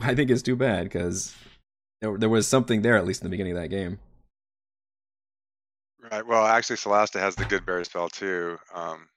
I 0.00 0.14
think 0.14 0.30
is 0.30 0.42
too 0.42 0.56
bad 0.56 0.84
because 0.84 1.34
there, 2.00 2.16
there 2.18 2.28
was 2.28 2.46
something 2.46 2.82
there 2.82 2.96
at 2.96 3.06
least 3.06 3.22
in 3.22 3.26
the 3.26 3.30
beginning 3.30 3.56
of 3.56 3.62
that 3.62 3.68
game. 3.68 3.98
Right. 6.10 6.26
Well, 6.26 6.44
actually, 6.44 6.76
Solasta 6.76 7.18
has 7.18 7.34
the 7.34 7.46
good 7.46 7.64
berry 7.64 7.84
spell 7.86 8.10
too. 8.10 8.58
Um, 8.74 9.08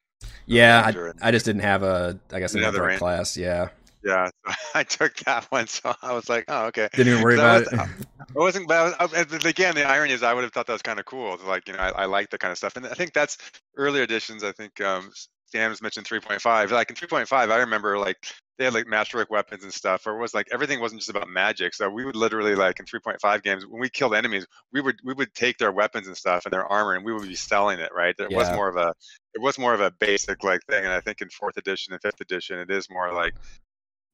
Yeah, 0.45 0.83
I, 0.85 1.27
I 1.27 1.31
just 1.31 1.45
didn't 1.45 1.63
have 1.63 1.83
a 1.83 2.17
I 2.31 2.39
guess 2.39 2.55
Another 2.55 2.97
class. 2.97 3.35
Yeah, 3.35 3.69
yeah, 4.03 4.29
so 4.45 4.53
I 4.75 4.83
took 4.83 5.15
that 5.17 5.45
one, 5.51 5.67
so 5.67 5.93
I 6.01 6.13
was 6.13 6.29
like, 6.29 6.45
oh, 6.47 6.67
okay. 6.67 6.87
didn't 6.93 7.11
even 7.11 7.23
worry 7.23 7.35
about 7.35 7.65
was- 7.65 7.73
it. 7.73 7.79
I 7.79 8.39
wasn't, 8.39 8.67
but 8.67 8.95
I 8.99 9.05
was, 9.05 9.45
again, 9.45 9.75
the 9.75 9.83
irony 9.83 10.13
is, 10.13 10.21
I 10.21 10.33
would 10.33 10.43
have 10.43 10.53
thought 10.53 10.67
that 10.67 10.73
was 10.73 10.81
kind 10.81 10.99
of 10.99 11.05
cool. 11.05 11.37
Like, 11.45 11.67
you 11.67 11.73
know, 11.73 11.79
I, 11.79 11.89
I 11.89 12.05
like 12.05 12.29
that 12.29 12.39
kind 12.39 12.51
of 12.51 12.57
stuff, 12.57 12.75
and 12.75 12.85
I 12.85 12.93
think 12.93 13.13
that's 13.13 13.37
earlier 13.75 14.03
editions. 14.03 14.43
I 14.43 14.51
think 14.51 14.79
um, 14.81 15.11
Sam's 15.47 15.81
mentioned 15.81 16.05
3.5. 16.07 16.71
Like 16.71 16.89
in 16.89 16.95
3.5, 16.95 17.49
I 17.51 17.57
remember 17.57 17.97
like 17.97 18.17
they 18.57 18.65
had 18.65 18.73
like 18.73 18.87
masterwork 18.87 19.29
weapons 19.29 19.63
and 19.63 19.73
stuff, 19.73 20.05
or 20.07 20.17
it 20.17 20.21
was 20.21 20.33
like 20.33 20.47
everything 20.51 20.79
wasn't 20.81 21.01
just 21.01 21.09
about 21.09 21.29
magic. 21.29 21.73
So 21.75 21.89
we 21.89 22.05
would 22.05 22.15
literally 22.15 22.55
like 22.55 22.79
in 22.79 22.85
3.5 22.85 23.43
games 23.43 23.65
when 23.67 23.81
we 23.81 23.89
killed 23.89 24.15
enemies, 24.15 24.45
we 24.73 24.81
would 24.81 24.97
we 25.03 25.13
would 25.13 25.33
take 25.33 25.57
their 25.57 25.71
weapons 25.71 26.07
and 26.07 26.17
stuff 26.17 26.45
and 26.45 26.53
their 26.53 26.65
armor, 26.65 26.95
and 26.95 27.05
we 27.05 27.13
would 27.13 27.27
be 27.27 27.35
selling 27.35 27.79
it. 27.79 27.91
Right? 27.95 28.15
There 28.17 28.31
was 28.31 28.51
more 28.51 28.69
of 28.69 28.77
a 28.77 28.93
it 29.35 29.41
was 29.41 29.57
more 29.59 29.73
of 29.73 29.81
a 29.81 29.91
basic 29.99 30.43
like 30.43 30.61
thing, 30.69 30.83
and 30.83 30.93
I 30.93 31.01
think 31.01 31.21
in 31.21 31.29
fourth 31.29 31.57
edition 31.57 31.93
and 31.93 32.01
fifth 32.01 32.21
edition, 32.21 32.59
it 32.59 32.71
is 32.71 32.89
more 32.89 33.13
like 33.13 33.33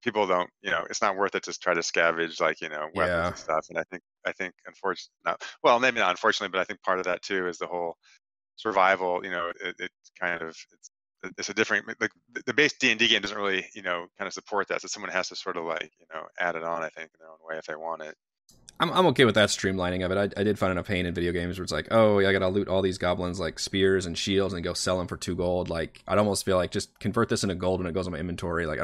people 0.03 0.27
don't 0.27 0.49
you 0.61 0.71
know 0.71 0.85
it's 0.89 1.01
not 1.01 1.17
worth 1.17 1.35
it 1.35 1.43
to 1.43 1.53
try 1.59 1.73
to 1.73 1.81
scavenge 1.81 2.41
like 2.41 2.61
you 2.61 2.69
know 2.69 2.87
weapons 2.93 3.27
Yeah. 3.27 3.29
and 3.29 3.37
stuff 3.37 3.65
and 3.69 3.77
i 3.79 3.83
think 3.89 4.03
i 4.25 4.31
think 4.33 4.53
unfortunately 4.67 5.11
not 5.25 5.41
well 5.63 5.79
maybe 5.79 5.99
not 5.99 6.11
unfortunately 6.11 6.51
but 6.51 6.61
i 6.61 6.65
think 6.65 6.81
part 6.83 6.99
of 6.99 7.05
that 7.05 7.21
too 7.21 7.47
is 7.47 7.57
the 7.57 7.67
whole 7.67 7.95
survival 8.57 9.21
you 9.25 9.31
know 9.31 9.51
it, 9.63 9.75
it 9.79 9.91
kind 10.19 10.41
of 10.41 10.49
it's 10.49 10.91
it's 11.37 11.49
a 11.49 11.53
different 11.53 11.87
like 11.99 12.11
the- 12.45 12.53
base 12.53 12.73
d&d 12.73 13.07
game 13.07 13.21
doesn't 13.21 13.37
really 13.37 13.65
you 13.73 13.81
know 13.81 14.07
kind 14.17 14.27
of 14.27 14.33
support 14.33 14.67
that 14.67 14.81
so 14.81 14.87
someone 14.87 15.11
has 15.11 15.29
to 15.29 15.35
sort 15.35 15.57
of 15.57 15.65
like 15.65 15.91
you 15.99 16.05
know 16.13 16.23
add 16.39 16.55
it 16.55 16.63
on 16.63 16.83
i 16.83 16.89
think 16.89 17.09
in 17.13 17.19
their 17.19 17.29
own 17.29 17.37
way 17.47 17.57
if 17.57 17.65
they 17.65 17.75
want 17.75 18.01
it 18.01 18.15
I'm 18.79 18.91
I'm 18.91 19.05
okay 19.07 19.25
with 19.25 19.35
that 19.35 19.49
streamlining 19.49 20.03
of 20.03 20.11
it. 20.11 20.17
I, 20.17 20.41
I 20.41 20.43
did 20.43 20.57
find 20.57 20.71
enough 20.71 20.87
pain 20.87 21.05
in 21.05 21.13
video 21.13 21.31
games 21.31 21.57
where 21.57 21.63
it's 21.63 21.71
like, 21.71 21.87
oh, 21.91 22.19
yeah, 22.19 22.29
I 22.29 22.33
gotta 22.33 22.49
loot 22.49 22.67
all 22.67 22.81
these 22.81 22.97
goblins 22.97 23.39
like 23.39 23.59
spears 23.59 24.05
and 24.05 24.17
shields 24.17 24.53
and 24.53 24.63
go 24.63 24.73
sell 24.73 24.97
them 24.97 25.07
for 25.07 25.15
two 25.15 25.35
gold. 25.35 25.69
Like 25.69 26.01
I'd 26.07 26.17
almost 26.17 26.43
feel 26.43 26.57
like 26.57 26.71
just 26.71 26.99
convert 26.99 27.29
this 27.29 27.43
into 27.43 27.55
gold 27.55 27.79
when 27.79 27.87
it 27.87 27.93
goes 27.93 28.07
on 28.07 28.13
my 28.13 28.19
inventory. 28.19 28.65
Like 28.65 28.79
I 28.79 28.83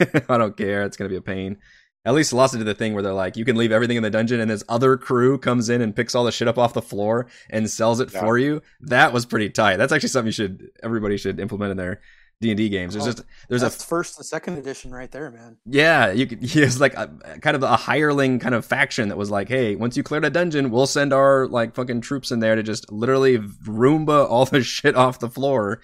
don't 0.00 0.24
I 0.30 0.38
don't 0.38 0.56
care. 0.56 0.84
It's 0.84 0.96
gonna 0.96 1.10
be 1.10 1.16
a 1.16 1.20
pain. 1.20 1.58
At 2.06 2.12
least 2.14 2.32
Lost 2.34 2.52
did 2.56 2.64
the 2.66 2.74
thing 2.74 2.92
where 2.92 3.02
they're 3.02 3.14
like, 3.14 3.36
you 3.36 3.44
can 3.46 3.56
leave 3.56 3.72
everything 3.72 3.96
in 3.96 4.02
the 4.02 4.10
dungeon, 4.10 4.38
and 4.40 4.50
this 4.50 4.62
other 4.68 4.96
crew 4.98 5.38
comes 5.38 5.70
in 5.70 5.80
and 5.80 5.96
picks 5.96 6.14
all 6.14 6.24
the 6.24 6.32
shit 6.32 6.48
up 6.48 6.58
off 6.58 6.74
the 6.74 6.82
floor 6.82 7.26
and 7.50 7.70
sells 7.70 7.98
it 8.00 8.12
Yeah. 8.12 8.20
for 8.20 8.36
you. 8.38 8.60
That 8.80 9.12
was 9.12 9.24
pretty 9.24 9.48
tight. 9.48 9.78
That's 9.78 9.92
actually 9.92 10.10
something 10.10 10.26
you 10.28 10.32
should 10.32 10.70
everybody 10.82 11.16
should 11.16 11.40
implement 11.40 11.70
in 11.70 11.76
their 11.78 12.00
D 12.42 12.50
and 12.50 12.58
D 12.58 12.68
games. 12.68 12.92
There's 12.92 13.06
Oh, 13.06 13.12
just 13.12 13.22
there's 13.48 13.62
a 13.62 13.70
first 13.70 14.18
and 14.18 14.26
second 14.26 14.58
edition 14.58 14.90
right 14.92 15.10
there, 15.10 15.30
man. 15.30 15.56
yeah, 15.64 16.10
you 16.10 16.26
could. 16.26 16.42
He 16.44 16.60
was 16.60 16.78
like 16.78 16.92
a, 16.94 17.08
kind 17.40 17.56
of 17.56 17.62
a 17.62 17.74
hireling 17.76 18.38
kind 18.38 18.54
of 18.54 18.66
faction 18.66 19.08
that 19.08 19.16
was 19.16 19.30
like, 19.30 19.48
hey, 19.48 19.74
once 19.76 19.96
you 19.96 20.02
clear 20.02 20.20
the 20.20 20.28
dungeon, 20.30 20.70
we'll 20.70 20.86
send 20.86 21.12
our 21.14 21.46
like 21.46 21.74
fucking 21.74 22.02
troops 22.02 22.30
in 22.30 22.40
there 22.40 22.54
to 22.56 22.62
just 22.62 22.92
literally 22.92 23.38
Roomba 23.38 24.26
all 24.28 24.44
the 24.44 24.62
shit 24.62 24.94
off 24.94 25.20
the 25.20 25.30
floor, 25.30 25.80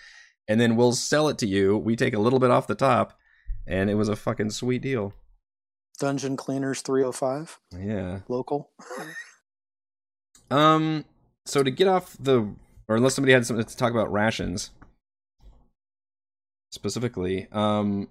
and 0.48 0.60
then 0.60 0.76
we'll 0.76 0.92
sell 0.92 1.28
it 1.30 1.38
to 1.38 1.46
you. 1.46 1.78
We 1.78 1.96
take 1.96 2.12
a 2.12 2.18
little 2.18 2.40
bit 2.40 2.50
off 2.50 2.66
the 2.66 2.74
top, 2.74 3.16
and 3.66 3.88
it 3.88 3.94
was 3.94 4.10
a 4.10 4.16
fucking 4.16 4.50
sweet 4.50 4.82
deal. 4.82 5.14
Dungeon 6.00 6.36
Cleaners 6.36 6.80
305 6.82 7.60
Yeah. 7.78 8.20
local. 8.28 8.70
Um. 10.50 11.04
So 11.46 11.62
to 11.62 11.70
get 11.70 11.86
off 11.86 12.16
the, 12.18 12.40
or 12.88 12.96
unless 12.96 13.14
somebody 13.14 13.32
had 13.32 13.46
something 13.46 13.64
to 13.64 13.76
talk 13.76 13.92
about 13.92 14.10
rations 14.12 14.70
specifically, 16.72 17.46
um, 17.52 18.08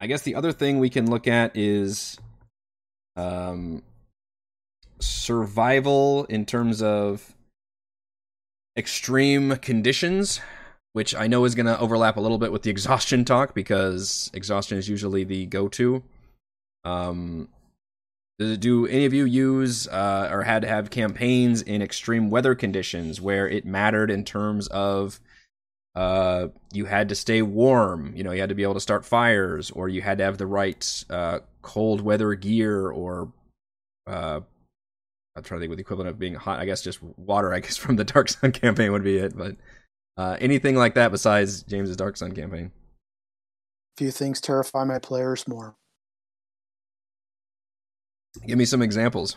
I 0.00 0.06
guess 0.06 0.20
the 0.20 0.34
other 0.34 0.52
thing 0.52 0.78
we 0.78 0.90
can 0.90 1.08
look 1.08 1.26
at 1.26 1.56
is, 1.56 2.18
um, 3.16 3.82
survival 5.00 6.24
in 6.24 6.44
terms 6.44 6.82
of 6.82 7.34
extreme 8.76 9.56
conditions, 9.56 10.40
which 10.92 11.14
I 11.14 11.26
know 11.28 11.46
is 11.46 11.54
going 11.54 11.66
to 11.66 11.78
overlap 11.80 12.18
a 12.18 12.20
little 12.20 12.38
bit 12.38 12.52
with 12.52 12.62
the 12.62 12.70
exhaustion 12.70 13.24
talk 13.24 13.54
because 13.54 14.30
exhaustion 14.34 14.76
is 14.76 14.88
usually 14.88 15.24
the 15.24 15.46
go-to. 15.46 16.02
Um, 16.84 17.48
do- 18.38 18.86
any 18.86 19.04
of 19.04 19.14
you 19.14 19.24
use 19.24 19.86
uh, 19.88 20.28
or 20.30 20.42
had 20.42 20.62
to 20.62 20.68
have 20.68 20.90
campaigns 20.90 21.62
in 21.62 21.82
extreme 21.82 22.30
weather 22.30 22.54
conditions 22.54 23.20
where 23.20 23.48
it 23.48 23.64
mattered 23.64 24.10
in 24.10 24.24
terms 24.24 24.66
of 24.68 25.20
uh, 25.94 26.48
you 26.72 26.86
had 26.86 27.08
to 27.08 27.14
stay 27.14 27.40
warm, 27.40 28.12
you 28.16 28.24
know, 28.24 28.32
you 28.32 28.40
had 28.40 28.48
to 28.48 28.54
be 28.54 28.64
able 28.64 28.74
to 28.74 28.80
start 28.80 29.04
fires, 29.04 29.70
or 29.70 29.88
you 29.88 30.02
had 30.02 30.18
to 30.18 30.24
have 30.24 30.38
the 30.38 30.46
right 30.46 31.04
uh, 31.08 31.38
cold 31.62 32.00
weather 32.00 32.34
gear, 32.34 32.90
or 32.90 33.32
uh, 34.08 34.40
I'm 35.36 35.42
trying 35.42 35.60
to 35.60 35.62
think 35.62 35.70
what 35.70 35.76
the 35.76 35.82
equivalent 35.82 36.10
of 36.10 36.18
being 36.18 36.34
hot. 36.34 36.58
I 36.58 36.64
guess 36.64 36.82
just 36.82 37.00
water. 37.02 37.54
I 37.54 37.60
guess 37.60 37.76
from 37.78 37.96
the 37.96 38.04
Dark 38.04 38.28
Sun 38.28 38.52
campaign 38.52 38.90
would 38.90 39.04
be 39.04 39.18
it, 39.18 39.36
but 39.36 39.56
uh, 40.16 40.36
anything 40.40 40.74
like 40.74 40.94
that 40.94 41.12
besides 41.12 41.62
James's 41.62 41.96
Dark 41.96 42.16
Sun 42.16 42.32
campaign. 42.32 42.72
Few 43.96 44.10
things 44.10 44.40
terrify 44.40 44.82
my 44.82 44.98
players 44.98 45.46
more. 45.46 45.76
Give 48.46 48.58
me 48.58 48.64
some 48.64 48.82
examples. 48.82 49.36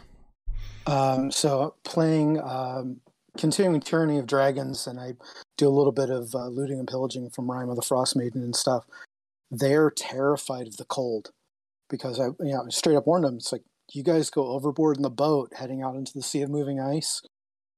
Um, 0.86 1.31
so 1.31 1.75
playing 1.83 2.39
um, 2.41 3.01
continuing 3.38 3.81
tyranny 3.81 4.17
of 4.19 4.25
dragons, 4.25 4.88
and 4.88 4.99
I 4.99 5.13
do 5.57 5.67
a 5.67 5.69
little 5.69 5.91
bit 5.91 6.10
of 6.10 6.33
uh, 6.33 6.47
looting 6.47 6.79
and 6.79 6.88
pillaging 6.88 7.29
from 7.29 7.49
Rime 7.51 7.69
of 7.69 7.75
the 7.75 7.81
Frost 7.81 8.15
Maiden 8.15 8.41
and 8.41 8.55
stuff. 8.55 8.86
They're 9.51 9.91
terrified 9.91 10.67
of 10.67 10.77
the 10.77 10.86
cold 10.86 11.31
because 11.89 12.19
I, 12.19 12.27
you 12.39 12.53
know, 12.53 12.65
straight 12.69 12.95
up 12.95 13.07
warned 13.07 13.25
them. 13.25 13.36
It's 13.36 13.51
like 13.51 13.63
you 13.93 14.03
guys 14.03 14.29
go 14.29 14.47
overboard 14.47 14.97
in 14.97 15.03
the 15.03 15.10
boat 15.10 15.53
heading 15.55 15.81
out 15.81 15.95
into 15.95 16.13
the 16.13 16.23
sea 16.23 16.41
of 16.41 16.49
moving 16.49 16.79
ice. 16.79 17.21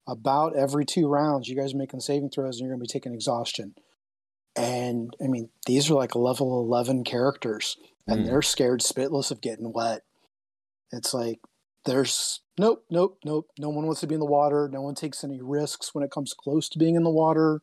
About 0.08 0.56
every 0.56 0.84
two 0.84 1.06
rounds, 1.08 1.48
you 1.48 1.54
guys 1.54 1.74
are 1.74 1.76
making 1.76 2.00
saving 2.00 2.30
throws, 2.30 2.56
and 2.58 2.66
you're 2.66 2.74
going 2.76 2.84
to 2.84 2.92
be 2.92 2.98
taking 2.98 3.14
exhaustion. 3.14 3.74
And 4.56 5.14
I 5.22 5.28
mean, 5.28 5.50
these 5.66 5.88
are 5.90 5.94
like 5.94 6.16
level 6.16 6.60
eleven 6.60 7.04
characters, 7.04 7.76
and 8.08 8.20
Hmm. 8.20 8.26
they're 8.26 8.42
scared 8.42 8.80
spitless 8.80 9.30
of 9.30 9.40
getting 9.40 9.72
wet. 9.72 10.02
It's 10.92 11.14
like 11.14 11.40
there's 11.84 12.40
nope, 12.58 12.84
nope, 12.90 13.18
nope. 13.24 13.48
No 13.58 13.70
one 13.70 13.86
wants 13.86 14.00
to 14.00 14.06
be 14.06 14.14
in 14.14 14.20
the 14.20 14.26
water. 14.26 14.68
No 14.72 14.82
one 14.82 14.94
takes 14.94 15.24
any 15.24 15.40
risks 15.40 15.94
when 15.94 16.04
it 16.04 16.10
comes 16.10 16.34
close 16.34 16.68
to 16.70 16.78
being 16.78 16.96
in 16.96 17.04
the 17.04 17.10
water. 17.10 17.60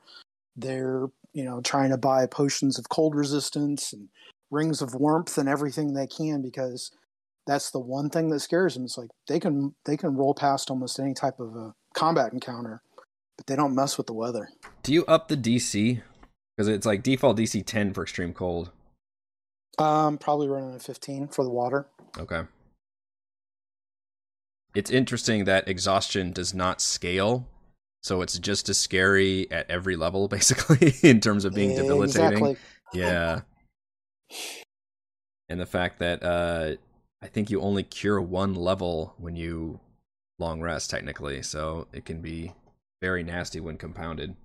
They're, 0.55 1.07
you 1.33 1.43
know, 1.43 1.61
trying 1.61 1.91
to 1.91 1.97
buy 1.97 2.25
potions 2.25 2.79
of 2.79 2.89
cold 2.89 3.15
resistance 3.15 3.93
and 3.93 4.09
rings 4.49 4.81
of 4.81 4.95
warmth 4.95 5.37
and 5.37 5.47
everything 5.47 5.93
they 5.93 6.07
can 6.07 6.41
because 6.41 6.91
that's 7.45 7.71
the 7.71 7.79
one 7.79 8.09
thing 8.09 8.29
that 8.29 8.39
scares 8.39 8.73
them. 8.73 8.85
It's 8.85 8.97
like 8.97 9.09
they 9.27 9.39
can 9.39 9.75
they 9.85 9.97
can 9.97 10.15
roll 10.15 10.33
past 10.33 10.69
almost 10.69 10.99
any 10.99 11.13
type 11.13 11.39
of 11.39 11.55
a 11.55 11.73
combat 11.93 12.33
encounter, 12.33 12.81
but 13.37 13.47
they 13.47 13.55
don't 13.55 13.75
mess 13.75 13.97
with 13.97 14.07
the 14.07 14.13
weather. 14.13 14.49
Do 14.83 14.93
you 14.93 15.05
up 15.05 15.27
the 15.27 15.37
DC? 15.37 16.01
Because 16.55 16.67
it's 16.67 16.87
like 16.87 17.03
default 17.03 17.37
DC 17.37 17.65
10 17.65 17.93
for 17.93 18.01
extreme 18.01 18.33
cold. 18.33 18.71
Um, 19.77 20.17
probably 20.17 20.47
running 20.47 20.73
a 20.73 20.79
15 20.79 21.27
for 21.27 21.43
the 21.43 21.51
water. 21.51 21.85
Okay. 22.17 22.41
It's 24.77 24.91
interesting 24.91 25.45
that 25.45 25.67
exhaustion 25.67 26.31
does 26.31 26.53
not 26.53 26.81
scale, 26.81 27.47
so 28.03 28.21
it's 28.21 28.37
just 28.37 28.69
as 28.69 28.77
scary 28.77 29.49
at 29.49 29.67
every 29.71 29.95
level, 29.95 30.27
basically, 30.37 30.93
in 31.01 31.19
terms 31.19 31.45
of 31.45 31.55
being 31.55 31.75
debilitating. 31.75 32.33
Exactly. 32.33 32.57
Yeah. 32.93 33.41
And 35.49 35.59
the 35.59 35.65
fact 35.65 35.97
that 35.97 36.21
uh, 36.21 36.75
I 37.23 37.27
think 37.27 37.49
you 37.49 37.59
only 37.59 37.81
cure 37.81 38.21
one 38.21 38.53
level 38.53 39.15
when 39.17 39.35
you 39.35 39.79
long 40.37 40.61
rest, 40.61 40.91
technically, 40.91 41.41
so 41.41 41.87
it 41.91 42.05
can 42.05 42.21
be 42.21 42.53
very 43.01 43.23
nasty 43.23 43.59
when 43.59 43.77
compounded. 43.77 44.35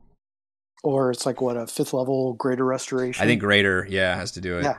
Or 0.83 1.11
it's 1.11 1.27
like 1.27 1.43
what 1.43 1.59
a 1.59 1.67
fifth 1.67 1.93
level 1.93 2.33
greater 2.33 2.65
restoration. 2.65 3.23
I 3.23 3.27
think 3.27 3.43
greater, 3.43 3.87
yeah, 3.87 4.17
has 4.17 4.33
to 4.33 4.41
do 4.41 4.57
it. 4.57 4.65
Yeah. 4.65 4.79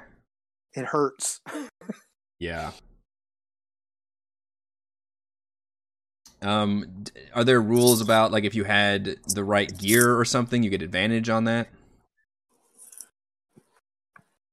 it 0.73 0.85
hurts. 0.85 1.41
Yeah. 2.39 2.71
Um, 6.43 7.05
are 7.33 7.43
there 7.43 7.61
rules 7.61 8.01
about 8.01 8.31
like 8.31 8.43
if 8.43 8.55
you 8.55 8.63
had 8.63 9.17
the 9.27 9.43
right 9.43 9.75
gear 9.77 10.17
or 10.17 10.25
something, 10.25 10.63
you 10.63 10.69
get 10.69 10.81
advantage 10.81 11.29
on 11.29 11.45
that? 11.45 11.67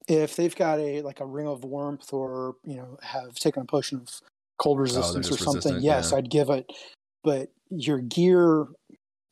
if 0.09 0.35
they've 0.35 0.57
got 0.57 0.81
a 0.81 1.03
like 1.03 1.21
a 1.21 1.25
ring 1.25 1.47
of 1.47 1.63
warmth 1.63 2.13
or 2.13 2.57
you 2.65 2.75
know 2.75 2.99
have 3.01 3.37
taken 3.37 3.63
a 3.63 3.65
potion 3.65 4.01
of 4.01 4.09
cold 4.59 4.81
resistance 4.81 5.31
or 5.31 5.37
something 5.37 5.81
yes 5.81 6.11
yeah. 6.11 6.19
i'd 6.19 6.29
give 6.29 6.51
it 6.51 6.69
but 7.23 7.53
your 7.71 7.99
gear 7.99 8.67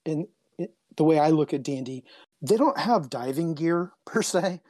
in 0.04 0.28
it, 0.56 0.72
the 0.96 1.02
way 1.02 1.18
i 1.18 1.30
look 1.30 1.52
at 1.52 1.64
d&d 1.64 2.04
they 2.42 2.56
don't 2.56 2.78
have 2.78 3.10
diving 3.10 3.54
gear 3.54 3.92
per 4.06 4.22
se. 4.22 4.60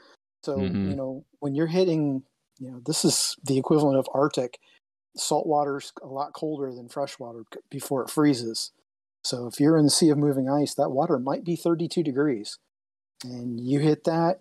So 0.42 0.58
Mhm. 0.58 0.90
you 0.90 0.96
know 0.96 1.24
when 1.40 1.54
you're 1.54 1.66
hitting, 1.66 2.22
you 2.58 2.70
know 2.70 2.80
this 2.84 3.04
is 3.04 3.36
the 3.44 3.58
equivalent 3.58 3.98
of 3.98 4.08
Arctic. 4.14 4.58
Salt 5.16 5.46
water's 5.46 5.92
a 6.02 6.06
lot 6.06 6.32
colder 6.32 6.72
than 6.72 6.88
fresh 6.88 7.18
water 7.18 7.44
before 7.70 8.02
it 8.02 8.10
freezes. 8.10 8.72
So 9.24 9.46
if 9.46 9.58
you're 9.60 9.76
in 9.76 9.84
the 9.84 9.90
sea 9.90 10.10
of 10.10 10.18
moving 10.18 10.48
ice, 10.48 10.74
that 10.74 10.90
water 10.90 11.18
might 11.18 11.44
be 11.44 11.56
32 11.56 12.02
degrees, 12.02 12.58
and 13.24 13.58
you 13.60 13.80
hit 13.80 14.04
that, 14.04 14.40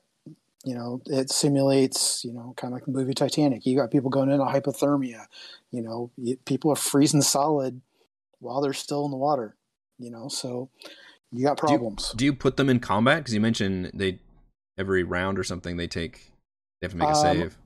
you 0.63 0.75
know 0.75 1.01
it 1.07 1.29
simulates, 1.31 2.23
you 2.23 2.31
know, 2.33 2.53
kind 2.57 2.73
of 2.73 2.75
like 2.77 2.85
the 2.85 2.91
movie 2.91 3.13
Titanic. 3.13 3.65
You 3.65 3.75
got 3.77 3.91
people 3.91 4.09
going 4.09 4.29
into 4.29 4.45
hypothermia. 4.45 5.25
You 5.71 5.81
know, 5.81 6.11
people 6.45 6.71
are 6.71 6.75
freezing 6.75 7.21
solid 7.21 7.81
while 8.39 8.61
they're 8.61 8.73
still 8.73 9.05
in 9.05 9.11
the 9.11 9.17
water. 9.17 9.55
You 9.97 10.11
know, 10.11 10.27
so 10.27 10.69
you 11.31 11.43
got 11.43 11.57
Do 11.57 11.63
you- 11.63 11.77
problems. 11.77 12.13
Do 12.15 12.23
you 12.25 12.33
put 12.33 12.57
them 12.57 12.69
in 12.69 12.79
combat? 12.79 13.19
Because 13.19 13.33
you 13.33 13.41
mentioned 13.41 13.91
they 13.93 14.19
every 14.77 15.03
round 15.03 15.39
or 15.39 15.43
something 15.43 15.77
they 15.77 15.87
take 15.87 16.31
they 16.81 16.85
have 16.85 16.91
to 16.91 16.97
make 16.97 17.07
a 17.09 17.11
Um, 17.11 17.15
save. 17.15 17.57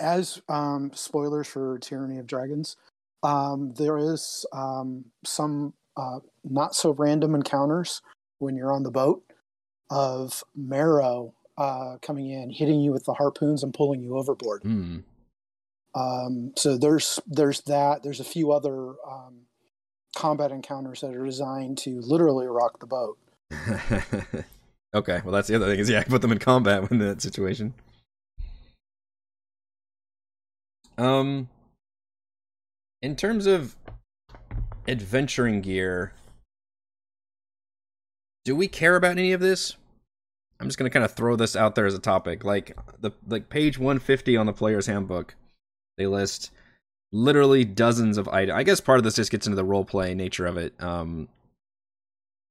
As 0.00 0.40
um, 0.48 0.90
spoilers 0.94 1.46
for 1.46 1.78
Tyranny 1.78 2.18
of 2.18 2.26
Dragons, 2.26 2.76
um, 3.22 3.74
there 3.76 3.98
is 3.98 4.46
um, 4.52 5.06
some 5.24 5.74
uh, 5.96 6.20
not 6.44 6.74
so 6.74 6.92
random 6.92 7.34
encounters 7.34 8.02
when 8.38 8.56
you're 8.56 8.72
on 8.72 8.82
the 8.82 8.90
boat 8.90 9.22
of 9.90 10.42
Marrow 10.56 11.34
uh, 11.58 11.98
coming 12.00 12.30
in, 12.30 12.50
hitting 12.50 12.80
you 12.80 12.92
with 12.92 13.04
the 13.04 13.14
harpoons 13.14 13.62
and 13.62 13.74
pulling 13.74 14.02
you 14.02 14.16
overboard. 14.16 14.62
Um, 15.94 16.52
so 16.56 16.78
there's 16.78 17.20
there's 17.26 17.60
that. 17.62 18.02
There's 18.02 18.20
a 18.20 18.24
few 18.24 18.52
other 18.52 18.94
um, 19.06 19.42
combat 20.16 20.52
encounters 20.52 21.00
that 21.00 21.14
are 21.14 21.26
designed 21.26 21.78
to 21.78 22.00
literally 22.00 22.46
rock 22.46 22.80
the 22.80 22.86
boat. 22.86 23.18
okay, 24.94 25.20
well 25.24 25.32
that's 25.32 25.48
the 25.48 25.56
other 25.56 25.66
thing 25.66 25.80
is 25.80 25.90
yeah, 25.90 26.00
I 26.00 26.02
can 26.04 26.12
put 26.12 26.22
them 26.22 26.32
in 26.32 26.38
combat 26.38 26.82
when 26.82 27.00
in 27.00 27.08
that 27.08 27.20
situation. 27.20 27.74
Um, 31.00 31.48
in 33.00 33.16
terms 33.16 33.46
of 33.46 33.74
adventuring 34.86 35.62
gear, 35.62 36.12
do 38.44 38.54
we 38.54 38.68
care 38.68 38.96
about 38.96 39.12
any 39.12 39.32
of 39.32 39.40
this? 39.40 39.76
I'm 40.60 40.68
just 40.68 40.78
gonna 40.78 40.90
kind 40.90 41.04
of 41.04 41.12
throw 41.12 41.36
this 41.36 41.56
out 41.56 41.74
there 41.74 41.86
as 41.86 41.94
a 41.94 41.98
topic. 41.98 42.44
Like 42.44 42.76
the 43.00 43.12
like 43.26 43.48
page 43.48 43.78
150 43.78 44.36
on 44.36 44.44
the 44.44 44.52
player's 44.52 44.86
handbook, 44.86 45.36
they 45.96 46.06
list 46.06 46.50
literally 47.12 47.64
dozens 47.64 48.18
of 48.18 48.28
items. 48.28 48.56
I 48.56 48.62
guess 48.62 48.80
part 48.80 48.98
of 48.98 49.04
this 49.04 49.16
just 49.16 49.30
gets 49.30 49.46
into 49.46 49.56
the 49.56 49.64
role 49.64 49.86
play 49.86 50.14
nature 50.14 50.44
of 50.44 50.58
it. 50.58 50.74
Um, 50.82 51.28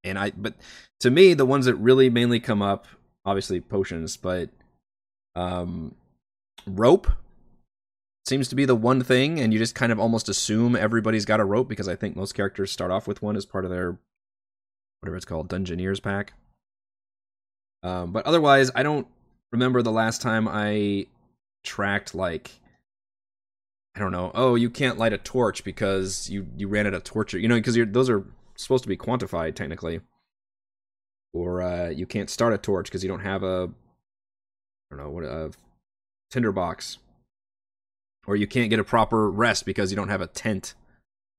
and 0.03 0.17
I 0.17 0.31
but 0.31 0.55
to 1.01 1.11
me 1.11 1.35
the 1.35 1.45
ones 1.45 1.65
that 1.65 1.75
really 1.75 2.09
mainly 2.09 2.39
come 2.39 2.61
up 2.61 2.87
obviously 3.25 3.59
potions 3.59 4.17
but 4.17 4.49
um 5.35 5.93
rope 6.65 7.07
seems 8.29 8.47
to 8.47 8.55
be 8.55 8.65
the 8.65 8.75
one 8.75 9.01
thing 9.01 9.39
and 9.39 9.51
you 9.51 9.59
just 9.59 9.75
kind 9.75 9.91
of 9.91 9.99
almost 9.99 10.29
assume 10.29 10.75
everybody's 10.75 11.25
got 11.25 11.39
a 11.39 11.45
rope 11.45 11.67
because 11.67 11.87
i 11.87 11.95
think 11.95 12.15
most 12.15 12.33
characters 12.33 12.71
start 12.71 12.91
off 12.91 13.07
with 13.07 13.21
one 13.21 13.35
as 13.35 13.45
part 13.45 13.65
of 13.65 13.71
their 13.71 13.97
whatever 14.99 15.15
it's 15.15 15.25
called 15.25 15.49
dungeoneers 15.49 16.01
pack. 16.01 16.33
Um 17.83 18.11
but 18.11 18.25
otherwise 18.25 18.71
i 18.75 18.83
don't 18.83 19.07
remember 19.51 19.81
the 19.81 19.91
last 19.91 20.21
time 20.21 20.47
i 20.47 21.05
tracked 21.63 22.15
like 22.15 22.51
i 23.95 23.99
don't 23.99 24.11
know 24.11 24.31
oh 24.35 24.55
you 24.55 24.69
can't 24.69 24.97
light 24.97 25.13
a 25.13 25.17
torch 25.17 25.63
because 25.63 26.29
you 26.29 26.47
you 26.55 26.67
ran 26.67 26.87
out 26.87 26.93
of 26.93 27.03
torch 27.03 27.33
you 27.33 27.47
know 27.47 27.55
because 27.55 27.75
those 27.91 28.09
are 28.09 28.25
supposed 28.59 28.83
to 28.83 28.89
be 28.89 28.97
quantified 28.97 29.55
technically. 29.55 30.01
Or 31.33 31.61
uh, 31.61 31.89
you 31.89 32.05
can't 32.05 32.29
start 32.29 32.53
a 32.53 32.57
torch 32.57 32.87
because 32.87 33.03
you 33.03 33.09
don't 33.09 33.21
have 33.21 33.43
a 33.43 33.69
I 34.91 34.95
don't 34.95 35.05
know 35.05 35.11
what 35.11 35.23
a 35.23 35.51
tinderbox, 36.31 36.97
or 38.27 38.35
you 38.35 38.47
can't 38.47 38.69
get 38.69 38.79
a 38.79 38.83
proper 38.83 39.29
rest 39.29 39.65
because 39.65 39.91
you 39.91 39.95
don't 39.95 40.09
have 40.09 40.21
a 40.21 40.27
tent. 40.27 40.75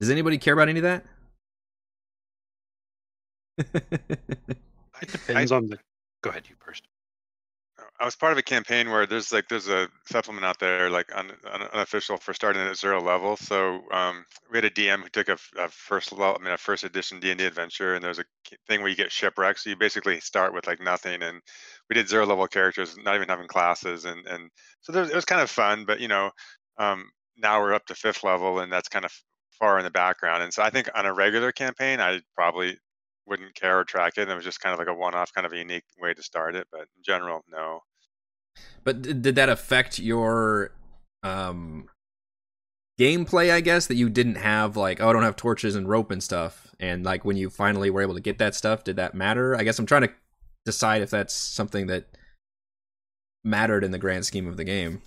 Does 0.01 0.11
anybody 0.11 0.39
care 0.39 0.55
about 0.55 0.69
any 0.69 0.81
of 0.81 0.85
that? 0.85 1.05
It 5.03 5.13
depends 5.13 5.53
on 5.53 5.67
the. 5.69 5.79
Go 6.23 6.31
ahead, 6.31 6.45
you 6.49 6.57
first. 6.59 6.87
I 7.99 8.05
was 8.05 8.17
part 8.17 8.33
of 8.33 8.39
a 8.39 8.43
campaign 8.43 8.91
where 8.91 9.07
there's 9.07 9.33
like 9.33 9.49
there's 9.49 9.69
a 9.69 9.89
supplement 10.07 10.45
out 10.45 10.59
there 10.59 10.89
like 10.91 11.15
un, 11.15 11.33
un, 11.51 11.63
unofficial 11.75 12.17
for 12.17 12.33
starting 12.33 12.63
at 12.63 12.77
zero 12.77 13.01
level. 13.01 13.37
So 13.37 13.81
um, 13.93 14.25
we 14.51 14.57
had 14.57 14.65
a 14.65 14.71
DM 14.71 15.03
who 15.03 15.09
took 15.11 15.29
a, 15.29 15.33
f- 15.33 15.51
a 15.59 15.69
first 15.69 16.13
level, 16.13 16.37
I 16.39 16.43
mean 16.43 16.53
a 16.53 16.59
first 16.59 16.85
edition 16.85 17.21
D 17.21 17.31
and 17.31 17.39
D 17.39 17.45
adventure, 17.45 17.95
and 17.95 18.05
there's 18.05 18.19
a 18.19 18.25
thing 18.69 18.81
where 18.81 18.89
you 18.89 18.97
get 18.97 19.13
shipwrecked. 19.13 19.61
So 19.61 19.71
you 19.71 19.77
basically 19.77 20.21
start 20.21 20.55
with 20.55 20.67
like 20.67 20.81
nothing, 20.81 21.23
and 21.23 21.41
we 21.89 21.95
did 21.95 22.09
zero 22.09 22.27
level 22.27 22.47
characters, 22.47 22.97
not 23.03 23.17
even 23.17 23.29
having 23.29 23.49
classes, 23.49 24.05
and 24.05 24.27
and 24.27 24.51
so 24.81 24.93
there, 24.93 25.05
it 25.05 25.15
was 25.15 25.27
kind 25.27 25.43
of 25.43 25.51
fun. 25.51 25.85
But 25.87 26.01
you 26.01 26.09
know, 26.09 26.31
um, 26.81 27.11
now 27.37 27.61
we're 27.61 27.75
up 27.75 27.87
to 27.87 27.95
fifth 27.95 28.25
level, 28.25 28.59
and 28.59 28.73
that's 28.73 28.89
kind 28.89 29.05
of 29.05 29.13
far 29.51 29.79
in 29.79 29.85
the 29.85 29.91
background. 29.91 30.43
And 30.43 30.53
so 30.53 30.63
I 30.63 30.71
think 30.71 30.89
on 30.95 31.05
a 31.05 31.13
regular 31.13 31.53
campaign, 31.53 32.01
I 32.01 32.21
probably 32.35 32.79
wouldn't 33.27 33.55
care 33.55 33.79
or 33.79 33.85
track 33.85 34.15
it. 34.17 34.29
It 34.29 34.35
was 34.35 34.45
just 34.45 34.61
kind 34.61 34.73
of 34.73 34.79
like 34.79 34.89
a 34.89 34.95
one-off, 34.95 35.33
kind 35.35 35.47
of 35.47 35.53
a 35.53 35.59
unique 35.59 35.85
way 36.01 36.15
to 36.15 36.23
start 36.23 36.57
it. 36.57 36.67
But 36.73 36.81
in 36.81 37.03
general, 37.05 37.45
no. 37.49 37.81
But 38.83 39.03
did, 39.03 39.23
did 39.23 39.35
that 39.35 39.51
affect 39.51 39.99
your 39.99 40.73
um 41.23 41.89
gameplay? 42.99 43.53
I 43.53 43.61
guess 43.61 43.87
that 43.87 43.97
you 43.97 44.09
didn't 44.09 44.37
have 44.37 44.77
like 44.77 45.01
oh 45.01 45.11
I 45.11 45.13
don't 45.13 45.23
have 45.23 45.37
torches 45.37 45.77
and 45.77 45.89
rope 45.89 46.11
and 46.11 46.23
stuff, 46.23 46.75
and 46.81 47.05
like 47.05 47.25
when 47.27 47.37
you 47.37 47.51
finally 47.51 47.91
were 47.91 48.03
able 48.03 48.15
to 48.15 48.21
get 48.21 48.39
that 48.39 48.55
stuff, 48.55 48.85
did 48.85 48.97
that 48.97 49.15
matter? 49.15 49.55
I 49.55 49.65
guess 49.65 49.79
I'm 49.79 49.87
trying 49.87 50.03
to 50.03 50.13
decide 50.65 51.03
if 51.03 51.11
that's 51.11 51.35
something 51.35 51.87
that 51.89 52.07
mattered 53.45 53.85
in 53.85 53.91
the 53.91 53.99
grand 53.99 54.25
scheme 54.25 54.47
of 54.47 54.57
the 54.57 54.65
game. 54.65 55.03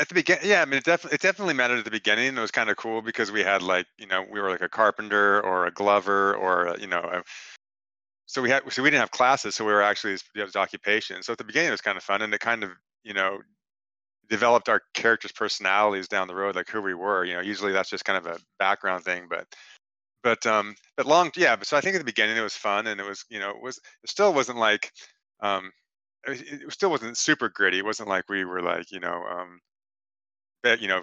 At 0.00 0.08
the 0.08 0.14
beginning 0.14 0.48
yeah 0.48 0.62
i 0.62 0.64
mean 0.64 0.78
it 0.78 0.84
definitely 0.84 1.14
it 1.14 1.20
definitely 1.20 1.54
mattered 1.54 1.78
at 1.78 1.84
the 1.84 1.90
beginning 1.90 2.36
it 2.36 2.40
was 2.40 2.50
kind 2.50 2.70
of 2.70 2.76
cool 2.76 3.02
because 3.02 3.30
we 3.30 3.42
had 3.42 3.62
like 3.62 3.86
you 3.98 4.06
know 4.06 4.24
we 4.30 4.40
were 4.40 4.50
like 4.50 4.62
a 4.62 4.68
carpenter 4.68 5.40
or 5.42 5.66
a 5.66 5.70
glover 5.70 6.34
or 6.34 6.66
a, 6.66 6.80
you 6.80 6.86
know 6.86 7.00
a, 7.00 7.22
so 8.30 8.40
we 8.40 8.48
had 8.48 8.62
so 8.72 8.80
we 8.80 8.90
didn't 8.90 9.00
have 9.00 9.10
classes 9.10 9.56
so 9.56 9.64
we 9.64 9.72
were 9.72 9.82
actually 9.82 10.12
it 10.12 10.44
was 10.44 10.54
occupation. 10.54 11.20
So 11.20 11.32
at 11.32 11.38
the 11.38 11.44
beginning 11.44 11.68
it 11.68 11.72
was 11.72 11.80
kind 11.80 11.98
of 11.98 12.04
fun 12.04 12.22
and 12.22 12.32
it 12.32 12.38
kind 12.38 12.62
of 12.62 12.70
you 13.02 13.12
know 13.12 13.40
developed 14.28 14.68
our 14.68 14.82
characters 14.94 15.32
personalities 15.32 16.06
down 16.06 16.28
the 16.28 16.34
road 16.34 16.54
like 16.54 16.68
who 16.68 16.80
we 16.80 16.94
were 16.94 17.24
you 17.24 17.34
know 17.34 17.40
usually 17.40 17.72
that's 17.72 17.90
just 17.90 18.04
kind 18.04 18.16
of 18.16 18.32
a 18.32 18.38
background 18.60 19.02
thing 19.02 19.26
but 19.28 19.46
but 20.22 20.46
um 20.46 20.76
but 20.96 21.06
long 21.06 21.32
yeah 21.34 21.56
but 21.56 21.66
so 21.66 21.76
i 21.76 21.80
think 21.80 21.96
at 21.96 21.98
the 21.98 22.04
beginning 22.04 22.36
it 22.36 22.42
was 22.42 22.54
fun 22.54 22.86
and 22.86 23.00
it 23.00 23.04
was 23.04 23.24
you 23.28 23.40
know 23.40 23.50
it 23.50 23.60
was 23.60 23.78
it 24.04 24.08
still 24.08 24.32
wasn't 24.32 24.56
like 24.56 24.92
um 25.40 25.72
it, 26.28 26.72
still 26.72 26.90
wasn't 26.90 27.16
super 27.16 27.48
gritty 27.48 27.78
it 27.78 27.84
wasn't 27.84 28.08
like 28.08 28.28
we 28.28 28.44
were 28.44 28.62
like 28.62 28.92
you 28.92 29.00
know 29.00 29.24
um 29.28 29.58
you 30.64 30.88
know 30.88 31.02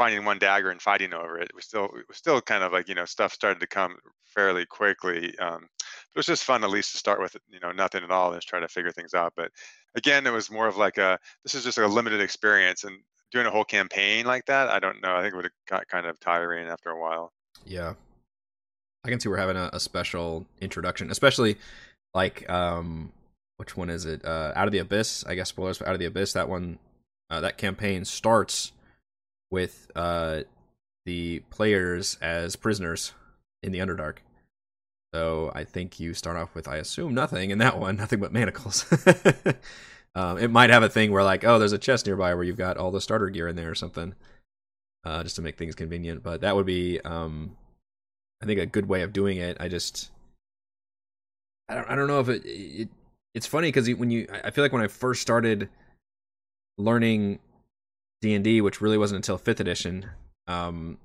finding 0.00 0.24
one 0.24 0.38
dagger 0.38 0.70
and 0.70 0.80
fighting 0.80 1.12
over 1.12 1.38
it. 1.38 1.50
It 1.50 1.54
was 1.54 1.66
still 1.66 1.84
it 1.84 2.08
was 2.08 2.16
still 2.16 2.40
kind 2.40 2.64
of 2.64 2.72
like 2.72 2.88
you 2.88 2.94
know 2.94 3.04
stuff 3.04 3.34
started 3.34 3.60
to 3.60 3.66
come 3.66 3.96
fairly 4.24 4.64
quickly. 4.64 5.36
Um, 5.38 5.68
it 5.84 6.16
was 6.16 6.24
just 6.24 6.44
fun 6.44 6.64
at 6.64 6.70
least 6.70 6.92
to 6.92 6.98
start 6.98 7.20
with 7.20 7.36
you 7.50 7.60
know 7.60 7.72
nothing 7.72 8.02
at 8.02 8.10
all 8.10 8.32
and 8.32 8.38
just 8.38 8.48
try 8.48 8.60
to 8.60 8.68
figure 8.68 8.92
things 8.92 9.12
out. 9.12 9.34
But 9.36 9.50
again, 9.94 10.26
it 10.26 10.32
was 10.32 10.50
more 10.50 10.66
of 10.66 10.78
like 10.78 10.96
a 10.96 11.18
this 11.44 11.54
is 11.54 11.64
just 11.64 11.76
a 11.76 11.86
limited 11.86 12.22
experience 12.22 12.84
and 12.84 12.96
doing 13.30 13.46
a 13.46 13.50
whole 13.50 13.64
campaign 13.64 14.24
like 14.24 14.46
that. 14.46 14.70
I 14.70 14.78
don't 14.78 15.02
know. 15.02 15.14
I 15.14 15.20
think 15.20 15.34
it 15.34 15.36
would 15.36 15.44
have 15.44 15.52
got 15.68 15.88
kind 15.88 16.06
of 16.06 16.18
tiring 16.18 16.68
after 16.68 16.88
a 16.88 16.98
while. 16.98 17.32
Yeah. 17.66 17.92
I 19.04 19.10
can 19.10 19.20
see 19.20 19.28
we're 19.28 19.36
having 19.36 19.56
a, 19.56 19.70
a 19.72 19.80
special 19.80 20.46
introduction, 20.62 21.10
especially 21.10 21.58
like 22.14 22.48
um 22.48 23.12
which 23.58 23.76
one 23.76 23.90
is 23.90 24.06
it? 24.06 24.24
Uh 24.24 24.52
Out 24.56 24.66
of 24.66 24.72
the 24.72 24.78
Abyss, 24.78 25.26
I 25.26 25.34
guess 25.34 25.50
spoilers 25.50 25.76
for 25.76 25.86
Out 25.86 25.92
of 25.92 26.00
the 26.00 26.06
Abyss. 26.06 26.32
That 26.32 26.48
one 26.48 26.78
uh 27.28 27.40
that 27.40 27.58
campaign 27.58 28.06
starts 28.06 28.72
with 29.50 29.90
uh 29.96 30.40
the 31.06 31.40
players 31.50 32.18
as 32.20 32.56
prisoners 32.56 33.12
in 33.62 33.72
the 33.72 33.78
Underdark. 33.78 34.18
So 35.12 35.50
I 35.54 35.64
think 35.64 35.98
you 35.98 36.14
start 36.14 36.36
off 36.36 36.54
with 36.54 36.68
I 36.68 36.76
assume 36.76 37.14
nothing 37.14 37.50
in 37.50 37.58
that 37.58 37.78
one, 37.78 37.96
nothing 37.98 38.20
but 38.20 38.32
manacles. 38.32 38.86
um 40.14 40.38
it 40.38 40.50
might 40.50 40.70
have 40.70 40.82
a 40.82 40.88
thing 40.88 41.12
where 41.12 41.24
like, 41.24 41.44
oh, 41.44 41.58
there's 41.58 41.72
a 41.72 41.78
chest 41.78 42.06
nearby 42.06 42.34
where 42.34 42.44
you've 42.44 42.56
got 42.56 42.76
all 42.76 42.90
the 42.90 43.00
starter 43.00 43.28
gear 43.30 43.48
in 43.48 43.56
there 43.56 43.70
or 43.70 43.74
something. 43.74 44.14
Uh 45.04 45.22
just 45.22 45.36
to 45.36 45.42
make 45.42 45.56
things 45.56 45.74
convenient, 45.74 46.22
but 46.22 46.42
that 46.42 46.54
would 46.56 46.66
be 46.66 47.00
um 47.00 47.56
I 48.42 48.46
think 48.46 48.60
a 48.60 48.66
good 48.66 48.88
way 48.88 49.02
of 49.02 49.12
doing 49.12 49.36
it. 49.38 49.56
I 49.60 49.68
just 49.68 50.10
I 51.68 51.74
don't 51.74 51.90
I 51.90 51.94
don't 51.94 52.08
know 52.08 52.20
if 52.20 52.28
it, 52.28 52.42
it 52.44 52.88
it's 53.34 53.46
funny 53.46 53.68
because 53.68 53.92
when 53.94 54.10
you 54.10 54.26
I 54.44 54.50
feel 54.50 54.64
like 54.64 54.72
when 54.72 54.82
I 54.82 54.88
first 54.88 55.22
started 55.22 55.68
learning 56.78 57.38
D 58.22 58.34
and 58.34 58.44
D, 58.44 58.60
which 58.60 58.80
really 58.80 58.98
wasn't 58.98 59.16
until 59.16 59.38
fifth 59.38 59.60
edition, 59.60 60.06
um, 60.46 60.98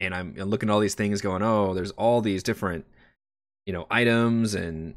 and 0.00 0.14
I'm, 0.14 0.34
I'm 0.38 0.48
looking 0.50 0.68
at 0.68 0.72
all 0.72 0.80
these 0.80 0.94
things 0.94 1.20
going, 1.20 1.42
oh, 1.42 1.74
there's 1.74 1.90
all 1.92 2.20
these 2.20 2.42
different 2.42 2.84
you 3.66 3.72
know 3.72 3.86
items 3.90 4.54
and 4.54 4.94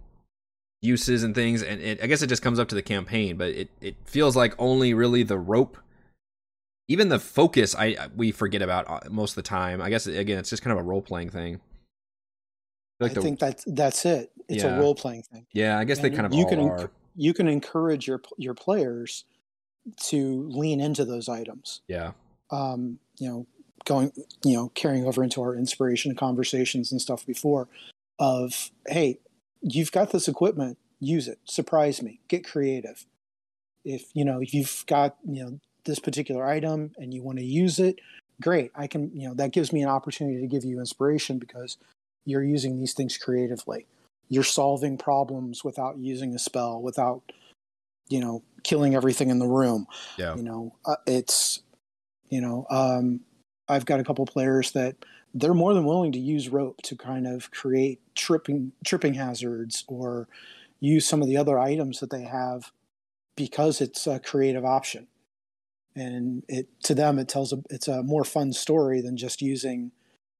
uses 0.82 1.24
and 1.24 1.34
things, 1.36 1.62
and 1.64 1.82
it, 1.82 2.04
I 2.04 2.08
guess 2.08 2.22
it 2.22 2.28
just 2.28 2.42
comes 2.42 2.60
up 2.60 2.68
to 2.70 2.76
the 2.76 2.82
campaign, 2.82 3.38
but 3.38 3.50
it 3.50 3.70
it 3.82 3.96
feels 4.06 4.36
like 4.36 4.54
only 4.60 4.94
really 4.94 5.24
the 5.24 5.38
rope. 5.38 5.78
Even 6.88 7.10
the 7.10 7.20
focus, 7.20 7.74
I 7.76 8.10
we 8.16 8.32
forget 8.32 8.62
about 8.62 8.90
uh, 8.90 9.00
most 9.10 9.32
of 9.32 9.36
the 9.36 9.42
time. 9.44 9.82
I 9.82 9.90
guess 9.90 10.08
again, 10.08 10.38
it's 10.40 10.50
just 10.50 10.62
kind 10.62 10.78
of 10.78 10.80
a 10.80 10.88
role 10.88 11.02
playing 11.02 11.30
thing. 11.30 11.60
I 13.00 13.06
like 13.06 13.14
the- 13.14 13.22
think 13.22 13.40
that's 13.40 13.64
that's 13.66 14.06
it. 14.06 14.32
It's 14.50 14.64
Yeah. 14.64 14.76
a 14.78 14.80
role 14.80 14.94
playing 14.94 15.24
thing. 15.24 15.48
yeah, 15.54 15.80
I 15.80 15.86
guess 15.86 16.00
they 16.00 16.10
kind 16.10 16.26
of 16.26 16.34
you 16.34 16.46
can 16.46 16.60
are. 16.60 16.92
you 17.16 17.34
can 17.34 17.48
encourage 17.48 18.08
your 18.08 18.22
your 18.38 18.54
players 18.54 19.24
to 20.10 20.48
lean 20.50 20.80
into 20.80 21.06
those 21.06 21.30
items. 21.30 21.82
Yeah, 21.88 22.12
Um, 22.50 23.00
you 23.17 23.30
know, 23.30 23.48
going 23.86 24.12
you 24.44 24.56
know 24.56 24.70
carrying 24.70 25.06
over 25.06 25.24
into 25.24 25.41
our 25.41 25.56
inspiration 25.56 26.15
conversations 26.15 26.91
and 26.91 27.02
stuff 27.02 27.26
before 27.26 27.67
of 28.20 28.72
hey, 28.88 29.20
you've 29.62 29.91
got 29.91 30.12
this 30.12 30.28
equipment, 30.28 30.78
use 31.00 31.28
it, 31.28 31.39
surprise 31.46 32.02
me, 32.02 32.20
get 32.28 32.46
creative. 32.46 33.06
If 33.84 34.06
you 34.13 34.26
know 34.26 34.41
if 34.41 34.54
you've 34.54 34.84
got 34.88 35.17
you 35.26 35.44
know 35.44 35.60
this 35.86 36.00
particular 36.00 36.46
item 36.46 36.91
and 36.98 37.13
you 37.13 37.24
want 37.24 37.39
to 37.39 37.46
use 37.46 37.80
it, 37.80 38.00
great. 38.41 38.72
I 38.76 38.88
can 38.88 39.12
you 39.15 39.28
know 39.28 39.34
that 39.36 39.52
gives 39.52 39.74
me 39.74 39.82
an 39.82 39.89
opportunity 39.89 40.39
to 40.41 40.48
give 40.48 40.63
you 40.63 40.80
inspiration 40.80 41.39
because 41.39 41.78
you're 42.26 42.44
using 42.44 42.80
these 42.80 42.94
things 42.94 43.17
creatively. 43.17 43.88
You're 44.30 44.44
solving 44.44 44.98
problems 44.98 45.63
without 45.63 45.98
using 45.98 46.36
a 46.36 46.39
spell, 46.39 46.82
without 46.82 47.24
you 48.10 48.20
know 48.20 48.44
killing 48.63 48.95
everything 48.95 49.30
in 49.30 49.39
the 49.39 49.47
room. 49.47 49.88
yeah, 50.17 50.36
You 50.36 50.43
know, 50.43 50.76
uh, 50.86 50.95
it's 51.08 51.62
you 52.30 52.41
know 52.41 52.65
um, 52.69 53.21
I've 53.67 53.86
got 53.86 54.00
a 54.00 54.04
couple 54.04 54.26
players 54.26 54.71
that 54.71 54.95
they're 55.34 55.54
more 55.54 55.74
than 55.74 55.86
willing 55.86 56.12
to 56.13 56.19
use 56.19 56.50
rope 56.50 56.82
to 56.84 56.95
kind 56.95 57.28
of 57.28 57.52
create 57.52 58.02
tripping 58.15 58.71
tripping 58.86 59.13
hazards 59.13 59.84
or 59.88 60.28
use 60.80 61.06
some 61.06 61.21
of 61.21 61.28
the 61.28 61.38
other 61.38 61.60
items 61.60 62.00
that 62.00 62.10
they 62.10 62.24
have 62.24 62.71
because 63.36 63.82
it's 63.82 64.08
a 64.08 64.19
creative 64.19 64.65
option 64.65 65.08
and 65.95 66.43
it 66.47 66.67
to 66.84 66.93
them 66.95 67.19
it 67.19 67.30
tells 67.30 67.54
a 67.54 67.58
it's 67.69 67.88
a 67.88 68.04
more 68.04 68.24
fun 68.24 68.52
story 68.52 69.00
than 69.00 69.15
just 69.15 69.41
using 69.41 69.91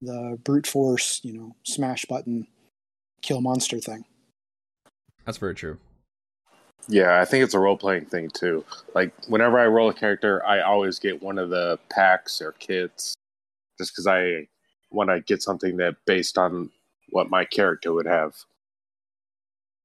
the 0.02 0.38
brute 0.44 0.68
force 0.68 1.22
you 1.24 1.34
know 1.34 1.56
smash 1.64 2.06
button 2.06 2.48
kill 3.22 3.40
monster 3.40 3.80
thing 3.80 4.04
that's 5.26 5.38
very 5.38 5.56
true. 5.56 5.78
Yeah, 6.88 7.22
I 7.22 7.26
think 7.26 7.44
it's 7.44 7.54
a 7.54 7.60
role 7.60 7.78
playing 7.78 8.06
thing 8.06 8.30
too. 8.30 8.66
Like 8.94 9.14
whenever 9.28 9.60
I 9.60 9.68
roll 9.68 9.90
a 9.90 9.94
character, 9.94 10.46
I 10.46 10.62
always 10.62 11.00
get 11.00 11.22
one 11.22 11.38
of 11.38 11.50
the 11.50 11.80
packs 11.90 12.42
or 12.42 12.54
kits, 12.54 13.16
just 13.78 13.94
because 13.94 14.08
I 14.08 14.48
want 14.90 15.10
to 15.10 15.22
get 15.22 15.42
something 15.42 15.78
that 15.78 15.96
based 16.06 16.38
on 16.38 16.70
what 17.10 17.30
my 17.30 17.46
character 17.46 17.94
would 17.94 18.08
have. 18.08 18.36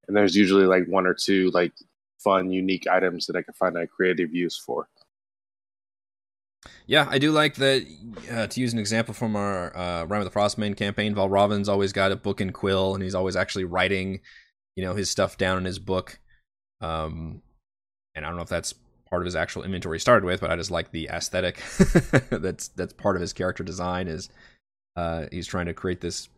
And 0.08 0.16
there's 0.16 0.36
usually 0.36 0.66
like 0.66 0.86
one 0.86 1.06
or 1.06 1.14
two 1.14 1.50
like 1.50 1.72
fun, 2.18 2.50
unique 2.50 2.86
items 2.88 3.26
that 3.26 3.36
I 3.36 3.42
can 3.42 3.54
find 3.54 3.76
a 3.76 3.86
creative 3.86 4.34
use 4.34 4.58
for. 4.58 4.88
Yeah, 6.86 7.06
I 7.08 7.18
do 7.18 7.30
like 7.30 7.56
that. 7.56 7.86
Uh, 8.30 8.46
to 8.46 8.60
use 8.60 8.72
an 8.72 8.78
example 8.78 9.14
from 9.14 9.36
our 9.36 9.76
uh, 9.76 10.04
Rime 10.04 10.20
of 10.20 10.24
the 10.24 10.30
Frost 10.30 10.58
Maiden 10.58 10.74
campaign, 10.74 11.14
Valravan's 11.14 11.68
always 11.68 11.92
got 11.92 12.12
a 12.12 12.16
book 12.16 12.40
and 12.40 12.52
quill, 12.52 12.94
and 12.94 13.02
he's 13.02 13.14
always 13.14 13.36
actually 13.36 13.64
writing, 13.64 14.20
you 14.74 14.84
know, 14.84 14.94
his 14.94 15.10
stuff 15.10 15.36
down 15.36 15.58
in 15.58 15.64
his 15.64 15.78
book. 15.78 16.18
Um, 16.80 17.42
and 18.14 18.24
I 18.24 18.28
don't 18.28 18.36
know 18.36 18.42
if 18.42 18.48
that's 18.48 18.74
part 19.08 19.22
of 19.22 19.26
his 19.26 19.36
actual 19.36 19.62
inventory 19.62 19.96
he 19.96 20.00
started 20.00 20.24
with, 20.24 20.40
but 20.40 20.50
I 20.50 20.56
just 20.56 20.70
like 20.70 20.90
the 20.90 21.08
aesthetic. 21.08 21.62
that's 22.30 22.68
that's 22.68 22.92
part 22.92 23.16
of 23.16 23.20
his 23.22 23.32
character 23.32 23.62
design. 23.62 24.08
Is 24.08 24.28
uh, 24.96 25.26
he's 25.30 25.46
trying 25.46 25.66
to 25.66 25.74
create 25.74 26.00
this 26.00 26.28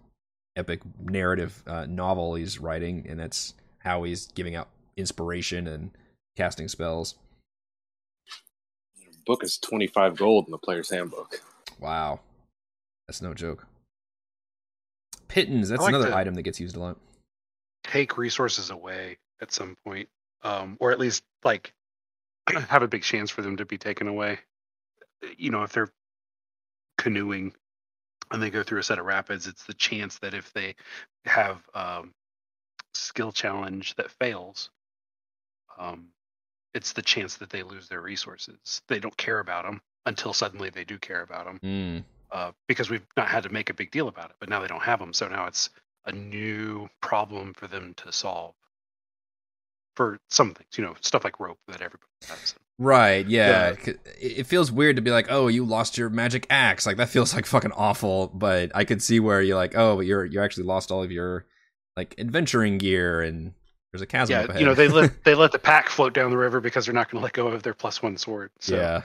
epic 0.57 0.81
narrative 1.01 1.63
uh, 1.67 1.87
novel 1.87 2.35
he's 2.35 2.59
writing, 2.59 3.07
and 3.09 3.19
that's 3.19 3.55
how 3.79 4.03
he's 4.03 4.27
giving 4.29 4.55
out 4.55 4.69
inspiration 4.97 5.67
and 5.67 5.91
casting 6.37 6.69
spells. 6.69 7.15
book 9.27 9.45
is 9.45 9.59
25 9.59 10.17
gold 10.17 10.47
in 10.47 10.51
the 10.51 10.59
player's 10.59 10.91
handbook. 10.91 11.41
Wow. 11.79 12.21
That's 13.07 13.23
no 13.23 13.35
joke. 13.35 13.67
Pitons, 15.29 15.69
that's 15.69 15.83
like 15.83 15.95
another 15.95 16.15
item 16.15 16.35
that 16.35 16.43
gets 16.43 16.61
used 16.61 16.77
a 16.77 16.81
lot. 16.81 16.99
take 17.85 18.19
resources 18.19 18.71
away 18.71 19.19
at 19.41 19.53
some 19.53 19.77
point, 19.85 20.09
um, 20.43 20.77
or 20.81 20.93
at 20.93 20.99
least 20.99 21.23
like 21.45 21.73
have 22.69 22.83
a 22.83 22.89
big 22.89 23.03
chance 23.03 23.31
for 23.31 23.43
them 23.43 23.57
to 23.57 23.65
be 23.65 23.79
taken 23.79 24.09
away. 24.09 24.39
You 25.37 25.51
know, 25.51 25.63
if 25.63 25.73
they're 25.73 25.93
canoeing 26.97 27.53
and 28.31 28.43
they 28.43 28.51
go 28.51 28.63
through 28.63 28.81
a 28.81 28.85
set 28.85 28.99
of 28.99 29.07
rapids, 29.07 29.47
it's 29.47 29.65
the 29.65 29.75
chance 29.75 30.19
that 30.19 30.35
if 30.35 30.53
they 30.53 30.75
have 31.25 31.63
um, 31.75 32.15
skill 32.95 33.33
challenge 33.33 33.95
that 33.97 34.11
fails, 34.11 34.71
um, 35.79 36.09
it's 36.75 36.93
the 36.93 37.03
chance 37.03 37.37
that 37.37 37.51
they 37.51 37.63
lose 37.63 37.89
their 37.89 38.01
resources. 38.01 38.83
They 38.89 39.01
don't 39.01 39.17
care 39.17 39.41
about 39.41 39.65
them 39.65 39.81
until 40.07 40.33
suddenly 40.33 40.71
they 40.71 40.85
do 40.85 40.99
care 40.99 41.23
about 41.23 41.47
them 41.47 41.61
Mm, 41.63 42.05
uh, 42.31 42.53
because 42.67 42.91
we've 42.91 43.07
not 43.17 43.29
had 43.29 43.43
to 43.45 43.49
make 43.49 43.71
a 43.71 43.75
big 43.75 43.91
deal 43.91 44.09
about 44.09 44.31
it, 44.31 44.37
but 44.41 44.49
now 44.49 44.61
they 44.61 44.69
don't 44.69 44.83
have 44.83 44.99
them. 44.99 45.13
So 45.13 45.29
now 45.29 45.47
it's 45.47 45.71
a 46.07 46.13
new 46.13 46.89
problem 47.01 47.55
for 47.55 47.67
them 47.67 47.95
to 47.99 48.13
solve 48.13 48.55
for 49.99 50.19
some 50.31 50.55
things, 50.55 50.69
you 50.79 50.85
know, 50.85 50.95
stuff 51.03 51.25
like 51.25 51.39
rope 51.41 51.59
that 51.67 51.83
everybody 51.83 52.07
has. 52.29 52.55
right, 52.79 53.27
yeah. 53.29 53.71
Yeah. 53.71 53.75
'Cause 53.75 53.89
It 54.21 54.39
it 54.39 54.47
feels 54.47 54.71
weird 54.73 54.95
to 54.97 55.03
be 55.03 55.11
like, 55.11 55.27
oh, 55.29 55.49
you 55.49 55.65
lost 55.65 55.99
your 55.99 56.09
magic 56.09 56.47
axe. 56.49 56.87
Like 56.87 56.97
that 56.99 57.09
feels 57.09 57.35
like 57.35 57.45
fucking 57.47 57.73
awful. 57.73 58.29
But 58.29 58.71
I 58.75 58.85
could 58.85 59.03
see 59.03 59.19
where 59.21 59.43
you're 59.43 59.57
like, 59.57 59.77
oh, 59.77 59.97
but 59.97 60.07
you're 60.07 60.25
you 60.25 60.41
actually 60.41 60.65
lost 60.65 60.91
all 60.93 61.03
of 61.03 61.11
your 61.11 61.45
like 61.97 62.15
adventuring 62.17 62.79
gear, 62.79 63.21
and 63.23 63.53
there's 63.93 64.03
a 64.03 64.07
chasm 64.07 64.37
up 64.37 64.43
Yeah, 64.45 64.49
ahead. 64.51 64.61
you 64.61 64.67
know, 64.67 64.75
they 64.75 64.87
let 64.89 65.25
they 65.25 65.35
let 65.35 65.51
the 65.53 65.59
pack 65.59 65.89
float 65.89 66.15
down 66.15 66.31
the 66.31 66.39
river 66.39 66.61
because 66.61 66.87
they're 66.87 66.95
not 66.95 67.11
going 67.11 67.21
to 67.21 67.25
let 67.25 67.33
go 67.33 67.49
of 67.49 67.63
their 67.65 67.75
plus 67.75 68.01
one 68.03 68.17
sword. 68.17 68.51
So. 68.61 68.77
yeah. 68.77 69.03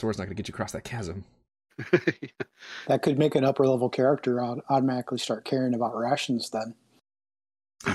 Sword's 0.00 0.18
not 0.18 0.24
gonna 0.26 0.34
get 0.34 0.46
you 0.48 0.52
across 0.54 0.72
that 0.72 0.84
chasm. 0.84 1.24
that 2.88 3.02
could 3.02 3.18
make 3.18 3.34
an 3.34 3.44
upper 3.44 3.66
level 3.66 3.88
character 3.88 4.40
automatically 4.40 5.18
start 5.18 5.44
caring 5.44 5.74
about 5.74 5.96
rations 5.96 6.50
then 6.50 6.74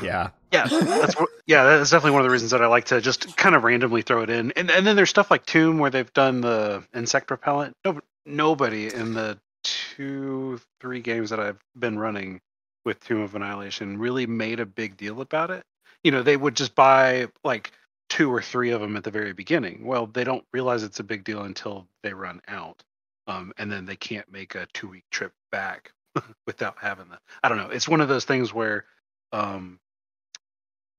Yeah. 0.02 0.30
Yeah, 0.52 0.68
that's 0.68 1.20
what, 1.20 1.30
yeah, 1.48 1.64
that's 1.64 1.90
definitely 1.90 2.12
one 2.12 2.22
of 2.22 2.26
the 2.26 2.32
reasons 2.32 2.52
that 2.52 2.62
I 2.62 2.68
like 2.68 2.86
to 2.86 3.02
just 3.02 3.36
kind 3.36 3.56
of 3.56 3.64
randomly 3.64 4.04
throw 4.04 4.22
it 4.22 4.30
in. 4.30 4.52
And 4.52 4.70
and 4.70 4.86
then 4.86 4.96
there's 4.96 5.10
stuff 5.10 5.32
like 5.32 5.46
Tomb 5.48 5.80
where 5.80 5.90
they've 5.90 6.14
done 6.14 6.42
the 6.42 6.84
insect 6.94 7.32
repellent. 7.32 7.76
No, 7.84 8.00
nobody 8.26 8.94
in 8.94 9.14
the 9.14 9.40
two 9.64 10.62
three 10.80 11.00
games 11.02 11.32
that 11.32 11.40
I've 11.40 11.60
been 11.78 11.98
running 11.98 12.40
with 12.86 13.00
Tomb 13.00 13.22
of 13.22 13.34
Annihilation 13.34 13.98
really 13.98 14.28
made 14.28 14.60
a 14.60 14.66
big 14.66 14.96
deal 14.96 15.22
about 15.22 15.50
it. 15.50 15.64
You 16.04 16.12
know, 16.12 16.22
they 16.22 16.38
would 16.38 16.56
just 16.56 16.76
buy 16.76 17.30
like 17.44 17.72
two 18.10 18.32
or 18.32 18.42
three 18.42 18.70
of 18.72 18.82
them 18.82 18.96
at 18.96 19.04
the 19.04 19.12
very 19.12 19.34
beginning. 19.34 19.86
Well, 19.86 20.06
they 20.06 20.24
don't 20.24 20.46
realize 20.54 20.84
it's 20.84 21.00
a 21.00 21.04
big 21.04 21.24
deal 21.24 21.42
until 21.42 21.88
they 22.04 22.14
run 22.14 22.42
out, 22.48 22.84
um, 23.26 23.54
and 23.58 23.72
then 23.72 23.86
they 23.86 23.96
can't 23.96 24.32
make 24.32 24.54
a 24.54 24.68
two 24.74 24.88
week 24.88 25.06
trip 25.10 25.34
back 25.52 25.94
without 26.46 26.78
having 26.80 27.10
the. 27.10 27.18
I 27.42 27.50
don't 27.50 27.58
know. 27.58 27.70
It's 27.70 27.90
one 27.90 28.02
of 28.02 28.08
those 28.08 28.26
things 28.26 28.54
where. 28.54 28.86
Um, 29.34 29.80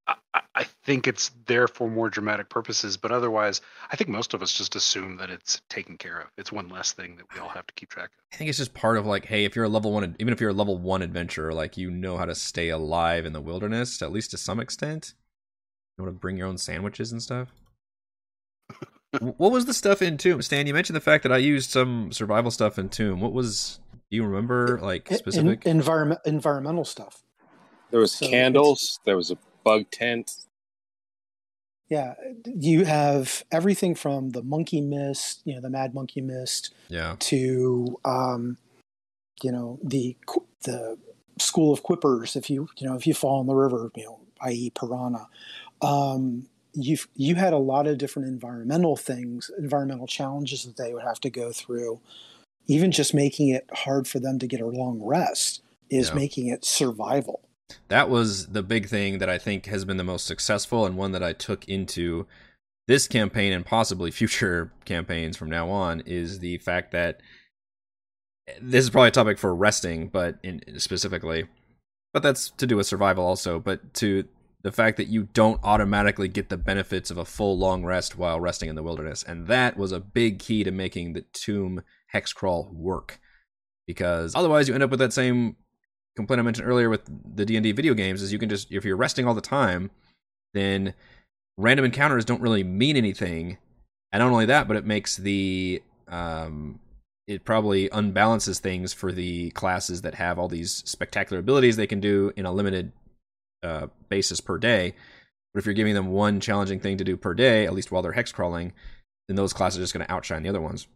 I, 0.06 0.14
I- 0.34 0.40
I 0.56 0.64
think 0.84 1.08
it's 1.08 1.30
there 1.46 1.66
for 1.66 1.88
more 1.90 2.08
dramatic 2.10 2.48
purposes, 2.48 2.96
but 2.96 3.10
otherwise, 3.10 3.60
I 3.90 3.96
think 3.96 4.08
most 4.10 4.34
of 4.34 4.42
us 4.42 4.52
just 4.52 4.76
assume 4.76 5.16
that 5.16 5.28
it's 5.30 5.60
taken 5.68 5.96
care 5.96 6.20
of. 6.20 6.28
It's 6.36 6.52
one 6.52 6.68
less 6.68 6.92
thing 6.92 7.16
that 7.16 7.24
we 7.34 7.40
all 7.40 7.48
have 7.48 7.66
to 7.66 7.74
keep 7.74 7.88
track 7.90 8.10
of. 8.10 8.24
I 8.32 8.36
think 8.36 8.48
it's 8.50 8.58
just 8.58 8.72
part 8.74 8.96
of 8.96 9.04
like, 9.06 9.24
hey, 9.24 9.44
if 9.44 9.56
you're 9.56 9.64
a 9.64 9.68
level 9.68 9.92
one, 9.92 10.14
even 10.20 10.32
if 10.32 10.40
you're 10.40 10.50
a 10.50 10.54
level 10.54 10.78
one 10.78 11.02
adventurer, 11.02 11.52
like 11.54 11.76
you 11.76 11.90
know 11.90 12.16
how 12.18 12.24
to 12.26 12.34
stay 12.36 12.68
alive 12.68 13.24
in 13.26 13.32
the 13.32 13.40
wilderness, 13.40 14.00
at 14.02 14.12
least 14.12 14.30
to 14.32 14.36
some 14.36 14.60
extent. 14.60 15.14
You 15.98 16.04
want 16.04 16.14
to 16.14 16.20
bring 16.20 16.36
your 16.36 16.46
own 16.46 16.58
sandwiches 16.58 17.10
and 17.12 17.22
stuff. 17.22 17.48
What 19.20 19.52
was 19.52 19.66
the 19.66 19.74
stuff 19.74 20.02
in 20.02 20.16
Tomb? 20.18 20.42
Stan, 20.42 20.66
you 20.66 20.74
mentioned 20.74 20.96
the 20.96 21.00
fact 21.00 21.22
that 21.22 21.32
I 21.32 21.36
used 21.38 21.70
some 21.70 22.10
survival 22.12 22.50
stuff 22.50 22.78
in 22.78 22.88
Tomb. 22.88 23.20
What 23.20 23.32
was? 23.32 23.78
Do 24.10 24.16
you 24.16 24.24
remember 24.24 24.78
like 24.82 25.10
En- 25.10 25.18
specific? 25.18 25.66
environment 25.66 26.20
environmental 26.24 26.84
stuff 26.84 27.22
There 27.94 28.00
was 28.00 28.10
So 28.10 28.28
candles. 28.28 28.98
There 29.04 29.16
was 29.16 29.30
a 29.30 29.38
bug 29.62 29.88
tent. 29.92 30.32
yeah 31.88 32.14
you 32.44 32.84
have 32.84 33.44
everything 33.52 33.94
from 33.94 34.30
the 34.30 34.42
monkey 34.42 34.80
mist 34.80 35.42
you 35.44 35.54
know 35.54 35.60
the 35.60 35.70
mad 35.70 35.94
monkey 35.94 36.20
mist 36.20 36.74
yeah. 36.88 37.14
to 37.20 38.00
um, 38.04 38.58
you 39.44 39.52
know 39.52 39.78
the 39.84 40.16
the 40.64 40.98
school 41.38 41.72
of 41.72 41.84
quippers 41.84 42.34
if 42.34 42.50
you 42.50 42.68
you 42.78 42.88
know 42.88 42.96
if 42.96 43.06
you 43.06 43.14
fall 43.14 43.40
in 43.40 43.46
the 43.46 43.54
river 43.54 43.92
you 43.94 44.04
know 44.04 44.18
i.e 44.40 44.70
piranha 44.70 45.28
um, 45.82 46.48
you've 46.72 47.06
you 47.14 47.36
had 47.36 47.52
a 47.52 47.58
lot 47.58 47.86
of 47.86 47.96
different 47.96 48.26
environmental 48.26 48.96
things 48.96 49.50
environmental 49.58 50.08
challenges 50.08 50.64
that 50.64 50.76
they 50.76 50.92
would 50.92 51.04
have 51.04 51.20
to 51.20 51.30
go 51.30 51.52
through 51.52 52.00
even 52.66 52.90
just 52.90 53.14
making 53.14 53.50
it 53.50 53.68
hard 53.72 54.08
for 54.08 54.18
them 54.18 54.38
to 54.40 54.48
get 54.48 54.60
a 54.60 54.66
long 54.66 55.00
rest 55.00 55.62
is 55.90 56.08
Yeah. 56.08 56.14
making 56.16 56.48
it 56.48 56.64
survival 56.64 57.40
that 57.88 58.08
was 58.08 58.48
the 58.48 58.62
big 58.62 58.88
thing 58.88 59.18
that 59.18 59.28
I 59.28 59.38
think 59.38 59.66
has 59.66 59.84
been 59.84 59.96
the 59.96 60.04
most 60.04 60.26
successful 60.26 60.86
and 60.86 60.96
one 60.96 61.12
that 61.12 61.22
I 61.22 61.32
took 61.32 61.66
into 61.68 62.26
this 62.86 63.08
campaign 63.08 63.52
and 63.52 63.64
possibly 63.64 64.10
future 64.10 64.72
campaigns 64.84 65.36
from 65.36 65.50
now 65.50 65.70
on 65.70 66.00
is 66.06 66.40
the 66.40 66.58
fact 66.58 66.92
that 66.92 67.20
this 68.60 68.84
is 68.84 68.90
probably 68.90 69.08
a 69.08 69.12
topic 69.12 69.38
for 69.38 69.54
resting, 69.54 70.08
but 70.08 70.38
in 70.42 70.60
specifically, 70.78 71.46
but 72.12 72.22
that's 72.22 72.50
to 72.50 72.66
do 72.66 72.76
with 72.76 72.86
survival 72.86 73.24
also. 73.24 73.58
But 73.58 73.94
to 73.94 74.24
the 74.62 74.72
fact 74.72 74.96
that 74.98 75.08
you 75.08 75.24
don't 75.32 75.60
automatically 75.62 76.28
get 76.28 76.50
the 76.50 76.58
benefits 76.58 77.10
of 77.10 77.18
a 77.18 77.24
full 77.24 77.58
long 77.58 77.84
rest 77.84 78.18
while 78.18 78.40
resting 78.40 78.68
in 78.68 78.74
the 78.74 78.82
wilderness, 78.82 79.22
and 79.22 79.46
that 79.46 79.76
was 79.78 79.92
a 79.92 80.00
big 80.00 80.38
key 80.38 80.62
to 80.64 80.70
making 80.70 81.14
the 81.14 81.24
tomb 81.32 81.82
hex 82.08 82.34
crawl 82.34 82.70
work, 82.72 83.18
because 83.86 84.34
otherwise 84.34 84.68
you 84.68 84.74
end 84.74 84.82
up 84.82 84.90
with 84.90 85.00
that 85.00 85.14
same 85.14 85.56
complaint 86.16 86.40
I 86.40 86.42
mentioned 86.42 86.68
earlier 86.68 86.88
with 86.88 87.02
the 87.36 87.44
D 87.44 87.56
and 87.56 87.64
D 87.64 87.72
video 87.72 87.94
games 87.94 88.22
is 88.22 88.32
you 88.32 88.38
can 88.38 88.48
just 88.48 88.70
if 88.70 88.84
you're 88.84 88.96
resting 88.96 89.26
all 89.26 89.34
the 89.34 89.40
time, 89.40 89.90
then 90.52 90.94
random 91.56 91.84
encounters 91.84 92.24
don't 92.24 92.40
really 92.40 92.64
mean 92.64 92.96
anything. 92.96 93.58
And 94.12 94.20
not 94.20 94.30
only 94.30 94.46
that, 94.46 94.68
but 94.68 94.76
it 94.76 94.86
makes 94.86 95.16
the 95.16 95.82
um, 96.08 96.78
it 97.26 97.44
probably 97.44 97.88
unbalances 97.88 98.58
things 98.58 98.92
for 98.92 99.10
the 99.10 99.50
classes 99.50 100.02
that 100.02 100.14
have 100.14 100.38
all 100.38 100.48
these 100.48 100.82
spectacular 100.86 101.40
abilities 101.40 101.76
they 101.76 101.86
can 101.86 102.00
do 102.00 102.32
in 102.36 102.46
a 102.46 102.52
limited 102.52 102.92
uh, 103.62 103.86
basis 104.08 104.40
per 104.40 104.58
day. 104.58 104.94
But 105.52 105.60
if 105.60 105.66
you're 105.66 105.74
giving 105.74 105.94
them 105.94 106.08
one 106.08 106.40
challenging 106.40 106.80
thing 106.80 106.98
to 106.98 107.04
do 107.04 107.16
per 107.16 107.32
day, 107.32 107.64
at 107.64 107.72
least 107.72 107.90
while 107.90 108.02
they're 108.02 108.12
hex 108.12 108.30
crawling, 108.30 108.72
then 109.28 109.36
those 109.36 109.52
classes 109.52 109.78
are 109.78 109.82
just 109.82 109.94
going 109.94 110.04
to 110.04 110.12
outshine 110.12 110.42
the 110.42 110.48
other 110.48 110.60
ones. 110.60 110.86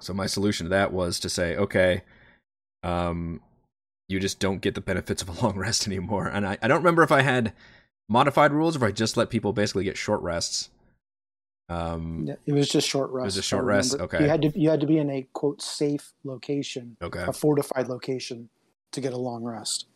So 0.00 0.12
my 0.12 0.26
solution 0.26 0.66
to 0.66 0.70
that 0.70 0.92
was 0.92 1.18
to 1.20 1.28
say, 1.28 1.56
okay, 1.56 2.02
um, 2.82 3.40
you 4.08 4.18
just 4.18 4.38
don't 4.40 4.60
get 4.60 4.74
the 4.74 4.80
benefits 4.80 5.22
of 5.22 5.28
a 5.28 5.44
long 5.44 5.56
rest 5.58 5.86
anymore. 5.86 6.26
And 6.26 6.46
I, 6.46 6.58
I 6.62 6.68
don't 6.68 6.78
remember 6.78 7.02
if 7.02 7.12
I 7.12 7.22
had 7.22 7.52
modified 8.08 8.52
rules 8.52 8.74
or 8.74 8.78
if 8.78 8.82
I 8.82 8.92
just 8.92 9.16
let 9.16 9.30
people 9.30 9.52
basically 9.52 9.84
get 9.84 9.96
short 9.96 10.20
rests. 10.22 10.70
Um, 11.68 12.24
Yeah, 12.26 12.34
It 12.46 12.54
was 12.54 12.68
just 12.68 12.88
short 12.88 13.10
rest. 13.10 13.24
It 13.24 13.26
was 13.26 13.36
a 13.36 13.42
short 13.42 13.64
rest? 13.64 13.94
Okay. 13.94 14.22
You 14.22 14.28
had 14.28 14.42
to 14.42 14.58
you 14.58 14.70
had 14.70 14.80
to 14.80 14.86
be 14.86 14.98
in 14.98 15.10
a 15.10 15.26
quote 15.34 15.60
safe 15.60 16.12
location, 16.24 16.96
okay. 17.02 17.24
a 17.26 17.32
fortified 17.32 17.88
location, 17.88 18.48
to 18.92 19.00
get 19.02 19.12
a 19.12 19.18
long 19.18 19.44
rest. 19.44 19.86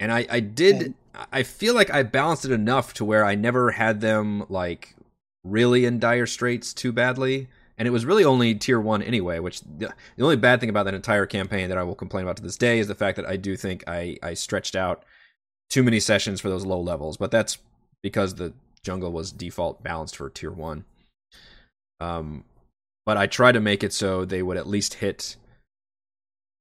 And 0.00 0.10
I, 0.10 0.26
I 0.30 0.40
did 0.40 0.82
And- 0.82 0.94
I 1.30 1.44
feel 1.44 1.74
like 1.74 1.90
I 1.90 2.02
balanced 2.02 2.44
it 2.44 2.50
enough 2.50 2.94
to 2.94 3.04
where 3.04 3.24
I 3.24 3.36
never 3.36 3.70
had 3.70 4.00
them 4.00 4.44
like 4.48 4.96
really 5.44 5.84
in 5.84 6.00
dire 6.00 6.26
straits 6.26 6.72
too 6.74 6.90
badly. 6.90 7.46
And 7.76 7.88
it 7.88 7.90
was 7.90 8.06
really 8.06 8.24
only 8.24 8.54
tier 8.54 8.80
one 8.80 9.02
anyway, 9.02 9.40
which 9.40 9.60
the, 9.60 9.92
the 10.16 10.24
only 10.24 10.36
bad 10.36 10.60
thing 10.60 10.70
about 10.70 10.84
that 10.84 10.94
entire 10.94 11.26
campaign 11.26 11.68
that 11.68 11.78
I 11.78 11.82
will 11.82 11.94
complain 11.94 12.24
about 12.24 12.36
to 12.36 12.42
this 12.42 12.56
day 12.56 12.78
is 12.78 12.86
the 12.86 12.94
fact 12.94 13.16
that 13.16 13.26
I 13.26 13.36
do 13.36 13.56
think 13.56 13.82
I, 13.88 14.16
I 14.22 14.34
stretched 14.34 14.76
out 14.76 15.04
too 15.70 15.82
many 15.82 15.98
sessions 15.98 16.40
for 16.40 16.48
those 16.48 16.64
low 16.64 16.80
levels. 16.80 17.16
But 17.16 17.30
that's 17.30 17.58
because 18.02 18.34
the 18.34 18.52
jungle 18.82 19.10
was 19.10 19.32
default 19.32 19.82
balanced 19.82 20.16
for 20.16 20.30
tier 20.30 20.52
one. 20.52 20.84
Um, 22.00 22.44
but 23.06 23.16
I 23.16 23.26
tried 23.26 23.52
to 23.52 23.60
make 23.60 23.82
it 23.82 23.92
so 23.92 24.24
they 24.24 24.42
would 24.42 24.56
at 24.56 24.66
least 24.66 24.94
hit 24.94 25.36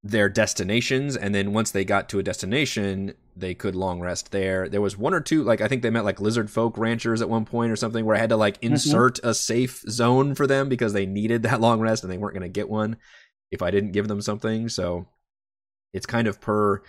their 0.03 0.27
destinations 0.27 1.15
and 1.15 1.33
then 1.33 1.53
once 1.53 1.71
they 1.71 1.85
got 1.85 2.09
to 2.09 2.19
a 2.19 2.23
destination 2.23 3.13
they 3.35 3.53
could 3.53 3.75
long 3.75 3.99
rest 3.99 4.31
there. 4.31 4.69
There 4.69 4.81
was 4.81 4.97
one 4.97 5.13
or 5.13 5.21
two 5.21 5.43
like 5.43 5.61
i 5.61 5.67
think 5.67 5.81
they 5.81 5.89
met 5.89 6.05
like 6.05 6.21
lizard 6.21 6.49
folk 6.49 6.77
ranchers 6.77 7.21
at 7.21 7.29
one 7.29 7.45
point 7.45 7.71
or 7.71 7.75
something 7.75 8.05
where 8.05 8.15
i 8.15 8.19
had 8.19 8.29
to 8.29 8.37
like 8.37 8.57
insert 8.61 9.19
a 9.23 9.33
safe 9.33 9.83
zone 9.89 10.35
for 10.35 10.47
them 10.47 10.69
because 10.69 10.93
they 10.93 11.05
needed 11.05 11.43
that 11.43 11.61
long 11.61 11.79
rest 11.79 12.03
and 12.03 12.11
they 12.11 12.17
weren't 12.17 12.33
going 12.33 12.43
to 12.43 12.49
get 12.49 12.69
one 12.69 12.97
if 13.51 13.61
i 13.61 13.71
didn't 13.71 13.91
give 13.91 14.07
them 14.07 14.21
something. 14.21 14.69
So 14.69 15.07
it's 15.93 16.05
kind 16.05 16.27
of 16.27 16.41
per 16.41 16.81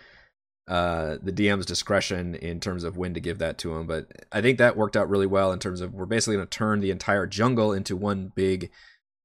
uh 0.67 1.19
the 1.23 1.33
dm's 1.33 1.67
discretion 1.67 2.35
in 2.37 2.59
terms 2.59 2.85
of 2.85 2.97
when 2.97 3.13
to 3.13 3.21
give 3.21 3.39
that 3.39 3.59
to 3.59 3.75
them 3.75 3.87
but 3.87 4.11
i 4.33 4.41
think 4.41 4.57
that 4.57 4.79
worked 4.79 4.97
out 4.97 5.11
really 5.11 5.27
well 5.27 5.53
in 5.53 5.59
terms 5.59 5.83
of 5.83 5.93
we're 5.93 6.07
basically 6.07 6.37
going 6.37 6.47
to 6.47 6.59
turn 6.59 6.81
the 6.81 6.91
entire 6.91 7.27
jungle 7.27 7.71
into 7.75 7.95
one 7.95 8.33
big 8.35 8.71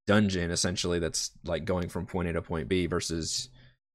dungeon 0.05 0.51
essentially 0.51 0.99
that's 0.99 1.31
like 1.45 1.63
going 1.63 1.87
from 1.87 2.05
point 2.05 2.27
a 2.27 2.33
to 2.33 2.41
point 2.41 2.67
b 2.67 2.87
versus 2.87 3.47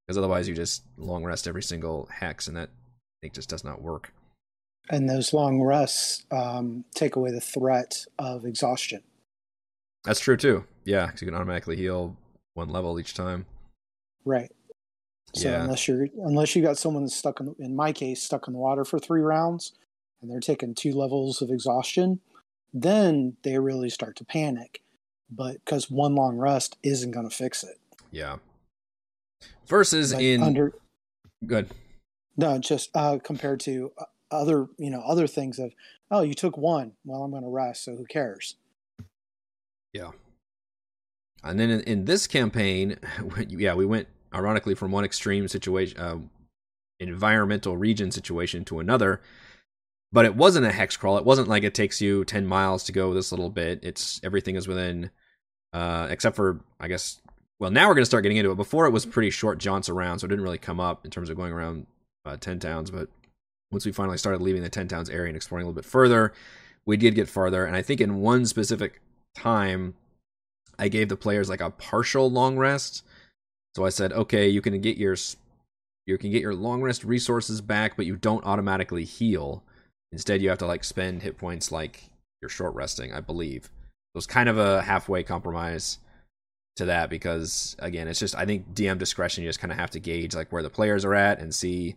because 0.06 0.16
otherwise 0.16 0.48
you 0.48 0.54
just 0.54 0.84
long 0.96 1.22
rest 1.22 1.46
every 1.46 1.62
single 1.62 2.08
hex 2.12 2.48
and 2.48 2.56
that 2.56 2.70
think 3.24 3.32
just 3.34 3.48
does 3.48 3.64
not 3.64 3.80
work. 3.80 4.12
And 4.90 5.08
those 5.08 5.32
long 5.32 5.62
rests 5.62 6.26
um, 6.30 6.84
take 6.94 7.16
away 7.16 7.30
the 7.30 7.40
threat 7.40 8.04
of 8.18 8.44
exhaustion. 8.44 9.02
That's 10.04 10.20
true 10.20 10.36
too. 10.36 10.64
Yeah, 10.84 11.06
because 11.06 11.22
you 11.22 11.26
can 11.26 11.34
automatically 11.34 11.76
heal 11.76 12.16
one 12.52 12.68
level 12.68 13.00
each 13.00 13.14
time. 13.14 13.46
Right. 14.26 14.52
So 15.34 15.48
Yeah. 15.48 15.62
unless 15.62 15.88
you're 15.88 16.08
unless 16.18 16.54
you 16.54 16.62
got 16.62 16.76
someone 16.76 17.08
stuck 17.08 17.40
in 17.40 17.56
in 17.58 17.74
my 17.74 17.92
case 17.92 18.22
stuck 18.22 18.46
in 18.46 18.52
the 18.52 18.60
water 18.60 18.84
for 18.84 18.98
three 18.98 19.22
rounds, 19.22 19.72
and 20.20 20.30
they're 20.30 20.38
taking 20.40 20.74
two 20.74 20.92
levels 20.92 21.40
of 21.40 21.48
exhaustion, 21.48 22.20
then 22.74 23.38
they 23.42 23.58
really 23.58 23.88
start 23.88 24.16
to 24.16 24.24
panic. 24.24 24.82
But 25.30 25.64
because 25.64 25.90
one 25.90 26.14
long 26.14 26.36
rest 26.36 26.76
isn't 26.82 27.12
going 27.12 27.28
to 27.28 27.34
fix 27.34 27.64
it. 27.64 27.78
Yeah. 28.10 28.36
Versus 29.66 30.12
But 30.12 30.22
in 30.22 30.42
under 30.42 30.74
good. 31.46 31.70
No, 32.36 32.58
just 32.58 32.90
uh, 32.94 33.18
compared 33.22 33.60
to 33.60 33.92
uh, 33.98 34.04
other 34.30 34.66
you 34.78 34.90
know 34.90 35.00
other 35.00 35.26
things 35.26 35.58
of 35.58 35.72
oh 36.10 36.22
you 36.22 36.34
took 36.34 36.56
one, 36.56 36.92
well 37.04 37.22
I'm 37.22 37.30
going 37.30 37.42
to 37.42 37.48
rest, 37.48 37.84
so 37.84 37.96
who 37.96 38.04
cares? 38.04 38.56
Yeah. 39.92 40.10
And 41.42 41.60
then 41.60 41.70
in, 41.70 41.80
in 41.82 42.04
this 42.06 42.26
campaign, 42.26 42.96
yeah, 43.48 43.74
we 43.74 43.86
went 43.86 44.08
ironically 44.34 44.74
from 44.74 44.90
one 44.90 45.04
extreme 45.04 45.46
situation, 45.46 45.98
uh, 45.98 46.18
environmental 47.00 47.76
region 47.76 48.10
situation 48.10 48.64
to 48.66 48.80
another. 48.80 49.20
But 50.12 50.24
it 50.24 50.36
wasn't 50.36 50.66
a 50.66 50.72
hex 50.72 50.96
crawl. 50.96 51.18
It 51.18 51.24
wasn't 51.24 51.48
like 51.48 51.64
it 51.64 51.74
takes 51.74 52.00
you 52.00 52.24
ten 52.24 52.46
miles 52.46 52.84
to 52.84 52.92
go 52.92 53.12
this 53.14 53.32
little 53.32 53.50
bit. 53.50 53.80
It's 53.82 54.20
everything 54.22 54.54
is 54.54 54.68
within, 54.68 55.10
uh, 55.72 56.08
except 56.10 56.36
for 56.36 56.60
I 56.78 56.88
guess. 56.88 57.20
Well, 57.60 57.70
now 57.70 57.88
we're 57.88 57.94
gonna 57.94 58.04
start 58.04 58.22
getting 58.22 58.38
into 58.38 58.52
it. 58.52 58.56
Before 58.56 58.86
it 58.86 58.92
was 58.92 59.06
pretty 59.06 59.30
short 59.30 59.58
jaunts 59.58 59.88
around, 59.88 60.18
so 60.18 60.26
it 60.26 60.28
didn't 60.28 60.44
really 60.44 60.58
come 60.58 60.78
up 60.78 61.04
in 61.04 61.10
terms 61.10 61.30
of 61.30 61.36
going 61.36 61.52
around 61.52 61.86
uh, 62.24 62.36
ten 62.36 62.58
towns. 62.58 62.90
But 62.90 63.08
once 63.70 63.86
we 63.86 63.92
finally 63.92 64.18
started 64.18 64.42
leaving 64.42 64.62
the 64.62 64.68
ten 64.68 64.88
towns 64.88 65.10
area 65.10 65.28
and 65.28 65.36
exploring 65.36 65.64
a 65.64 65.68
little 65.68 65.80
bit 65.80 65.88
further, 65.88 66.32
we 66.86 66.96
did 66.96 67.14
get 67.14 67.28
farther. 67.28 67.64
And 67.64 67.76
I 67.76 67.82
think 67.82 68.00
in 68.00 68.20
one 68.20 68.46
specific 68.46 69.00
time, 69.34 69.94
I 70.78 70.88
gave 70.88 71.08
the 71.08 71.16
players 71.16 71.48
like 71.48 71.60
a 71.60 71.70
partial 71.70 72.30
long 72.30 72.56
rest. 72.56 73.04
So 73.76 73.84
I 73.84 73.88
said, 73.88 74.12
okay, 74.12 74.48
you 74.48 74.60
can 74.60 74.80
get 74.80 74.96
your 74.96 75.16
you 76.06 76.18
can 76.18 76.30
get 76.30 76.42
your 76.42 76.54
long 76.54 76.82
rest 76.82 77.04
resources 77.04 77.60
back, 77.60 77.96
but 77.96 78.06
you 78.06 78.16
don't 78.16 78.44
automatically 78.44 79.04
heal. 79.04 79.62
Instead, 80.12 80.42
you 80.42 80.48
have 80.48 80.58
to 80.58 80.66
like 80.66 80.84
spend 80.84 81.22
hit 81.22 81.38
points 81.38 81.72
like 81.72 82.04
you're 82.40 82.48
short 82.48 82.74
resting, 82.74 83.12
I 83.12 83.20
believe. 83.20 83.64
It 83.64 84.18
was 84.18 84.26
kind 84.26 84.48
of 84.48 84.58
a 84.58 84.82
halfway 84.82 85.22
compromise 85.22 85.98
to 86.76 86.86
that 86.86 87.10
because 87.10 87.76
again, 87.78 88.08
it's 88.08 88.18
just 88.18 88.36
I 88.36 88.44
think 88.46 88.74
DM 88.74 88.98
discretion. 88.98 89.44
You 89.44 89.48
just 89.48 89.60
kind 89.60 89.72
of 89.72 89.78
have 89.78 89.90
to 89.90 90.00
gauge 90.00 90.34
like 90.34 90.52
where 90.52 90.62
the 90.62 90.70
players 90.70 91.04
are 91.04 91.14
at 91.14 91.40
and 91.40 91.54
see 91.54 91.96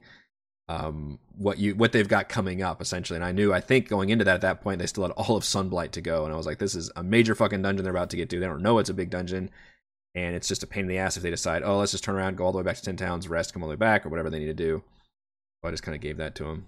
um 0.69 1.17
what 1.37 1.57
you 1.57 1.75
what 1.75 1.93
they've 1.93 2.07
got 2.07 2.29
coming 2.29 2.61
up 2.61 2.81
essentially. 2.81 3.15
And 3.15 3.23
i 3.23 3.31
knew 3.31 3.53
i 3.53 3.61
think 3.61 3.87
going 3.87 4.09
into 4.09 4.25
that 4.25 4.35
at 4.35 4.41
that 4.41 4.61
point 4.61 4.79
they 4.79 4.85
still 4.85 5.03
had 5.03 5.13
all 5.13 5.37
of 5.37 5.43
sunblight 5.43 5.91
to 5.91 6.01
go. 6.01 6.25
And 6.25 6.33
i 6.33 6.37
was 6.37 6.45
like 6.45 6.59
this 6.59 6.75
is 6.75 6.91
a 6.95 7.03
major 7.03 7.35
fucking 7.35 7.61
dungeon 7.61 7.83
they're 7.83 7.93
about 7.93 8.09
to 8.11 8.17
get 8.17 8.29
to. 8.29 8.39
They 8.39 8.45
don't 8.45 8.61
know 8.61 8.79
it's 8.79 8.89
a 8.89 8.93
big 8.93 9.09
dungeon. 9.09 9.49
And 10.15 10.35
it's 10.35 10.47
just 10.47 10.63
a 10.63 10.67
pain 10.67 10.81
in 10.81 10.87
the 10.87 10.97
ass 10.97 11.17
if 11.17 11.23
they 11.23 11.29
decide 11.29 11.63
oh 11.63 11.79
let's 11.79 11.91
just 11.91 12.03
turn 12.03 12.15
around 12.15 12.37
go 12.37 12.45
all 12.45 12.51
the 12.51 12.57
way 12.57 12.63
back 12.63 12.75
to 12.77 12.83
10 12.83 12.97
towns 12.97 13.27
rest 13.27 13.53
come 13.53 13.63
all 13.63 13.69
the 13.69 13.73
way 13.73 13.77
back 13.77 14.05
or 14.05 14.09
whatever 14.09 14.29
they 14.29 14.39
need 14.39 14.45
to 14.45 14.53
do. 14.53 14.83
So 15.61 15.69
i 15.69 15.71
just 15.71 15.83
kind 15.83 15.95
of 15.95 16.01
gave 16.01 16.17
that 16.17 16.35
to 16.35 16.43
them 16.43 16.67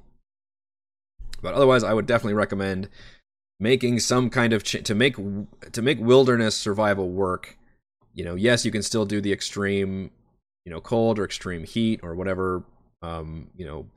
but 1.41 1.53
otherwise 1.53 1.83
i 1.83 1.93
would 1.93 2.05
definitely 2.05 2.33
recommend 2.33 2.89
making 3.59 3.99
some 3.99 4.29
kind 4.29 4.53
of 4.53 4.63
ch- 4.63 4.83
to 4.83 4.95
make 4.95 5.15
to 5.71 5.81
make 5.81 5.99
wilderness 5.99 6.55
survival 6.55 7.09
work 7.09 7.57
you 8.13 8.23
know 8.23 8.35
yes 8.35 8.65
you 8.65 8.71
can 8.71 8.83
still 8.83 9.05
do 9.05 9.21
the 9.21 9.31
extreme 9.31 10.11
you 10.65 10.71
know 10.71 10.81
cold 10.81 11.19
or 11.19 11.25
extreme 11.25 11.63
heat 11.63 11.99
or 12.03 12.15
whatever 12.15 12.63
um, 13.01 13.47
you 13.55 13.65
know, 13.65 13.87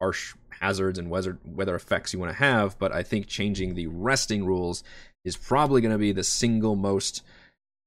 harsh 0.00 0.34
hazards 0.50 0.98
and 0.98 1.10
weather 1.10 1.38
weather 1.44 1.74
effects 1.74 2.12
you 2.12 2.18
want 2.18 2.30
to 2.30 2.38
have, 2.38 2.78
but 2.78 2.92
I 2.92 3.02
think 3.02 3.26
changing 3.26 3.74
the 3.74 3.86
resting 3.86 4.44
rules 4.44 4.82
is 5.24 5.36
probably 5.36 5.80
going 5.80 5.92
to 5.92 5.98
be 5.98 6.12
the 6.12 6.24
single 6.24 6.76
most 6.76 7.22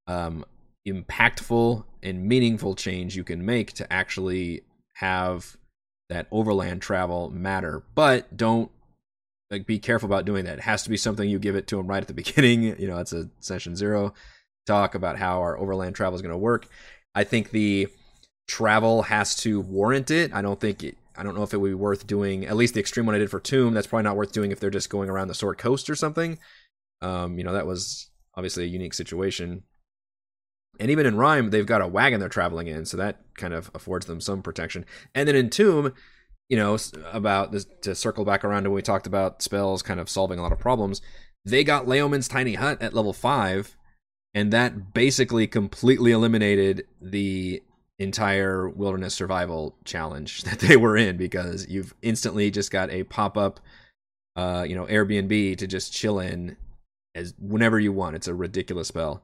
um, 0.08 0.46
impactful 0.88 1.84
and 2.04 2.26
meaningful 2.26 2.76
change 2.76 3.16
you 3.16 3.24
can 3.24 3.46
make 3.46 3.74
to 3.74 3.92
actually 3.92 4.62
have 4.96 5.58
that 6.10 6.28
overland 6.32 6.82
travel 6.82 7.30
matter. 7.30 7.84
But 7.96 8.36
don't 8.36 8.72
like 9.52 9.66
be 9.66 9.80
careful 9.80 10.08
about 10.08 10.26
doing 10.26 10.46
that. 10.46 10.60
It 10.60 10.64
has 10.64 10.84
to 10.84 10.90
be 10.90 10.98
something 10.98 11.30
you 11.30 11.40
give 11.40 11.56
it 11.56 11.68
to 11.68 11.78
them 11.78 11.88
right 11.88 12.02
at 12.02 12.08
the 12.08 12.14
beginning. 12.24 12.64
You 12.80 12.88
know, 12.88 13.00
it's 13.00 13.14
a 13.14 13.30
session 13.40 13.76
zero 13.76 14.14
talk 14.66 14.96
about 14.96 15.18
how 15.18 15.40
our 15.40 15.58
overland 15.58 15.96
travel 15.96 16.16
is 16.16 16.22
going 16.22 16.32
to 16.32 16.38
work. 16.38 16.68
I 17.14 17.24
think 17.24 17.52
the 17.52 17.88
travel 18.48 19.04
has 19.04 19.36
to 19.38 19.62
warrant 19.62 20.12
it. 20.12 20.34
I 20.34 20.42
don't 20.42 20.60
think 20.60 20.84
it, 20.84 20.98
I 21.18 21.24
don't 21.24 21.36
know 21.36 21.44
if 21.44 21.54
it 21.54 21.58
would 21.58 21.70
be 21.70 21.74
worth 21.74 22.06
doing. 22.08 22.46
At 22.46 22.56
least 22.58 22.74
the 22.74 22.80
extreme 22.80 23.06
one 23.06 23.16
I 23.16 23.20
did 23.20 23.32
for 23.32 23.40
Tomb, 23.40 23.74
that's 23.74 23.88
probably 23.88 24.04
not 24.04 24.18
worth 24.18 24.32
doing 24.32 24.52
if 24.52 24.60
they're 24.60 24.70
just 24.70 24.90
going 24.90 25.10
around 25.10 25.30
the 25.30 25.34
Sword 25.34 25.58
Coast 25.58 25.90
or 25.90 25.96
something. 25.96 26.38
Um, 27.02 27.38
you 27.38 27.44
know, 27.44 27.54
that 27.54 27.68
was 27.68 28.10
obviously 28.36 28.64
a 28.64 28.68
unique 28.68 28.94
situation. 28.94 29.64
And 30.80 30.92
even 30.92 31.06
in 31.06 31.16
Rime, 31.16 31.52
they've 31.52 31.66
got 31.66 31.82
a 31.82 31.88
wagon 31.88 32.20
they're 32.20 32.28
traveling 32.28 32.68
in, 32.68 32.86
so 32.86 32.98
that 32.98 33.22
kind 33.36 33.54
of 33.54 33.72
affords 33.74 34.08
them 34.08 34.20
some 34.20 34.42
protection. 34.42 34.86
And 35.14 35.28
then 35.28 35.36
in 35.36 35.50
Tomb, 35.50 35.94
you 36.50 36.58
know, 36.58 36.78
about 37.12 37.52
this, 37.54 37.66
to 37.82 37.96
circle 37.96 38.26
back 38.26 38.44
around 38.44 38.64
to 38.64 38.70
when 38.70 38.76
we 38.76 38.82
talked 38.82 39.08
about 39.08 39.42
spells 39.42 39.82
kind 39.82 40.00
of 40.00 40.10
solving 40.10 40.38
a 40.38 40.42
lot 40.42 40.52
of 40.52 40.60
problems, 40.60 41.02
they 41.46 41.64
got 41.64 41.86
Leomund's 41.86 42.28
tiny 42.28 42.56
hut 42.56 42.82
at 42.82 42.94
level 42.94 43.14
five, 43.14 43.78
and 44.36 44.54
that 44.54 44.94
basically 44.94 45.48
completely 45.48 46.12
eliminated 46.12 46.86
the 47.02 47.64
entire 47.98 48.70
wilderness 48.70 49.16
survival 49.16 49.76
challenge 49.86 50.44
that 50.44 50.60
they 50.60 50.78
were 50.78 50.96
in 50.96 51.18
because 51.18 51.68
you've 51.68 51.96
instantly 52.04 52.52
just 52.52 52.70
got 52.70 52.92
a 52.92 53.04
pop-up 53.04 53.60
uh 54.36 54.66
you 54.68 54.76
know 54.76 54.86
Airbnb 54.86 55.58
to 55.58 55.66
just 55.66 55.94
chill 55.94 56.20
in 56.20 56.56
as 57.16 57.34
whenever 57.40 57.80
you 57.80 57.94
want. 57.94 58.16
It's 58.16 58.28
a 58.28 58.36
ridiculous 58.36 58.90
spell. 58.90 59.24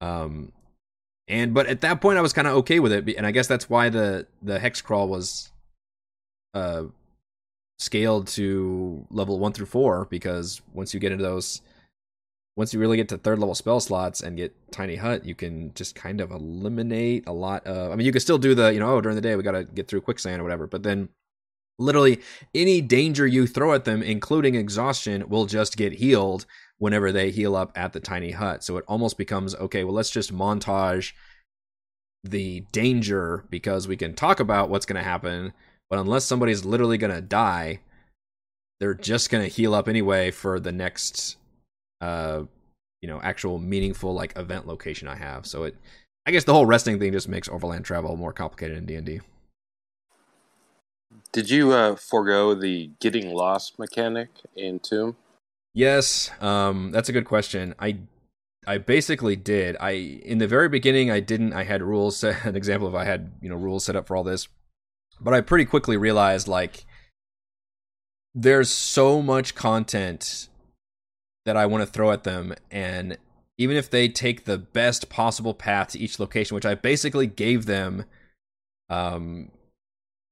Um 0.00 0.50
and 1.28 1.54
but 1.54 1.66
at 1.66 1.82
that 1.82 2.00
point 2.00 2.18
I 2.18 2.22
was 2.22 2.32
kind 2.32 2.48
of 2.48 2.54
okay 2.56 2.80
with 2.80 2.90
it 2.90 3.08
and 3.16 3.26
I 3.26 3.30
guess 3.30 3.46
that's 3.46 3.70
why 3.70 3.90
the 3.90 4.26
the 4.42 4.58
hex 4.58 4.80
crawl 4.80 5.06
was 5.08 5.50
uh, 6.54 6.84
scaled 7.78 8.26
to 8.28 9.06
level 9.10 9.38
one 9.38 9.52
through 9.52 9.66
four 9.66 10.06
because 10.10 10.60
once 10.74 10.92
you 10.92 11.00
get 11.00 11.12
into 11.12 11.24
those, 11.24 11.62
once 12.60 12.74
you 12.74 12.78
really 12.78 12.98
get 12.98 13.08
to 13.08 13.16
third 13.16 13.38
level 13.38 13.54
spell 13.54 13.80
slots 13.80 14.20
and 14.20 14.36
get 14.36 14.54
Tiny 14.70 14.96
Hut, 14.96 15.24
you 15.24 15.34
can 15.34 15.72
just 15.72 15.94
kind 15.94 16.20
of 16.20 16.30
eliminate 16.30 17.26
a 17.26 17.32
lot 17.32 17.66
of. 17.66 17.90
I 17.90 17.96
mean, 17.96 18.04
you 18.04 18.12
can 18.12 18.20
still 18.20 18.36
do 18.36 18.54
the, 18.54 18.70
you 18.70 18.78
know, 18.78 18.96
oh, 18.96 19.00
during 19.00 19.16
the 19.16 19.22
day 19.22 19.34
we 19.34 19.42
got 19.42 19.52
to 19.52 19.64
get 19.64 19.88
through 19.88 20.02
quicksand 20.02 20.42
or 20.42 20.44
whatever, 20.44 20.66
but 20.66 20.82
then 20.82 21.08
literally 21.78 22.20
any 22.54 22.82
danger 22.82 23.26
you 23.26 23.46
throw 23.46 23.72
at 23.72 23.86
them, 23.86 24.02
including 24.02 24.56
exhaustion, 24.56 25.26
will 25.30 25.46
just 25.46 25.78
get 25.78 25.94
healed 25.94 26.44
whenever 26.76 27.10
they 27.10 27.30
heal 27.30 27.56
up 27.56 27.72
at 27.74 27.94
the 27.94 28.00
tiny 28.00 28.32
hut. 28.32 28.62
So 28.62 28.76
it 28.76 28.84
almost 28.86 29.16
becomes 29.16 29.54
okay, 29.54 29.82
well, 29.82 29.94
let's 29.94 30.10
just 30.10 30.30
montage 30.30 31.14
the 32.22 32.66
danger 32.72 33.46
because 33.48 33.88
we 33.88 33.96
can 33.96 34.12
talk 34.12 34.38
about 34.38 34.68
what's 34.68 34.84
going 34.84 35.02
to 35.02 35.02
happen, 35.02 35.54
but 35.88 35.98
unless 35.98 36.26
somebody's 36.26 36.66
literally 36.66 36.98
going 36.98 37.14
to 37.14 37.22
die, 37.22 37.80
they're 38.80 38.92
just 38.92 39.30
going 39.30 39.42
to 39.42 39.48
heal 39.48 39.72
up 39.74 39.88
anyway 39.88 40.30
for 40.30 40.60
the 40.60 40.72
next 40.72 41.38
uh 42.00 42.42
you 43.02 43.08
know 43.08 43.20
actual 43.22 43.58
meaningful 43.58 44.14
like 44.14 44.36
event 44.36 44.66
location 44.66 45.08
I 45.08 45.16
have. 45.16 45.46
So 45.46 45.64
it 45.64 45.76
I 46.26 46.30
guess 46.30 46.44
the 46.44 46.52
whole 46.52 46.66
resting 46.66 46.98
thing 46.98 47.12
just 47.12 47.28
makes 47.28 47.48
overland 47.48 47.84
travel 47.84 48.16
more 48.16 48.32
complicated 48.32 48.76
in 48.76 48.86
D&D. 48.86 49.20
Did 51.32 51.48
you 51.48 51.72
uh, 51.72 51.96
forego 51.96 52.54
the 52.54 52.90
getting 53.00 53.32
lost 53.32 53.78
mechanic 53.78 54.28
in 54.54 54.80
Tomb? 54.80 55.16
Yes, 55.74 56.30
um, 56.40 56.90
that's 56.90 57.08
a 57.08 57.12
good 57.12 57.24
question. 57.24 57.74
I 57.78 57.98
I 58.66 58.78
basically 58.78 59.36
did. 59.36 59.76
I 59.80 59.90
in 59.92 60.38
the 60.38 60.48
very 60.48 60.68
beginning 60.68 61.10
I 61.10 61.20
didn't. 61.20 61.52
I 61.52 61.64
had 61.64 61.82
rules. 61.82 62.16
Set, 62.16 62.44
an 62.44 62.56
example 62.56 62.88
of 62.88 62.94
I 62.94 63.04
had 63.04 63.32
you 63.40 63.48
know 63.48 63.56
rules 63.56 63.84
set 63.84 63.96
up 63.96 64.06
for 64.06 64.16
all 64.16 64.24
this, 64.24 64.48
but 65.20 65.32
I 65.32 65.40
pretty 65.40 65.64
quickly 65.64 65.96
realized 65.96 66.48
like 66.48 66.84
there's 68.34 68.70
so 68.70 69.22
much 69.22 69.54
content 69.54 70.48
that 71.44 71.56
I 71.56 71.66
want 71.66 71.82
to 71.82 71.90
throw 71.90 72.12
at 72.12 72.24
them, 72.24 72.54
and 72.70 73.18
even 73.58 73.76
if 73.76 73.90
they 73.90 74.08
take 74.08 74.44
the 74.44 74.58
best 74.58 75.08
possible 75.10 75.54
path 75.54 75.88
to 75.88 75.98
each 75.98 76.18
location, 76.18 76.54
which 76.54 76.66
I 76.66 76.74
basically 76.74 77.26
gave 77.26 77.66
them, 77.66 78.04
um, 78.88 79.50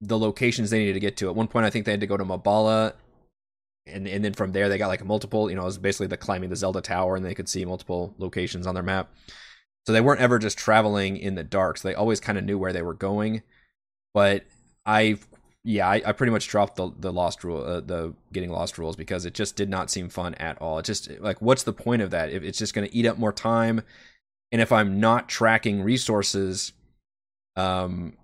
the 0.00 0.18
locations 0.18 0.70
they 0.70 0.78
needed 0.78 0.94
to 0.94 1.00
get 1.00 1.16
to. 1.18 1.28
At 1.28 1.34
one 1.34 1.48
point, 1.48 1.66
I 1.66 1.70
think 1.70 1.84
they 1.84 1.90
had 1.90 2.00
to 2.00 2.06
go 2.06 2.16
to 2.16 2.24
Mbala, 2.24 2.94
and 3.86 4.06
and 4.06 4.24
then 4.24 4.32
from 4.32 4.52
there 4.52 4.68
they 4.68 4.78
got 4.78 4.88
like 4.88 5.04
multiple. 5.04 5.50
You 5.50 5.56
know, 5.56 5.62
it 5.62 5.66
was 5.66 5.78
basically 5.78 6.06
the 6.06 6.16
climbing 6.16 6.50
the 6.50 6.56
Zelda 6.56 6.80
Tower, 6.80 7.16
and 7.16 7.24
they 7.24 7.34
could 7.34 7.48
see 7.48 7.64
multiple 7.64 8.14
locations 8.18 8.66
on 8.66 8.74
their 8.74 8.82
map. 8.82 9.10
So 9.86 9.92
they 9.92 10.00
weren't 10.02 10.20
ever 10.20 10.38
just 10.38 10.58
traveling 10.58 11.16
in 11.16 11.34
the 11.34 11.44
dark. 11.44 11.78
So 11.78 11.88
they 11.88 11.94
always 11.94 12.20
kind 12.20 12.36
of 12.36 12.44
knew 12.44 12.58
where 12.58 12.72
they 12.72 12.82
were 12.82 12.94
going. 12.94 13.42
But 14.12 14.44
I, 14.84 15.16
yeah, 15.68 15.86
I, 15.86 16.00
I 16.06 16.12
pretty 16.12 16.30
much 16.30 16.48
dropped 16.48 16.76
the 16.76 16.90
the 16.98 17.12
lost 17.12 17.44
rule, 17.44 17.62
uh, 17.62 17.80
the 17.80 18.14
getting 18.32 18.50
lost 18.50 18.78
rules 18.78 18.96
because 18.96 19.26
it 19.26 19.34
just 19.34 19.54
did 19.54 19.68
not 19.68 19.90
seem 19.90 20.08
fun 20.08 20.34
at 20.36 20.56
all. 20.62 20.78
It 20.78 20.86
just 20.86 21.10
like, 21.20 21.42
what's 21.42 21.62
the 21.62 21.74
point 21.74 22.00
of 22.00 22.10
that? 22.10 22.30
If 22.30 22.42
it's 22.42 22.56
just 22.56 22.72
going 22.72 22.88
to 22.88 22.96
eat 22.96 23.04
up 23.04 23.18
more 23.18 23.34
time, 23.34 23.82
and 24.50 24.62
if 24.62 24.72
I'm 24.72 24.98
not 24.98 25.28
tracking 25.28 25.82
resources, 25.82 26.72
um, 27.54 28.16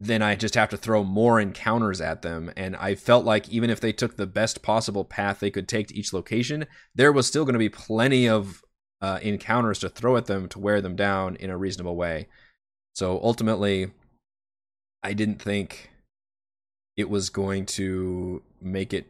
then 0.00 0.22
I 0.22 0.34
just 0.34 0.56
have 0.56 0.70
to 0.70 0.76
throw 0.76 1.04
more 1.04 1.38
encounters 1.38 2.00
at 2.00 2.22
them. 2.22 2.50
And 2.56 2.74
I 2.74 2.96
felt 2.96 3.24
like 3.24 3.48
even 3.48 3.70
if 3.70 3.78
they 3.78 3.92
took 3.92 4.16
the 4.16 4.26
best 4.26 4.62
possible 4.62 5.04
path 5.04 5.38
they 5.38 5.52
could 5.52 5.68
take 5.68 5.86
to 5.88 5.96
each 5.96 6.12
location, 6.12 6.66
there 6.96 7.12
was 7.12 7.28
still 7.28 7.44
going 7.44 7.52
to 7.52 7.60
be 7.60 7.68
plenty 7.68 8.28
of 8.28 8.60
uh, 9.00 9.20
encounters 9.22 9.78
to 9.80 9.88
throw 9.88 10.16
at 10.16 10.26
them 10.26 10.48
to 10.48 10.58
wear 10.58 10.80
them 10.80 10.96
down 10.96 11.36
in 11.36 11.48
a 11.48 11.56
reasonable 11.56 11.94
way. 11.94 12.26
So 12.96 13.20
ultimately, 13.22 13.92
I 15.04 15.12
didn't 15.12 15.40
think 15.40 15.90
it 16.98 17.08
was 17.08 17.30
going 17.30 17.64
to 17.64 18.42
make 18.60 18.92
it 18.92 19.06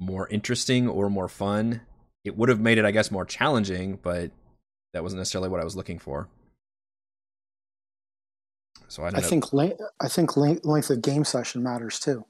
more 0.00 0.26
interesting 0.28 0.88
or 0.88 1.10
more 1.10 1.28
fun. 1.28 1.82
It 2.24 2.36
would 2.36 2.48
have 2.48 2.58
made 2.58 2.78
it, 2.78 2.86
I 2.86 2.90
guess, 2.90 3.10
more 3.10 3.26
challenging, 3.26 3.98
but 4.02 4.30
that 4.94 5.02
wasn't 5.02 5.20
necessarily 5.20 5.50
what 5.50 5.60
I 5.60 5.64
was 5.64 5.76
looking 5.76 5.98
for. 5.98 6.26
So 8.88 9.02
I, 9.02 9.08
I 9.08 9.20
think 9.20 9.52
length, 9.52 9.80
I 10.00 10.08
think 10.08 10.38
length, 10.38 10.64
length 10.64 10.88
of 10.88 11.02
game 11.02 11.24
session 11.24 11.62
matters 11.62 12.00
too. 12.00 12.24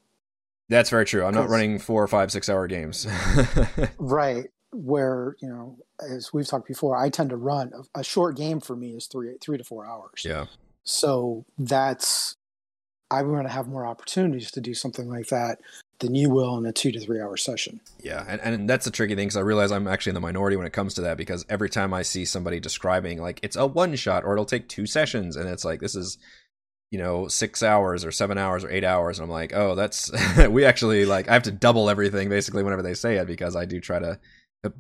That's 0.69 0.91
very 0.91 1.05
true. 1.05 1.25
I'm 1.25 1.35
not 1.35 1.49
running 1.49 1.79
four, 1.79 2.07
five, 2.09 2.33
six 2.33 2.49
hour 2.49 2.67
games. 2.67 3.07
right. 3.99 4.47
Where 4.73 5.37
you 5.41 5.49
know, 5.49 5.79
as 6.03 6.33
we've 6.33 6.47
talked 6.47 6.67
before, 6.67 6.97
I 6.97 7.09
tend 7.09 7.31
to 7.31 7.37
run 7.37 7.73
a, 7.73 8.01
a 8.01 8.05
short 8.05 8.37
game 8.37 8.61
for 8.61 8.75
me 8.75 8.97
is 8.97 9.07
three 9.07 9.37
three 9.41 9.59
to 9.59 9.65
four 9.65 9.87
hours. 9.87 10.23
Yeah. 10.25 10.47
So 10.83 11.45
that's 11.57 12.36
I'm 13.11 13.29
going 13.29 13.45
to 13.45 13.53
have 13.53 13.69
more 13.69 13.87
opportunities 13.87 14.51
to 14.53 14.61
do 14.61 14.75
something 14.75 15.09
like 15.09 15.29
that 15.29 15.61
than 16.01 16.15
you 16.15 16.29
will 16.29 16.59
in 16.59 16.67
a 16.67 16.73
two 16.73 16.93
to 16.93 17.01
three 17.01 17.21
hour 17.21 17.37
session. 17.37 17.81
Yeah, 18.01 18.25
and, 18.29 18.41
and 18.41 18.69
that's 18.69 18.87
a 18.87 18.91
tricky 18.91 19.15
thing 19.15 19.29
because 19.29 19.37
I 19.37 19.41
realize 19.41 19.71
I'm 19.71 19.87
actually 19.87 20.11
in 20.11 20.15
the 20.15 20.21
minority 20.21 20.57
when 20.57 20.67
it 20.67 20.73
comes 20.73 20.95
to 20.95 21.01
that 21.03 21.17
because 21.17 21.47
every 21.49 21.71
time 21.71 21.95
I 21.95 22.03
see 22.03 22.25
somebody 22.25 22.61
describing 22.61 23.21
like 23.21 23.41
it's 23.43 23.57
a 23.57 23.67
one 23.67 23.95
shot 23.97 24.25
or 24.25 24.33
it'll 24.33 24.45
take 24.45 24.69
two 24.69 24.87
sessions, 24.87 25.37
and 25.37 25.49
it's 25.49 25.65
like 25.65 25.81
this 25.81 25.95
is 25.95 26.19
you 26.91 26.99
know 26.99 27.29
six 27.29 27.63
hours 27.63 28.05
or 28.05 28.13
seven 28.13 28.39
hours 28.39 28.65
or 28.65 28.71
eight 28.71 28.85
hours 28.85 29.19
and 29.19 29.25
i'm 29.25 29.31
like 29.31 29.53
oh 29.55 29.75
that's 29.75 30.11
we 30.49 30.65
actually 30.65 31.05
like 31.05 31.29
i 31.29 31.33
have 31.33 31.43
to 31.43 31.51
double 31.51 31.91
everything 31.91 32.29
basically 32.29 32.63
whenever 32.63 32.83
they 32.83 32.95
say 32.95 33.17
it 33.17 33.27
because 33.27 33.57
i 33.57 33.65
do 33.65 33.81
try 33.81 33.99
to 33.99 34.19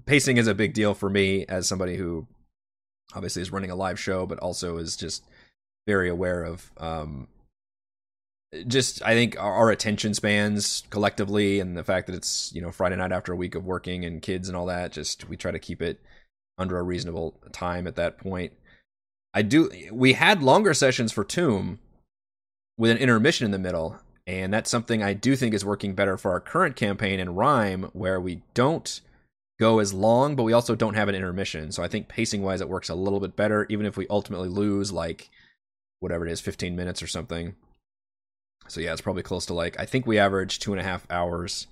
pacing 0.05 0.37
is 0.37 0.47
a 0.47 0.55
big 0.55 0.73
deal 0.73 0.95
for 0.95 1.11
me 1.11 1.45
as 1.49 1.69
somebody 1.69 1.97
who 1.97 2.27
obviously 3.15 3.43
is 3.43 3.53
running 3.53 3.71
a 3.71 3.77
live 3.77 3.99
show 3.99 4.27
but 4.27 4.39
also 4.39 4.79
is 4.79 4.97
just 4.97 5.25
very 5.87 6.09
aware 6.09 6.45
of 6.45 6.71
um 6.79 7.27
just 8.67 9.03
i 9.03 9.15
think 9.15 9.39
our, 9.39 9.71
attention 9.71 10.15
spans 10.15 10.85
collectively 10.91 11.61
and 11.61 11.77
the 11.77 11.85
fact 11.85 12.07
that 12.07 12.17
it's 12.17 12.53
you 12.55 12.61
know 12.63 12.71
friday 12.71 12.97
night 12.97 13.13
after 13.13 13.33
a 13.33 13.37
week 13.37 13.55
of 13.55 13.65
working 13.65 14.05
and 14.05 14.23
kids 14.23 14.49
and 14.49 14.57
all 14.57 14.67
that 14.67 14.93
just 14.93 15.29
we 15.29 15.37
try 15.37 15.51
to 15.51 15.59
keep 15.59 15.83
it 15.83 16.01
under 16.59 16.79
a 16.79 16.83
reasonable 16.83 17.35
time 17.53 17.87
at 17.87 17.97
that 17.97 18.19
point 18.19 18.53
i 19.35 19.43
do 19.43 19.71
we 19.93 20.13
had 20.15 20.43
longer 20.43 20.73
sessions 20.73 21.13
for 21.13 21.25
tomb 21.25 21.79
with 22.79 22.91
an 22.91 22.99
intermission 22.99 23.45
in 23.45 23.51
the 23.51 23.59
middle. 23.59 23.99
And 24.27 24.53
that's 24.53 24.71
something 24.71 25.03
I 25.03 25.13
do 25.13 25.37
think 25.37 25.55
is 25.55 25.65
working 25.65 25.95
better 25.95 26.17
for 26.17 26.33
our 26.33 26.41
current 26.41 26.77
campaign 26.77 27.21
in 27.21 27.35
Rime, 27.35 27.91
where 27.93 28.21
we 28.21 28.43
don't 28.55 29.01
go 29.59 29.79
as 29.79 29.95
long, 29.95 30.37
but 30.37 30.43
we 30.43 30.53
also 30.53 30.75
don't 30.75 30.95
have 30.95 31.09
an 31.09 31.15
intermission. 31.15 31.71
So 31.73 31.83
I 31.83 31.89
think 31.89 32.09
pacing 32.09 32.43
wise, 32.43 32.61
it 32.61 32.69
works 32.69 32.89
a 32.89 32.95
little 32.95 33.21
bit 33.21 33.37
better, 33.37 33.67
even 33.69 33.87
if 33.87 33.97
we 33.97 34.07
ultimately 34.09 34.49
lose 34.49 34.93
like 34.93 35.31
whatever 36.01 36.27
it 36.27 36.33
is, 36.33 36.41
15 36.41 36.75
minutes 36.75 37.03
or 37.03 37.07
something. 37.07 37.55
So 38.69 38.81
yeah, 38.81 38.93
it's 38.93 39.01
probably 39.01 39.23
close 39.23 39.47
to 39.47 39.55
like, 39.55 39.79
I 39.79 39.87
think 39.87 40.07
we 40.07 40.19
average 40.19 40.59
two 40.59 40.73
and 40.73 40.81
a 40.81 40.85
half 40.85 41.07
hours 41.11 41.67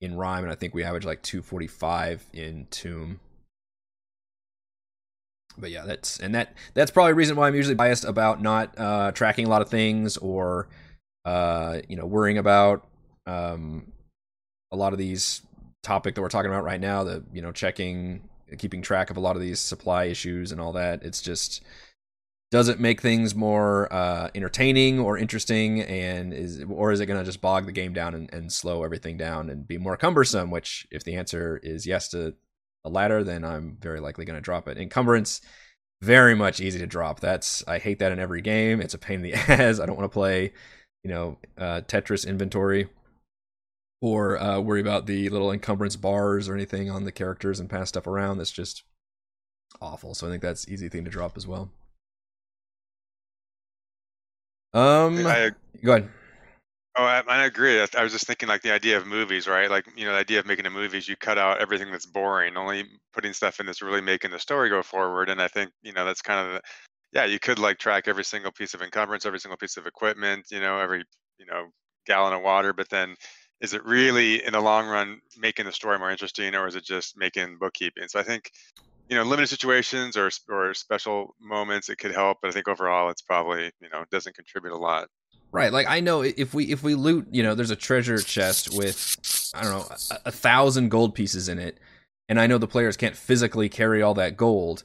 in 0.00 0.16
Rime, 0.16 0.44
and 0.44 0.52
I 0.52 0.56
think 0.56 0.74
we 0.74 0.84
average 0.84 1.04
like 1.04 1.22
245 1.22 2.26
in 2.32 2.66
Tomb 2.70 3.20
but 5.60 5.70
yeah, 5.70 5.84
that's 5.84 6.18
and 6.20 6.34
that 6.34 6.54
that's 6.74 6.90
probably 6.90 7.12
a 7.12 7.16
reason 7.16 7.36
why 7.36 7.48
I'm 7.48 7.54
usually 7.54 7.74
biased 7.74 8.04
about 8.04 8.40
not 8.40 8.78
uh, 8.78 9.12
tracking 9.12 9.46
a 9.46 9.48
lot 9.48 9.62
of 9.62 9.68
things 9.68 10.16
or 10.16 10.68
uh, 11.24 11.80
you 11.88 11.96
know 11.96 12.06
worrying 12.06 12.38
about 12.38 12.86
um, 13.26 13.92
a 14.70 14.76
lot 14.76 14.92
of 14.92 14.98
these 14.98 15.42
topic 15.82 16.14
that 16.14 16.22
we're 16.22 16.28
talking 16.28 16.50
about 16.50 16.64
right 16.64 16.80
now. 16.80 17.04
The 17.04 17.24
you 17.32 17.42
know 17.42 17.52
checking, 17.52 18.22
keeping 18.58 18.82
track 18.82 19.10
of 19.10 19.16
a 19.16 19.20
lot 19.20 19.36
of 19.36 19.42
these 19.42 19.60
supply 19.60 20.04
issues 20.04 20.52
and 20.52 20.60
all 20.60 20.72
that. 20.72 21.02
It's 21.02 21.20
just 21.20 21.62
does 22.50 22.68
it 22.68 22.80
make 22.80 23.02
things 23.02 23.34
more 23.34 23.92
uh, 23.92 24.30
entertaining 24.34 24.98
or 24.98 25.18
interesting 25.18 25.82
and 25.82 26.32
is 26.32 26.64
or 26.68 26.92
is 26.92 27.00
it 27.00 27.06
going 27.06 27.18
to 27.18 27.24
just 27.24 27.40
bog 27.40 27.66
the 27.66 27.72
game 27.72 27.92
down 27.92 28.14
and, 28.14 28.32
and 28.32 28.52
slow 28.52 28.84
everything 28.84 29.16
down 29.16 29.50
and 29.50 29.68
be 29.68 29.76
more 29.76 29.96
cumbersome 29.96 30.50
which 30.50 30.86
if 30.90 31.04
the 31.04 31.14
answer 31.14 31.60
is 31.62 31.86
yes 31.86 32.08
to 32.08 32.34
the 32.84 32.90
latter, 32.90 33.24
then 33.24 33.44
I'm 33.44 33.76
very 33.80 34.00
likely 34.00 34.24
going 34.24 34.36
to 34.36 34.42
drop 34.42 34.68
it. 34.68 34.78
Encumbrance, 34.78 35.40
very 36.00 36.34
much 36.34 36.60
easy 36.60 36.78
to 36.78 36.86
drop. 36.86 37.20
That's 37.20 37.66
I 37.66 37.78
hate 37.78 37.98
that 37.98 38.12
in 38.12 38.18
every 38.18 38.40
game. 38.40 38.80
It's 38.80 38.94
a 38.94 38.98
pain 38.98 39.16
in 39.16 39.22
the 39.22 39.34
ass. 39.50 39.80
I 39.80 39.86
don't 39.86 39.96
want 39.96 40.10
to 40.10 40.14
play, 40.14 40.52
you 41.02 41.10
know, 41.10 41.38
uh, 41.56 41.82
Tetris 41.86 42.26
inventory 42.26 42.88
or 44.00 44.40
uh, 44.40 44.60
worry 44.60 44.80
about 44.80 45.06
the 45.06 45.28
little 45.28 45.50
encumbrance 45.50 45.96
bars 45.96 46.48
or 46.48 46.54
anything 46.54 46.88
on 46.90 47.04
the 47.04 47.12
characters 47.12 47.58
and 47.58 47.68
pass 47.68 47.88
stuff 47.88 48.06
around. 48.06 48.38
That's 48.38 48.52
just 48.52 48.84
awful. 49.80 50.14
So 50.14 50.26
I 50.26 50.30
think 50.30 50.42
that's 50.42 50.68
easy 50.68 50.88
thing 50.88 51.04
to 51.04 51.10
drop 51.10 51.36
as 51.36 51.46
well. 51.46 51.70
Um, 54.74 55.26
I, 55.26 55.50
go 55.82 55.92
ahead. 55.92 56.10
Oh, 56.96 57.04
I, 57.04 57.22
I 57.28 57.44
agree. 57.44 57.80
I, 57.80 58.02
was 58.02 58.12
just 58.12 58.26
thinking 58.26 58.48
like 58.48 58.62
the 58.62 58.72
idea 58.72 58.96
of 58.96 59.06
movies, 59.06 59.46
right? 59.46 59.70
Like 59.70 59.86
you 59.96 60.04
know, 60.04 60.12
the 60.12 60.18
idea 60.18 60.40
of 60.40 60.46
making 60.46 60.66
a 60.66 60.70
movie 60.70 60.98
is 60.98 61.08
you 61.08 61.16
cut 61.16 61.38
out 61.38 61.60
everything 61.60 61.92
that's 61.92 62.06
boring, 62.06 62.56
only 62.56 62.84
putting 63.12 63.32
stuff 63.32 63.60
in 63.60 63.66
that's 63.66 63.82
really 63.82 64.00
making 64.00 64.32
the 64.32 64.38
story 64.38 64.68
go 64.68 64.82
forward. 64.82 65.28
And 65.28 65.40
I 65.40 65.48
think 65.48 65.70
you 65.82 65.92
know 65.92 66.04
that's 66.04 66.22
kind 66.22 66.44
of 66.44 66.54
the, 66.54 66.60
yeah, 67.12 67.24
you 67.24 67.38
could 67.38 67.58
like 67.58 67.78
track 67.78 68.08
every 68.08 68.24
single 68.24 68.50
piece 68.50 68.74
of 68.74 68.82
encumbrance, 68.82 69.26
every 69.26 69.38
single 69.38 69.56
piece 69.56 69.76
of 69.76 69.86
equipment, 69.86 70.46
you 70.50 70.60
know, 70.60 70.78
every 70.78 71.04
you 71.38 71.46
know 71.46 71.66
gallon 72.04 72.32
of 72.32 72.42
water, 72.42 72.72
but 72.72 72.88
then 72.88 73.14
is 73.60 73.74
it 73.74 73.84
really 73.84 74.44
in 74.44 74.52
the 74.52 74.60
long 74.60 74.88
run 74.88 75.20
making 75.38 75.66
the 75.66 75.72
story 75.72 75.98
more 75.98 76.10
interesting, 76.10 76.54
or 76.54 76.66
is 76.66 76.74
it 76.74 76.84
just 76.84 77.16
making 77.16 77.58
bookkeeping? 77.58 78.08
So 78.08 78.18
I 78.18 78.24
think 78.24 78.50
you 79.08 79.16
know 79.16 79.22
limited 79.22 79.48
situations 79.48 80.16
or 80.16 80.30
or 80.48 80.74
special 80.74 81.34
moments 81.40 81.88
it 81.88 81.96
could 81.96 82.12
help, 82.12 82.38
but 82.42 82.48
I 82.48 82.52
think 82.52 82.68
overall 82.68 83.10
it's 83.10 83.22
probably 83.22 83.72
you 83.80 83.88
know 83.90 84.04
doesn't 84.10 84.34
contribute 84.34 84.72
a 84.72 84.78
lot. 84.78 85.08
Right, 85.50 85.72
like 85.72 85.86
I 85.88 86.00
know 86.00 86.22
if 86.22 86.52
we 86.52 86.66
if 86.66 86.82
we 86.82 86.94
loot, 86.94 87.26
you 87.30 87.42
know, 87.42 87.54
there's 87.54 87.70
a 87.70 87.76
treasure 87.76 88.18
chest 88.18 88.76
with 88.76 89.50
I 89.54 89.62
don't 89.62 89.72
know 89.72 89.86
a, 90.10 90.28
a 90.28 90.30
thousand 90.30 90.90
gold 90.90 91.14
pieces 91.14 91.48
in 91.48 91.58
it, 91.58 91.78
and 92.28 92.38
I 92.38 92.46
know 92.46 92.58
the 92.58 92.66
players 92.66 92.98
can't 92.98 93.16
physically 93.16 93.70
carry 93.70 94.02
all 94.02 94.14
that 94.14 94.36
gold. 94.36 94.84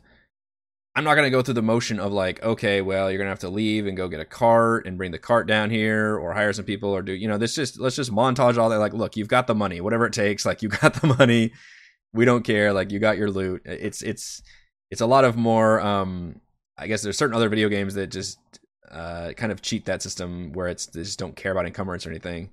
I'm 0.95 1.03
not 1.03 1.15
gonna 1.15 1.31
go 1.31 1.41
through 1.41 1.55
the 1.55 1.61
motion 1.61 1.99
of 1.99 2.13
like, 2.13 2.41
okay, 2.43 2.81
well, 2.81 3.11
you're 3.11 3.17
gonna 3.17 3.29
have 3.29 3.39
to 3.39 3.49
leave 3.49 3.87
and 3.87 3.97
go 3.97 4.07
get 4.07 4.21
a 4.21 4.25
cart 4.25 4.87
and 4.87 4.97
bring 4.97 5.11
the 5.11 5.19
cart 5.19 5.47
down 5.47 5.69
here, 5.69 6.17
or 6.17 6.33
hire 6.33 6.53
some 6.53 6.65
people, 6.65 6.91
or 6.91 7.01
do 7.01 7.11
you 7.11 7.27
know, 7.27 7.37
this 7.37 7.55
just 7.55 7.77
let's 7.77 7.97
just 7.97 8.11
montage 8.11 8.57
all 8.57 8.69
that. 8.69 8.79
Like, 8.79 8.93
look, 8.93 9.17
you've 9.17 9.27
got 9.27 9.47
the 9.47 9.55
money, 9.55 9.81
whatever 9.81 10.05
it 10.05 10.13
takes. 10.13 10.45
Like, 10.45 10.61
you 10.61 10.69
got 10.69 10.93
the 10.93 11.07
money, 11.07 11.51
we 12.13 12.25
don't 12.25 12.43
care. 12.43 12.73
Like, 12.73 12.91
you 12.91 12.99
got 12.99 13.17
your 13.17 13.29
loot. 13.31 13.61
It's 13.65 14.01
it's 14.01 14.41
it's 14.91 15.01
a 15.01 15.05
lot 15.07 15.25
of 15.25 15.35
more. 15.35 15.79
um 15.81 16.41
I 16.77 16.87
guess 16.87 17.03
there's 17.03 17.17
certain 17.17 17.35
other 17.35 17.49
video 17.49 17.69
games 17.69 17.93
that 17.95 18.07
just 18.07 18.39
uh, 18.91 19.33
kind 19.37 19.51
of 19.51 19.61
cheat 19.61 19.85
that 19.85 20.01
system 20.01 20.53
where 20.53 20.67
it's 20.67 20.87
they 20.87 21.03
just 21.03 21.19
don't 21.19 21.35
care 21.35 21.51
about 21.51 21.65
encumbrance 21.67 22.05
or 22.05 22.09
anything, 22.09 22.49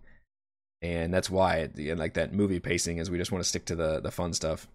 and 0.83 1.13
that's 1.15 1.31
why 1.31 1.71
it, 1.77 1.99
like 1.99 2.15
that 2.15 2.33
movie 2.35 2.61
pacing 2.61 2.99
is 2.99 3.11
we 3.11 3.19
just 3.19 3.33
want 3.33 3.43
to 3.45 3.49
stick 3.49 3.65
to 3.67 3.77
the 3.77 4.01
the 4.01 4.11
fun 4.11 4.33
stuff. 4.35 4.69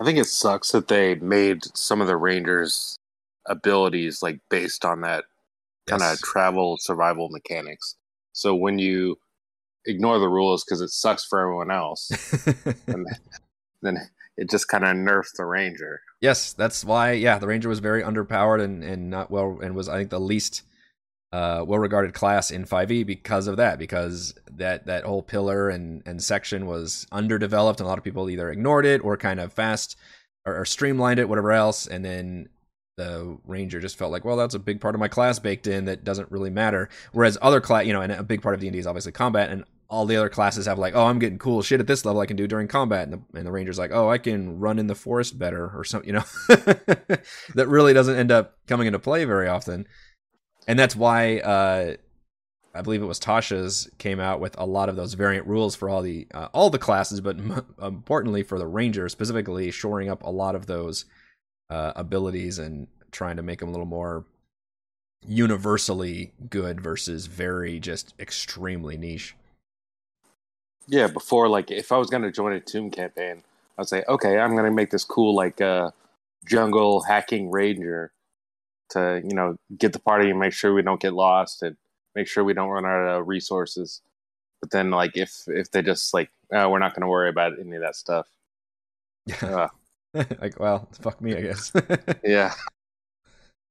I 0.00 0.04
think 0.04 0.18
it 0.18 0.26
sucks 0.26 0.72
that 0.72 0.88
they 0.88 1.14
made 1.16 1.64
some 1.76 2.00
of 2.00 2.06
the 2.06 2.16
Rangers' 2.16 2.98
abilities 3.46 4.22
like 4.22 4.40
based 4.50 4.84
on 4.84 5.00
that 5.02 5.24
kind 5.86 6.02
of 6.02 6.20
Yes. 6.20 6.22
travel 6.22 6.76
survival 6.78 7.28
mechanics. 7.30 7.96
So 8.32 8.54
when 8.54 8.78
you 8.78 9.18
ignore 9.86 10.18
the 10.18 10.28
rules 10.28 10.64
because 10.64 10.80
it 10.80 10.90
sucks 10.90 11.24
for 11.24 11.40
everyone 11.40 11.70
else, 11.70 12.10
and 12.86 13.06
then 13.82 13.98
it 14.36 14.50
just 14.50 14.68
kind 14.68 14.84
of 14.84 14.96
nerfs 14.96 15.32
the 15.36 15.44
Ranger. 15.44 16.00
yes, 16.20 16.52
that's 16.52 16.84
why. 16.84 17.12
Yeah, 17.12 17.38
the 17.38 17.46
Ranger 17.46 17.68
was 17.68 17.80
very 17.80 18.02
underpowered 18.02 18.62
and 18.62 18.82
and 18.82 19.10
not 19.10 19.30
well, 19.30 19.58
and 19.62 19.74
was 19.74 19.88
I 19.88 19.98
think 19.98 20.10
the 20.10 20.20
least 20.20 20.62
uh, 21.32 21.64
well 21.66 21.78
regarded 21.78 22.12
class 22.14 22.50
in 22.50 22.64
5e 22.64 23.06
because 23.06 23.46
of 23.46 23.56
that. 23.56 23.78
Because 23.78 24.34
that 24.50 24.86
that 24.86 25.04
whole 25.04 25.22
pillar 25.22 25.68
and 25.68 26.02
and 26.06 26.22
section 26.22 26.66
was 26.66 27.06
underdeveloped, 27.12 27.80
and 27.80 27.86
a 27.86 27.88
lot 27.88 27.98
of 27.98 28.04
people 28.04 28.30
either 28.30 28.50
ignored 28.50 28.86
it 28.86 29.04
or 29.04 29.16
kind 29.16 29.40
of 29.40 29.52
fast 29.52 29.96
or, 30.44 30.60
or 30.60 30.64
streamlined 30.64 31.20
it, 31.20 31.28
whatever 31.28 31.52
else, 31.52 31.86
and 31.86 32.04
then. 32.04 32.48
The 32.96 33.38
ranger 33.46 33.80
just 33.80 33.96
felt 33.96 34.12
like, 34.12 34.24
well, 34.24 34.36
that's 34.36 34.54
a 34.54 34.58
big 34.58 34.80
part 34.80 34.94
of 34.94 34.98
my 34.98 35.08
class 35.08 35.38
baked 35.38 35.66
in 35.66 35.86
that 35.86 36.04
doesn't 36.04 36.30
really 36.30 36.50
matter. 36.50 36.90
Whereas 37.12 37.38
other 37.40 37.60
class, 37.60 37.86
you 37.86 37.92
know, 37.92 38.02
and 38.02 38.12
a 38.12 38.22
big 38.22 38.42
part 38.42 38.54
of 38.54 38.60
D 38.60 38.66
and 38.66 38.74
D 38.74 38.78
is 38.78 38.86
obviously 38.86 39.12
combat, 39.12 39.50
and 39.50 39.64
all 39.88 40.06
the 40.06 40.16
other 40.16 40.28
classes 40.28 40.66
have 40.66 40.78
like, 40.78 40.94
oh, 40.94 41.06
I'm 41.06 41.18
getting 41.18 41.38
cool 41.38 41.62
shit 41.62 41.80
at 41.80 41.86
this 41.86 42.04
level 42.04 42.20
I 42.20 42.26
can 42.26 42.36
do 42.36 42.46
during 42.46 42.68
combat, 42.68 43.08
and 43.08 43.12
the, 43.12 43.38
and 43.38 43.46
the 43.46 43.52
ranger's 43.52 43.78
like, 43.78 43.92
oh, 43.92 44.10
I 44.10 44.18
can 44.18 44.58
run 44.58 44.78
in 44.78 44.86
the 44.86 44.94
forest 44.94 45.38
better 45.38 45.70
or 45.74 45.84
something, 45.84 46.08
you 46.08 46.14
know, 46.14 46.24
that 47.54 47.66
really 47.68 47.92
doesn't 47.92 48.16
end 48.16 48.32
up 48.32 48.56
coming 48.66 48.86
into 48.86 48.98
play 48.98 49.24
very 49.24 49.48
often, 49.48 49.86
and 50.66 50.78
that's 50.78 50.96
why 50.96 51.38
uh, 51.40 51.96
I 52.74 52.80
believe 52.80 53.02
it 53.02 53.06
was 53.06 53.20
Tasha's 53.20 53.90
came 53.98 54.18
out 54.18 54.40
with 54.40 54.58
a 54.58 54.64
lot 54.64 54.88
of 54.88 54.96
those 54.96 55.12
variant 55.14 55.46
rules 55.46 55.74
for 55.74 55.90
all 55.90 56.00
the 56.00 56.26
uh, 56.32 56.48
all 56.54 56.70
the 56.70 56.78
classes, 56.78 57.20
but 57.20 57.38
m- 57.38 57.66
importantly 57.80 58.42
for 58.42 58.58
the 58.58 58.66
ranger 58.66 59.08
specifically, 59.08 59.70
shoring 59.70 60.08
up 60.08 60.22
a 60.22 60.30
lot 60.30 60.54
of 60.54 60.66
those 60.66 61.04
uh, 61.72 61.92
abilities 61.96 62.58
and 62.58 62.86
trying 63.12 63.36
to 63.36 63.42
make 63.42 63.60
them 63.60 63.68
a 63.70 63.72
little 63.72 63.86
more 63.86 64.26
universally 65.26 66.32
good 66.50 66.80
versus 66.80 67.26
very 67.26 67.80
just 67.80 68.12
extremely 68.18 68.98
niche. 68.98 69.34
Yeah, 70.86 71.06
before 71.06 71.48
like 71.48 71.70
if 71.70 71.90
I 71.92 71.96
was 71.96 72.10
gonna 72.10 72.30
join 72.30 72.52
a 72.52 72.60
Tomb 72.60 72.90
campaign, 72.90 73.42
I'd 73.78 73.88
say, 73.88 74.04
okay, 74.06 74.38
I'm 74.38 74.54
gonna 74.54 74.70
make 74.70 74.90
this 74.90 75.04
cool 75.04 75.34
like 75.34 75.62
uh 75.62 75.92
jungle 76.44 77.02
hacking 77.02 77.50
ranger 77.50 78.12
to 78.90 79.22
you 79.24 79.34
know 79.34 79.56
get 79.78 79.94
the 79.94 79.98
party 79.98 80.28
and 80.28 80.38
make 80.38 80.52
sure 80.52 80.74
we 80.74 80.82
don't 80.82 81.00
get 81.00 81.14
lost 81.14 81.62
and 81.62 81.76
make 82.14 82.28
sure 82.28 82.44
we 82.44 82.52
don't 82.52 82.68
run 82.68 82.84
out 82.84 83.20
of 83.20 83.28
resources. 83.28 84.02
But 84.60 84.72
then 84.72 84.90
like 84.90 85.16
if 85.16 85.44
if 85.46 85.70
they 85.70 85.80
just 85.80 86.12
like 86.12 86.28
oh, 86.52 86.68
we're 86.68 86.80
not 86.80 86.94
gonna 86.94 87.08
worry 87.08 87.30
about 87.30 87.58
any 87.58 87.76
of 87.76 87.82
that 87.82 87.96
stuff. 87.96 88.26
Yeah. 89.40 89.56
Uh, 89.56 89.68
like, 90.40 90.58
well, 90.58 90.88
fuck 91.00 91.20
me, 91.20 91.34
I 91.36 91.40
guess. 91.40 91.72
yeah, 92.24 92.54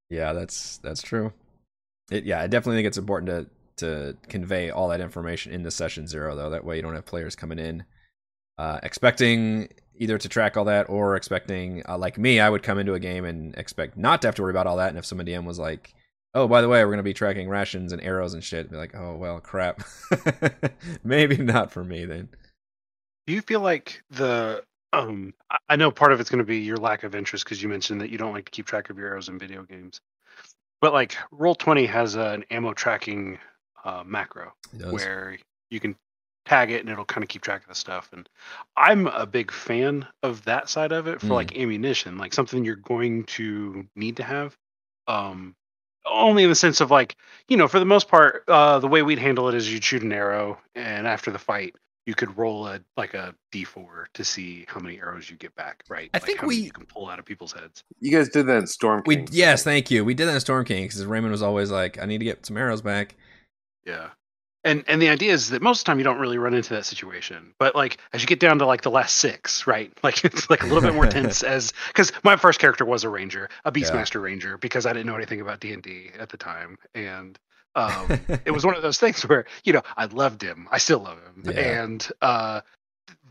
yeah, 0.09 0.33
that's 0.33 0.77
that's 0.77 1.01
true. 1.01 1.33
It, 2.09 2.25
yeah, 2.25 2.41
I 2.41 2.47
definitely 2.47 2.77
think 2.77 2.87
it's 2.87 2.97
important 2.97 3.49
to 3.77 3.85
to 3.85 4.17
convey 4.27 4.69
all 4.69 4.89
that 4.89 5.01
information 5.01 5.51
in 5.53 5.63
the 5.63 5.71
session 5.71 6.07
zero, 6.07 6.35
though. 6.35 6.49
That 6.49 6.65
way, 6.65 6.75
you 6.75 6.81
don't 6.81 6.95
have 6.95 7.05
players 7.05 7.35
coming 7.35 7.59
in 7.59 7.85
uh, 8.61 8.79
expecting 8.83 9.69
either 9.95 10.19
to 10.19 10.29
track 10.29 10.55
all 10.55 10.65
that 10.65 10.87
or 10.87 11.15
expecting, 11.15 11.81
uh, 11.89 11.97
like 11.97 12.19
me, 12.19 12.39
I 12.39 12.47
would 12.47 12.61
come 12.61 12.77
into 12.77 12.93
a 12.93 12.99
game 12.99 13.25
and 13.25 13.55
expect 13.55 13.97
not 13.97 14.21
to 14.21 14.27
have 14.27 14.35
to 14.35 14.43
worry 14.43 14.51
about 14.51 14.67
all 14.67 14.77
that. 14.77 14.89
And 14.89 14.99
if 14.99 15.05
some 15.05 15.17
DM 15.17 15.45
was 15.45 15.57
like, 15.57 15.95
"Oh, 16.35 16.47
by 16.47 16.61
the 16.61 16.69
way, 16.69 16.79
we're 16.83 16.91
going 16.91 16.97
to 16.97 17.03
be 17.03 17.13
tracking 17.13 17.49
rations 17.49 17.91
and 17.91 18.01
arrows 18.03 18.35
and 18.35 18.43
shit," 18.43 18.69
be 18.69 18.77
like, 18.77 18.95
"Oh, 18.95 19.15
well, 19.15 19.39
crap. 19.39 19.83
Maybe 21.03 21.37
not 21.37 21.71
for 21.71 21.83
me 21.83 22.05
then." 22.05 22.29
Do 23.25 23.33
you 23.33 23.41
feel 23.41 23.61
like 23.61 24.03
the 24.11 24.63
um 24.93 25.33
I- 25.69 25.75
know 25.75 25.91
part 25.91 26.11
of 26.11 26.19
it's 26.19 26.29
going 26.29 26.39
to 26.39 26.45
be 26.45 26.59
your 26.59 26.77
lack 26.77 27.03
of 27.03 27.15
interest 27.15 27.45
because 27.45 27.61
you 27.61 27.69
mentioned 27.69 28.01
that 28.01 28.09
you 28.09 28.17
don't 28.17 28.33
like 28.33 28.45
to 28.45 28.51
keep 28.51 28.65
track 28.65 28.89
of 28.89 28.97
your 28.97 29.07
arrows 29.09 29.29
in 29.29 29.39
video 29.39 29.63
games. 29.63 30.01
But 30.81 30.93
like 30.93 31.15
Roll 31.31 31.55
Twenty 31.55 31.85
has 31.85 32.15
an 32.15 32.43
ammo 32.49 32.73
tracking 32.73 33.39
uh, 33.83 34.03
macro 34.05 34.53
where 34.93 35.37
you 35.69 35.79
can 35.79 35.95
tag 36.45 36.71
it 36.71 36.81
and 36.81 36.89
it'll 36.89 37.05
kind 37.05 37.23
of 37.23 37.29
keep 37.29 37.41
track 37.43 37.61
of 37.61 37.67
the 37.69 37.75
stuff. 37.75 38.09
And 38.11 38.27
I'm 38.75 39.07
a 39.07 39.25
big 39.25 39.51
fan 39.51 40.07
of 40.23 40.43
that 40.45 40.69
side 40.69 40.91
of 40.91 41.07
it 41.07 41.21
for 41.21 41.27
Mm. 41.27 41.35
like 41.35 41.57
ammunition, 41.57 42.17
like 42.17 42.33
something 42.33 42.65
you're 42.65 42.75
going 42.75 43.25
to 43.25 43.85
need 43.95 44.17
to 44.17 44.23
have. 44.23 44.57
Um, 45.07 45.55
only 46.05 46.43
in 46.43 46.49
the 46.49 46.55
sense 46.55 46.81
of 46.81 46.89
like, 46.89 47.15
you 47.47 47.57
know, 47.57 47.67
for 47.67 47.79
the 47.79 47.85
most 47.85 48.07
part, 48.07 48.43
uh, 48.47 48.79
the 48.79 48.87
way 48.87 49.03
we'd 49.03 49.19
handle 49.19 49.49
it 49.49 49.55
is 49.55 49.71
you'd 49.71 49.83
shoot 49.83 50.01
an 50.01 50.11
arrow, 50.11 50.57
and 50.73 51.05
after 51.05 51.29
the 51.29 51.37
fight, 51.37 51.75
you 52.05 52.15
could 52.15 52.35
roll 52.37 52.67
a 52.67 52.79
like 52.97 53.13
a 53.13 53.35
d4 53.53 54.05
to 54.15 54.23
see 54.23 54.65
how 54.67 54.79
many 54.79 54.97
arrows 54.99 55.29
you 55.29 55.37
get 55.37 55.55
back. 55.55 55.83
Right? 55.89 56.09
I 56.13 56.17
Like, 56.17 56.23
think 56.25 56.39
how 56.39 56.47
many 56.47 56.59
we- 56.59 56.65
you 56.65 56.71
can 56.71 56.85
pull 56.85 57.07
out 57.09 57.19
of 57.19 57.25
people's 57.25 57.53
heads. 57.53 57.83
you 57.99 58.11
guys 58.11 58.29
did 58.29 58.47
that 58.47 58.57
in 58.57 58.67
Storm 58.67 59.03
We 59.05 59.17
King. 59.17 59.27
yes, 59.31 59.63
thank 59.63 59.91
you. 59.91 60.03
We 60.03 60.13
did 60.13 60.25
that 60.27 60.33
in 60.35 60.39
Storm 60.39 60.65
King 60.65 60.85
because 60.85 61.05
Raymond 61.05 61.31
was 61.31 61.41
always 61.43 61.69
like, 61.71 61.99
"I 62.01 62.05
need 62.05 62.17
to 62.19 62.25
get 62.25 62.45
some 62.45 62.57
arrows 62.57 62.81
back." 62.81 63.15
Yeah. 63.85 64.09
And 64.63 64.83
and 64.87 65.01
the 65.01 65.09
idea 65.09 65.33
is 65.33 65.49
that 65.49 65.61
most 65.63 65.79
of 65.79 65.85
the 65.85 65.89
time 65.89 65.97
you 65.97 66.03
don't 66.03 66.19
really 66.19 66.37
run 66.37 66.53
into 66.53 66.73
that 66.75 66.85
situation. 66.85 67.53
But 67.57 67.75
like 67.75 67.97
as 68.13 68.21
you 68.21 68.27
get 68.27 68.39
down 68.39 68.59
to 68.59 68.65
like 68.67 68.81
the 68.83 68.91
last 68.91 69.15
six, 69.17 69.65
right? 69.65 69.91
Like 70.03 70.23
it's 70.23 70.49
like 70.51 70.61
a 70.61 70.65
little 70.67 70.81
bit 70.81 70.93
more 70.93 71.07
tense 71.07 71.41
as 71.55 71.73
because 71.87 72.11
my 72.23 72.35
first 72.35 72.59
character 72.59 72.85
was 72.85 73.03
a 73.03 73.09
ranger, 73.09 73.49
a 73.65 73.71
beastmaster 73.71 74.21
ranger, 74.21 74.57
because 74.59 74.85
I 74.85 74.93
didn't 74.93 75.07
know 75.07 75.15
anything 75.15 75.41
about 75.41 75.59
D 75.61 75.73
and 75.73 75.81
D 75.81 76.11
at 76.19 76.29
the 76.29 76.37
time. 76.37 76.77
And 76.93 77.39
um 77.75 78.09
it 78.45 78.51
was 78.51 78.65
one 78.65 78.75
of 78.75 78.81
those 78.81 78.99
things 78.99 79.21
where, 79.23 79.45
you 79.63 79.73
know, 79.73 79.81
I 79.97 80.05
loved 80.05 80.41
him. 80.41 80.67
I 80.71 80.77
still 80.77 80.99
love 80.99 81.19
him. 81.23 81.43
Yeah. 81.45 81.51
And 81.83 82.11
uh 82.21 82.61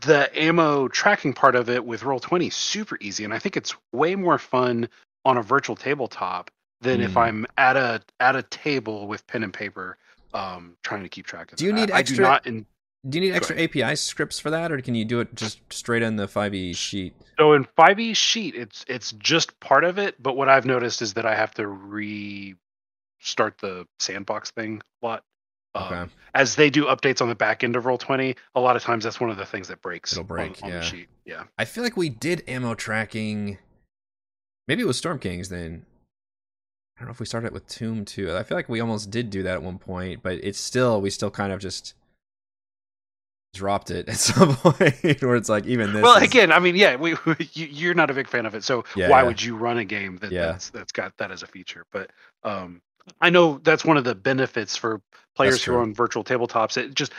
the 0.01 0.29
ammo 0.39 0.87
tracking 0.87 1.33
part 1.33 1.55
of 1.55 1.69
it 1.69 1.85
with 1.85 2.03
roll 2.03 2.19
20 2.19 2.47
is 2.47 2.55
super 2.55 2.97
easy 3.01 3.23
and 3.23 3.33
i 3.33 3.39
think 3.39 3.55
it's 3.55 3.73
way 3.93 4.15
more 4.15 4.37
fun 4.39 4.89
on 5.25 5.37
a 5.37 5.43
virtual 5.43 5.75
tabletop 5.75 6.49
than 6.81 7.01
if 7.01 7.13
Hmm. 7.13 7.19
i'm 7.19 7.45
at 7.57 7.77
a 7.77 8.01
at 8.19 8.35
a 8.35 8.41
table 8.43 9.07
with 9.07 9.25
pen 9.27 9.43
and 9.43 9.53
paper 9.53 9.97
um 10.33 10.75
trying 10.83 11.03
to 11.03 11.09
keep 11.09 11.25
track 11.27 11.51
of 11.51 11.57
Do 11.57 11.65
you 11.65 11.71
it. 11.71 11.75
need 11.75 11.91
I, 11.91 11.99
extra- 11.99 12.17
do 12.17 12.21
not 12.23 12.47
in, 12.47 12.65
Do 13.07 13.19
you 13.19 13.27
need 13.29 13.35
extra 13.35 13.61
API 13.61 13.95
scripts 13.95 14.39
for 14.39 14.49
that, 14.51 14.71
or 14.71 14.79
can 14.81 14.95
you 14.95 15.05
do 15.05 15.19
it 15.19 15.35
just 15.35 15.59
straight 15.71 16.01
in 16.03 16.15
the 16.15 16.27
5e 16.27 16.75
sheet? 16.75 17.13
so 17.37 17.53
in 17.53 17.65
5e 17.77 18.15
sheet 18.15 18.55
it's 18.55 18.83
it's 18.87 19.11
just 19.13 19.59
part 19.59 19.83
of 19.83 19.97
it 19.99 20.21
but 20.21 20.35
what 20.35 20.49
i've 20.49 20.65
noticed 20.65 21.01
is 21.01 21.13
that 21.15 21.25
i 21.25 21.35
have 21.35 21.53
to 21.55 21.67
restart 23.21 23.57
the 23.59 23.85
sandbox 23.99 24.51
thing 24.51 24.81
a 25.01 25.05
lot 25.05 25.23
um, 25.73 26.09
as 26.35 26.55
they 26.55 26.69
do 26.69 26.85
updates 26.85 27.21
on 27.21 27.29
the 27.29 27.35
back 27.35 27.63
end 27.63 27.75
of 27.77 27.85
roll 27.85 27.97
20 27.97 28.35
a 28.55 28.59
lot 28.59 28.75
of 28.75 28.83
times 28.83 29.03
that's 29.05 29.19
one 29.21 29.29
of 29.29 29.37
the 29.37 29.45
things 29.45 29.67
that 29.69 29.81
breaks 29.81 30.11
It'll 30.11 30.23
break, 30.25 30.61
on, 30.63 30.69
yeah. 30.69 30.79
the 30.79 30.83
sheet 30.83 31.07
yeah 31.25 31.43
I 31.57 31.65
feel 31.65 31.83
like 31.83 31.95
we 31.95 32.09
did 32.09 32.43
ammo 32.47 32.73
tracking. 32.75 33.57
Maybe 34.67 34.81
it 34.81 34.85
was 34.87 34.97
Storm 34.97 35.17
Kings 35.19 35.49
then. 35.49 35.85
I 36.97 37.01
don't 37.01 37.07
know 37.07 37.11
if 37.11 37.19
we 37.19 37.25
started 37.25 37.47
it 37.47 37.53
with 37.53 37.67
Tomb 37.67 38.05
too. 38.05 38.35
I 38.35 38.43
feel 38.43 38.57
like 38.57 38.69
we 38.69 38.79
almost 38.79 39.09
did 39.11 39.29
do 39.29 39.43
that 39.43 39.53
at 39.55 39.63
one 39.63 39.79
point, 39.79 40.21
but 40.23 40.33
it's 40.43 40.59
still 40.59 40.99
we 41.01 41.09
still 41.09 41.31
kind 41.31 41.51
of 41.53 41.59
just 41.59 41.93
dropped 43.53 43.91
it 43.91 44.07
at 44.09 44.15
some 44.17 44.55
point 44.55 45.21
where 45.21 45.35
it's 45.35 45.49
like 45.49 45.65
even 45.65 45.91
this. 45.93 46.01
well 46.01 46.15
is- 46.17 46.23
again 46.23 46.51
i 46.53 46.59
mean 46.59 46.73
yeah 46.75 46.95
we, 46.95 47.11
you, 47.53 47.65
you're 47.65 47.93
not 47.93 48.09
a 48.09 48.13
big 48.13 48.27
fan 48.27 48.45
of 48.45 48.55
it 48.55 48.63
so 48.63 48.85
Yeah, 48.95 49.09
why 49.09 49.21
yeah. 49.21 49.27
would 49.27 49.41
you 49.43 49.57
run 49.57 49.77
a 49.77 49.83
game 49.83 50.17
that, 50.21 50.31
Yeah. 50.31 50.47
that's 50.47 50.69
that's 50.69 50.91
got 50.93 51.17
that 51.17 51.31
as 51.31 51.43
a 51.43 51.47
feature 51.47 51.85
but 51.91 52.11
um 52.43 52.81
i 53.19 53.29
know 53.29 53.59
that's 53.63 53.83
one 53.85 53.97
of 53.97 54.03
the 54.03 54.15
benefits 54.15 54.75
for 54.75 55.01
players 55.35 55.63
who 55.63 55.73
are 55.73 55.81
on 55.81 55.93
virtual 55.93 56.23
tabletops 56.23 56.77
it 56.77 56.93
just 56.93 57.11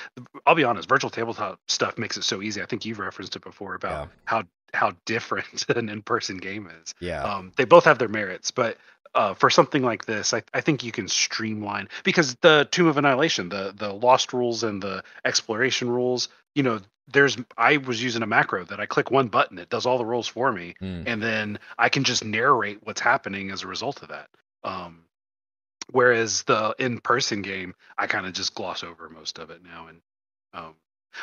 i'll 0.47 0.55
be 0.55 0.65
honest 0.65 0.89
virtual 0.89 1.11
tabletop 1.11 1.59
stuff 1.69 1.99
makes 1.99 2.17
it 2.17 2.25
so 2.25 2.43
easy 2.43 2.63
i 2.63 2.67
think 2.67 2.85
you've 2.85 2.99
referenced 2.99 3.37
it 3.37 3.43
before 3.43 3.75
about 3.75 3.91
Yeah. 3.91 4.07
how 4.25 4.43
how 4.75 4.93
different 5.07 5.65
an 5.77 5.89
in-person 5.89 6.39
game 6.39 6.69
is 6.83 6.95
yeah, 7.01 7.23
um, 7.23 7.53
they 7.57 7.65
both 7.65 7.85
have 7.85 7.99
their 7.99 8.09
merits, 8.09 8.51
but 8.51 8.79
uh, 9.15 9.35
for 9.35 9.51
something 9.51 9.83
like 9.83 10.07
this, 10.07 10.33
I, 10.33 10.43
I 10.55 10.63
think 10.63 10.83
you 10.83 10.91
can 10.93 11.07
streamline 11.09 11.91
because 12.03 12.35
the 12.37 12.67
Tomb 12.71 12.87
of 12.87 12.97
Annihilation, 12.97 13.51
the 13.51 13.75
the 13.77 13.93
lost 13.93 14.33
rules 14.33 14.63
and 14.63 14.83
the 14.83 15.05
exploration 15.27 15.91
rules, 15.91 16.31
you 16.55 16.63
know, 16.63 16.81
there's 17.09 17.37
I 17.59 17.77
was 17.77 18.03
using 18.03 18.23
a 18.23 18.27
macro 18.27 18.65
that 18.65 18.81
I 18.81 18.87
click 18.87 19.11
one 19.11 19.29
button, 19.29 19.59
it 19.59 19.69
does 19.69 19.85
all 19.85 19.99
the 19.99 20.07
rules 20.07 20.27
for 20.29 20.51
me, 20.51 20.75
Mm. 20.81 21.05
and 21.07 21.23
then 21.23 21.59
I 21.79 21.91
can 21.91 22.05
just 22.05 22.25
narrate 22.25 22.79
what's 22.83 23.03
happening 23.03 23.51
as 23.51 23.63
a 23.65 23.67
result 23.67 24.01
of 24.03 24.09
that. 24.09 24.31
Um, 24.65 25.05
whereas 25.91 26.43
the 26.45 26.75
in-person 26.79 27.43
game, 27.43 27.75
I 27.99 28.07
kind 28.07 28.27
of 28.27 28.33
just 28.33 28.55
gloss 28.55 28.85
over 28.85 29.09
most 29.09 29.39
of 29.39 29.51
it 29.51 29.63
now. 29.63 29.89
And 29.89 30.01
um, 30.55 30.75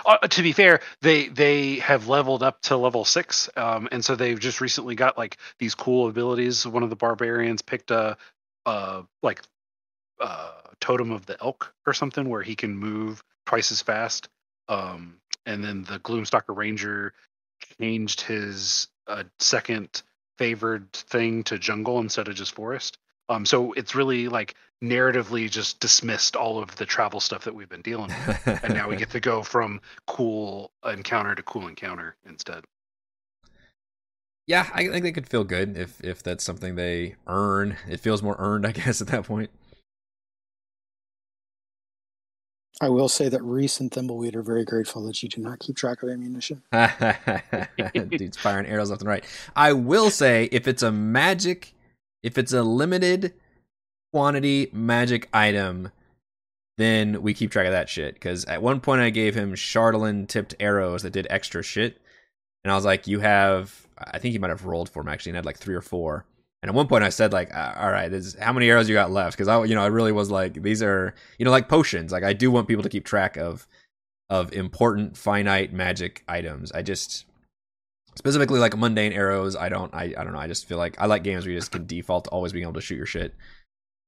uh, 0.06 0.18
to 0.18 0.44
be 0.44 0.52
fair, 0.52 0.82
they 1.02 1.28
they 1.28 1.76
have 1.76 2.08
leveled 2.08 2.44
up 2.44 2.62
to 2.64 2.78
level 2.78 3.06
six, 3.06 3.50
um, 3.56 3.88
and 3.92 4.04
so 4.04 4.16
they've 4.16 4.40
just 4.40 4.62
recently 4.62 4.96
got 4.96 5.18
like 5.18 5.38
these 5.58 5.76
cool 5.76 6.08
abilities. 6.08 6.66
One 6.66 6.84
of 6.84 6.90
the 6.90 6.96
barbarians 6.96 7.62
picked 7.62 7.92
a, 7.92 8.18
a 8.66 9.04
like 9.24 9.42
uh, 10.20 10.52
totem 10.80 11.12
of 11.12 11.26
the 11.26 11.42
elk 11.42 11.74
or 11.88 11.94
something, 11.94 12.30
where 12.30 12.44
he 12.44 12.56
can 12.56 12.78
move 12.78 13.24
twice 13.46 13.72
as 13.72 13.82
fast. 13.82 14.30
Um, 14.68 15.16
and 15.46 15.64
then 15.64 15.84
the 15.84 16.00
Gloomstalker 16.00 16.56
Ranger 16.56 17.14
changed 17.80 18.22
his 18.22 18.88
uh, 19.08 19.24
second 19.40 20.04
favored 20.38 20.94
thing 20.94 21.44
to 21.46 21.58
jungle 21.58 22.00
instead 22.00 22.28
of 22.28 22.36
just 22.36 22.54
forest. 22.54 22.98
Um, 23.30 23.46
so 23.46 23.74
it's 23.74 23.96
really 23.96 24.28
like 24.28 24.56
narratively 24.84 25.50
just 25.50 25.80
dismissed 25.80 26.36
all 26.36 26.62
of 26.62 26.76
the 26.78 26.86
travel 26.86 27.20
stuff 27.20 27.44
that 27.44 27.54
we've 27.54 27.70
been 27.70 27.82
dealing 27.82 28.12
with, 28.28 28.64
and 28.64 28.74
now 28.74 28.90
we 28.90 28.96
get 28.96 29.10
to 29.12 29.20
go 29.20 29.44
from 29.44 29.80
cool 30.08 30.72
encounter 30.86 31.36
to 31.36 31.44
cool 31.44 31.68
encounter 31.68 32.16
instead. 32.28 32.66
Yeah, 34.48 34.68
I 34.74 34.88
think 34.88 35.04
they 35.04 35.12
could 35.12 35.30
feel 35.30 35.44
good 35.44 35.78
if 35.78 36.04
if 36.04 36.24
that's 36.24 36.44
something 36.44 36.76
they 36.76 37.16
earn. 37.28 37.78
It 37.88 38.00
feels 38.00 38.24
more 38.24 38.36
earned, 38.40 38.66
I 38.66 38.72
guess, 38.74 39.00
at 39.00 39.08
that 39.10 39.26
point. 39.26 39.52
I 42.82 42.90
will 42.90 43.10
say 43.10 43.28
that 43.28 43.44
Reese 43.44 43.82
and 43.82 43.92
Thimbleweed 43.92 44.36
are 44.36 44.42
very 44.42 44.64
grateful 44.64 45.06
that 45.06 45.22
you 45.22 45.28
do 45.28 45.42
not 45.42 45.60
keep 45.60 45.76
track 45.76 46.02
of 46.02 46.10
ammunition. 46.10 46.64
Dude's 48.10 48.38
firing 48.38 48.68
arrows 48.68 48.90
left 48.90 49.02
and 49.02 49.10
right. 49.10 49.26
I 49.54 49.74
will 49.74 50.10
say 50.10 50.48
if 50.54 50.66
it's 50.66 50.82
a 50.82 50.92
magic, 50.92 51.74
if 52.24 52.38
it's 52.38 52.54
a 52.54 52.64
limited 52.64 53.34
quantity 54.14 54.70
magic 54.74 55.30
item, 55.34 55.92
then 56.78 57.22
we 57.22 57.34
keep 57.34 57.52
track 57.52 57.66
of 57.66 57.72
that 57.72 57.90
shit. 57.90 58.14
Because 58.16 58.46
at 58.46 58.62
one 58.62 58.80
point 58.80 59.02
I 59.02 59.10
gave 59.10 59.36
him 59.36 59.54
Chardalyn 59.54 60.28
tipped 60.28 60.56
arrows 60.60 61.04
that 61.04 61.14
did 61.14 61.28
extra 61.30 61.64
shit, 61.64 62.02
and 62.64 62.72
I 62.72 62.76
was 62.76 62.86
like, 62.86 63.08
"You 63.08 63.20
have." 63.20 63.88
I 63.98 64.18
think 64.20 64.32
he 64.32 64.40
might 64.40 64.50
have 64.50 64.66
rolled 64.66 64.90
for 64.90 65.02
him 65.02 65.10
actually, 65.10 65.32
and 65.32 65.36
had 65.38 65.46
like 65.46 65.58
three 65.58 65.76
or 65.76 65.82
four. 65.82 66.26
And 66.62 66.70
at 66.70 66.76
one 66.76 66.88
point, 66.88 67.04
I 67.04 67.10
said 67.10 67.34
like, 67.34 67.54
uh, 67.54 67.74
"All 67.78 67.92
right, 67.92 68.10
this, 68.10 68.36
how 68.40 68.54
many 68.54 68.70
arrows 68.70 68.90
you 68.90 68.96
got 68.96 69.12
left?" 69.12 69.38
Because 69.38 69.48
I, 69.48 69.64
you 69.66 69.76
know, 69.76 69.84
I 69.84 69.88
really 69.88 70.12
was 70.12 70.32
like, 70.32 70.62
"These 70.62 70.84
are, 70.84 71.14
you 71.38 71.46
know, 71.46 71.52
like 71.52 71.70
potions. 71.70 72.12
Like 72.12 72.24
I 72.24 72.34
do 72.34 72.52
want 72.52 72.68
people 72.68 72.84
to 72.84 72.90
keep 72.90 73.06
track 73.06 73.38
of 73.38 73.68
of 74.30 74.54
important 74.54 75.18
finite 75.18 75.74
magic 75.74 76.24
items. 76.28 76.72
I 76.72 76.82
just 76.82 77.26
specifically 78.20 78.60
like 78.60 78.78
mundane 78.78 79.14
arrows. 79.14 79.56
I 79.56 79.70
don't, 79.70 79.94
I, 79.96 80.14
I 80.18 80.24
don't 80.26 80.34
know. 80.34 80.40
I 80.40 80.48
just 80.48 80.68
feel 80.68 80.78
like 80.78 81.00
I 81.00 81.06
like 81.06 81.24
games 81.24 81.46
where 81.46 81.54
you 81.54 81.58
just 81.58 81.72
can 81.72 81.88
default 81.88 82.26
to 82.26 82.30
always 82.32 82.52
being 82.52 82.64
able 82.64 82.74
to 82.74 82.82
shoot 82.82 82.98
your 82.98 83.06
shit. 83.06 83.34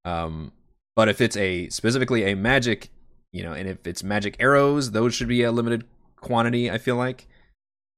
Um, 0.03 0.51
but 0.97 1.07
if 1.07 1.21
it's 1.21 1.37
a 1.37 1.69
specifically 1.69 2.25
a 2.25 2.35
magic, 2.35 2.89
you 3.31 3.41
know, 3.41 3.53
and 3.53 3.69
if 3.69 3.87
it's 3.87 4.03
magic 4.03 4.35
arrows, 4.39 4.91
those 4.91 5.15
should 5.15 5.29
be 5.29 5.43
a 5.43 5.51
limited 5.51 5.85
quantity. 6.17 6.69
I 6.69 6.77
feel 6.77 6.97
like 6.97 7.29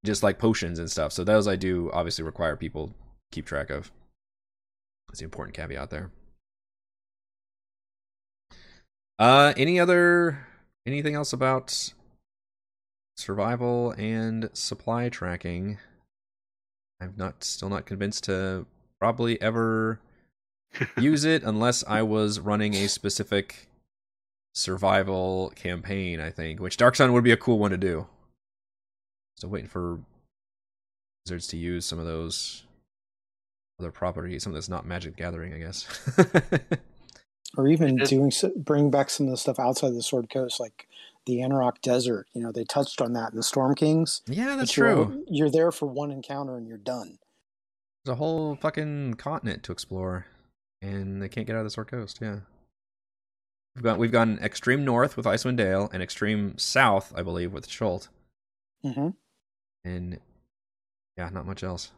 just 0.06 0.22
like 0.22 0.38
potions 0.38 0.78
and 0.78 0.90
stuff. 0.90 1.12
So 1.12 1.24
those 1.24 1.48
I 1.48 1.56
do 1.56 1.90
obviously 1.92 2.24
require 2.24 2.56
people 2.56 2.94
keep 3.32 3.48
track 3.48 3.72
of. 3.72 3.92
That's 5.08 5.20
the 5.20 5.26
important 5.26 5.56
caveat 5.56 5.90
there. 5.90 6.12
Uh, 9.18 9.54
any 9.58 9.80
other 9.80 10.46
anything 10.86 11.16
else 11.16 11.34
about 11.34 11.92
survival 13.18 13.96
and 13.98 14.52
supply 14.54 15.10
tracking? 15.10 15.80
I'm 17.04 17.14
not 17.18 17.44
still 17.44 17.70
not 17.70 17.86
convinced 17.86 18.24
to 18.26 18.66
probably 19.00 19.42
ever 19.42 20.00
use 20.98 21.26
it 21.26 21.44
unless 21.44 21.84
I 21.88 22.02
was 22.02 22.40
running 22.40 22.74
a 22.76 22.88
specific 22.88 23.68
survival 24.56 25.52
campaign, 25.56 26.20
I 26.20 26.30
think, 26.30 26.60
which 26.60 26.78
Dark 26.78 26.96
Sun 26.96 27.14
would 27.14 27.24
be 27.24 27.32
a 27.32 27.38
cool 27.38 27.60
one 27.60 27.72
to 27.72 27.78
do. 27.78 28.08
Still 29.38 29.50
waiting 29.50 29.70
for 29.70 30.00
wizards 31.26 31.48
to 31.48 31.58
use 31.58 31.86
some 31.86 32.00
of 32.00 32.06
those 32.06 32.64
other 33.80 33.92
properties, 33.92 34.44
something 34.44 34.56
that's 34.56 34.70
not 34.70 34.86
Magic 34.86 35.16
Gathering, 35.16 35.54
I 35.54 35.60
guess. 35.60 36.10
or 37.58 37.68
even 37.68 37.98
doing 37.98 38.32
bring 38.56 38.90
back 38.90 39.10
some 39.10 39.28
of 39.28 39.32
the 39.32 39.38
stuff 39.38 39.60
outside 39.60 39.94
the 39.94 40.04
Sword 40.04 40.30
Coast, 40.30 40.60
like 40.60 40.88
the 41.26 41.38
Anauroch 41.38 41.82
Desert. 41.82 42.28
You 42.34 42.42
know, 42.42 42.52
they 42.52 42.64
touched 42.64 43.02
on 43.02 43.14
that 43.14 43.32
in 43.32 43.38
the 43.38 43.44
Storm 43.44 43.76
Kings. 43.76 44.22
Yeah, 44.28 44.56
that's 44.56 44.76
you're, 44.76 45.06
true. 45.06 45.26
You're 45.28 45.52
there 45.52 45.72
for 45.72 45.88
one 45.88 46.12
encounter 46.12 46.58
and 46.58 46.68
you're 46.68 46.78
done. 46.78 47.18
There's 48.04 48.14
a 48.14 48.18
whole 48.18 48.56
fucking 48.56 49.16
continent 49.16 49.64
to 49.64 49.72
explore, 49.72 50.26
and 50.82 51.22
they 51.22 51.30
can't 51.30 51.48
get 51.48 51.56
out 51.56 51.60
of 51.60 51.66
the 51.66 51.70
Sword 51.70 51.88
Coast. 51.88 52.20
Yeah. 52.22 52.40
We've 53.76 53.84
got 53.84 53.98
we've 53.98 54.12
gone 54.12 54.40
extreme 54.42 54.86
north 54.86 55.18
with 55.18 55.26
Icewind 55.26 55.58
Dale 55.58 55.90
and 55.94 56.04
extreme 56.04 56.58
south, 56.58 57.14
I 57.16 57.24
believe, 57.24 57.54
with 57.54 57.68
Chult. 57.68 58.10
Mm-hmm. 58.86 59.10
And 59.86 60.20
yeah, 61.18 61.30
not 61.30 61.48
much 61.48 61.64
else. 61.64 61.92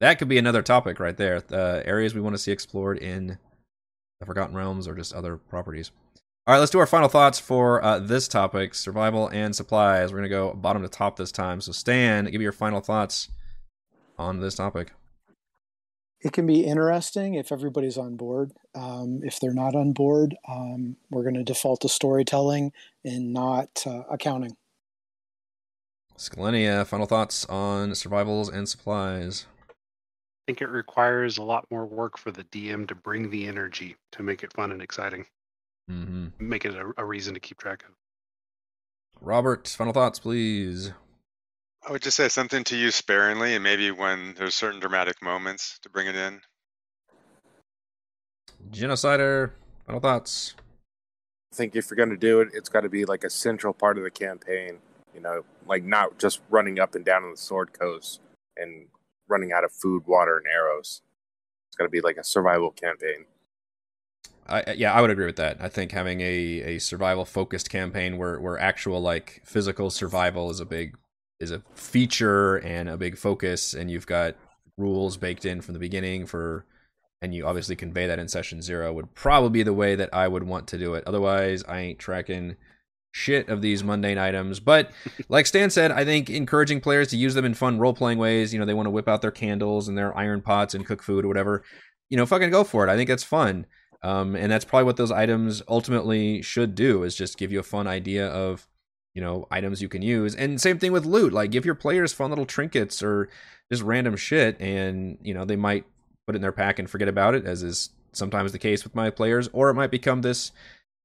That 0.00 0.18
could 0.18 0.28
be 0.28 0.38
another 0.38 0.62
topic 0.62 0.98
right 0.98 1.16
there. 1.16 1.40
The 1.40 1.82
areas 1.84 2.14
we 2.14 2.22
want 2.22 2.34
to 2.34 2.38
see 2.38 2.52
explored 2.52 2.96
in 2.98 3.38
the 4.20 4.26
Forgotten 4.26 4.56
Realms 4.56 4.88
or 4.88 4.94
just 4.94 5.12
other 5.12 5.36
properties. 5.36 5.90
All 6.50 6.54
right, 6.54 6.58
let's 6.58 6.72
do 6.72 6.80
our 6.80 6.86
final 6.86 7.08
thoughts 7.08 7.38
for 7.38 7.80
uh, 7.84 8.00
this 8.00 8.26
topic 8.26 8.74
survival 8.74 9.28
and 9.28 9.54
supplies. 9.54 10.10
We're 10.10 10.18
going 10.18 10.28
to 10.28 10.34
go 10.34 10.52
bottom 10.52 10.82
to 10.82 10.88
top 10.88 11.14
this 11.14 11.30
time. 11.30 11.60
So, 11.60 11.70
Stan, 11.70 12.24
give 12.24 12.40
me 12.40 12.42
your 12.42 12.50
final 12.50 12.80
thoughts 12.80 13.28
on 14.18 14.40
this 14.40 14.56
topic. 14.56 14.90
It 16.20 16.32
can 16.32 16.48
be 16.48 16.64
interesting 16.64 17.34
if 17.34 17.52
everybody's 17.52 17.96
on 17.96 18.16
board. 18.16 18.50
Um, 18.74 19.20
if 19.22 19.38
they're 19.38 19.54
not 19.54 19.76
on 19.76 19.92
board, 19.92 20.34
um, 20.48 20.96
we're 21.08 21.22
going 21.22 21.36
to 21.36 21.44
default 21.44 21.82
to 21.82 21.88
storytelling 21.88 22.72
and 23.04 23.32
not 23.32 23.84
uh, 23.86 24.02
accounting. 24.10 24.56
Scalenia, 26.18 26.84
final 26.84 27.06
thoughts 27.06 27.44
on 27.44 27.94
survivals 27.94 28.48
and 28.48 28.68
supplies. 28.68 29.46
I 29.68 29.74
think 30.48 30.62
it 30.62 30.68
requires 30.68 31.38
a 31.38 31.44
lot 31.44 31.64
more 31.70 31.86
work 31.86 32.18
for 32.18 32.32
the 32.32 32.42
DM 32.42 32.88
to 32.88 32.96
bring 32.96 33.30
the 33.30 33.46
energy 33.46 33.94
to 34.10 34.24
make 34.24 34.42
it 34.42 34.52
fun 34.52 34.72
and 34.72 34.82
exciting. 34.82 35.26
Mm-hmm. 35.90 36.28
Make 36.38 36.64
it 36.64 36.74
a, 36.74 36.92
a 36.98 37.04
reason 37.04 37.34
to 37.34 37.40
keep 37.40 37.58
track 37.58 37.82
of. 37.82 37.94
Robert, 39.20 39.68
final 39.68 39.92
thoughts, 39.92 40.18
please. 40.18 40.92
I 41.86 41.92
would 41.92 42.02
just 42.02 42.16
say 42.16 42.28
something 42.28 42.62
to 42.64 42.76
use 42.76 42.94
sparingly, 42.94 43.54
and 43.54 43.64
maybe 43.64 43.90
when 43.90 44.34
there's 44.36 44.54
certain 44.54 44.80
dramatic 44.80 45.22
moments 45.22 45.78
to 45.82 45.88
bring 45.88 46.06
it 46.06 46.14
in. 46.14 46.40
Genocider, 48.70 49.52
final 49.86 50.00
thoughts. 50.00 50.54
I 51.52 51.56
think 51.56 51.74
if 51.74 51.90
you're 51.90 51.96
going 51.96 52.10
to 52.10 52.16
do 52.16 52.40
it, 52.40 52.50
it's 52.52 52.68
got 52.68 52.82
to 52.82 52.88
be 52.88 53.04
like 53.04 53.24
a 53.24 53.30
central 53.30 53.72
part 53.72 53.98
of 53.98 54.04
the 54.04 54.10
campaign. 54.10 54.78
You 55.14 55.20
know, 55.20 55.42
like 55.66 55.82
not 55.82 56.18
just 56.18 56.40
running 56.50 56.78
up 56.78 56.94
and 56.94 57.04
down 57.04 57.24
on 57.24 57.32
the 57.32 57.36
Sword 57.36 57.72
Coast 57.72 58.20
and 58.56 58.86
running 59.26 59.52
out 59.52 59.64
of 59.64 59.72
food, 59.72 60.04
water, 60.06 60.36
and 60.36 60.46
arrows. 60.46 61.02
It's 61.68 61.76
got 61.76 61.84
to 61.84 61.90
be 61.90 62.00
like 62.00 62.16
a 62.16 62.24
survival 62.24 62.70
campaign. 62.70 63.24
I, 64.48 64.72
yeah, 64.76 64.92
I 64.92 65.00
would 65.00 65.10
agree 65.10 65.26
with 65.26 65.36
that. 65.36 65.58
I 65.60 65.68
think 65.68 65.92
having 65.92 66.20
a, 66.20 66.24
a 66.24 66.78
survival 66.78 67.24
focused 67.24 67.70
campaign 67.70 68.18
where, 68.18 68.40
where 68.40 68.58
actual 68.58 69.00
like 69.00 69.42
physical 69.44 69.90
survival 69.90 70.50
is 70.50 70.60
a 70.60 70.64
big 70.64 70.96
is 71.38 71.50
a 71.50 71.62
feature 71.74 72.56
and 72.56 72.88
a 72.88 72.96
big 72.96 73.16
focus, 73.16 73.74
and 73.74 73.90
you've 73.90 74.06
got 74.06 74.36
rules 74.76 75.16
baked 75.16 75.44
in 75.44 75.60
from 75.60 75.72
the 75.74 75.80
beginning 75.80 76.26
for, 76.26 76.66
and 77.22 77.34
you 77.34 77.46
obviously 77.46 77.76
convey 77.76 78.06
that 78.06 78.18
in 78.18 78.28
session 78.28 78.60
zero 78.60 78.92
would 78.92 79.14
probably 79.14 79.50
be 79.50 79.62
the 79.62 79.72
way 79.72 79.94
that 79.94 80.12
I 80.12 80.28
would 80.28 80.42
want 80.44 80.66
to 80.68 80.78
do 80.78 80.94
it. 80.94 81.04
Otherwise, 81.06 81.64
I 81.68 81.80
ain't 81.80 81.98
tracking 81.98 82.56
shit 83.12 83.48
of 83.48 83.62
these 83.62 83.82
mundane 83.82 84.18
items. 84.18 84.60
But 84.60 84.90
like 85.28 85.46
Stan 85.46 85.70
said, 85.70 85.90
I 85.90 86.04
think 86.04 86.30
encouraging 86.30 86.80
players 86.80 87.08
to 87.08 87.16
use 87.16 87.34
them 87.34 87.44
in 87.44 87.54
fun 87.54 87.78
role 87.78 87.94
playing 87.94 88.18
ways. 88.18 88.52
You 88.52 88.60
know, 88.60 88.66
they 88.66 88.74
want 88.74 88.86
to 88.86 88.90
whip 88.90 89.08
out 89.08 89.22
their 89.22 89.30
candles 89.30 89.88
and 89.88 89.96
their 89.96 90.16
iron 90.16 90.42
pots 90.42 90.74
and 90.74 90.86
cook 90.86 91.02
food 91.02 91.24
or 91.24 91.28
whatever. 91.28 91.62
You 92.08 92.16
know, 92.16 92.26
fucking 92.26 92.50
go 92.50 92.64
for 92.64 92.86
it. 92.86 92.90
I 92.90 92.96
think 92.96 93.08
that's 93.08 93.22
fun. 93.22 93.66
Um, 94.02 94.34
and 94.34 94.50
that's 94.50 94.64
probably 94.64 94.84
what 94.84 94.96
those 94.96 95.10
items 95.10 95.62
ultimately 95.68 96.40
should 96.42 96.74
do 96.74 97.02
is 97.02 97.14
just 97.14 97.36
give 97.36 97.52
you 97.52 97.60
a 97.60 97.64
fun 97.64 97.86
idea 97.86 98.26
of 98.28 98.66
you 99.14 99.20
know 99.20 99.46
items 99.50 99.82
you 99.82 99.88
can 99.88 100.02
use. 100.02 100.34
And 100.34 100.60
same 100.60 100.78
thing 100.78 100.92
with 100.92 101.04
loot. 101.04 101.32
Like 101.32 101.50
give 101.50 101.64
your 101.66 101.74
players 101.74 102.12
fun 102.12 102.30
little 102.30 102.46
trinkets 102.46 103.02
or 103.02 103.28
just 103.70 103.82
random 103.82 104.16
shit 104.16 104.60
and 104.60 105.18
you 105.22 105.34
know 105.34 105.44
they 105.44 105.56
might 105.56 105.84
put 106.26 106.34
it 106.34 106.36
in 106.36 106.42
their 106.42 106.52
pack 106.52 106.78
and 106.78 106.88
forget 106.88 107.08
about 107.08 107.34
it 107.34 107.44
as 107.44 107.62
is 107.62 107.90
sometimes 108.12 108.52
the 108.52 108.58
case 108.58 108.84
with 108.84 108.94
my 108.94 109.10
players. 109.10 109.48
Or 109.52 109.70
it 109.70 109.74
might 109.74 109.90
become 109.90 110.22
this 110.22 110.52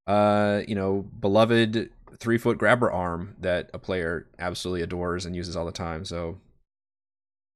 uh 0.07 0.61
you 0.67 0.75
know 0.75 1.05
beloved 1.19 1.89
three 2.17 2.37
foot 2.37 2.57
grabber 2.57 2.91
arm 2.91 3.35
that 3.41 3.69
a 3.73 3.79
player 3.79 4.27
absolutely 4.39 4.81
adores 4.83 5.25
and 5.25 5.35
uses 5.35 5.55
all 5.55 5.65
the 5.65 5.71
time. 5.71 6.05
So 6.05 6.37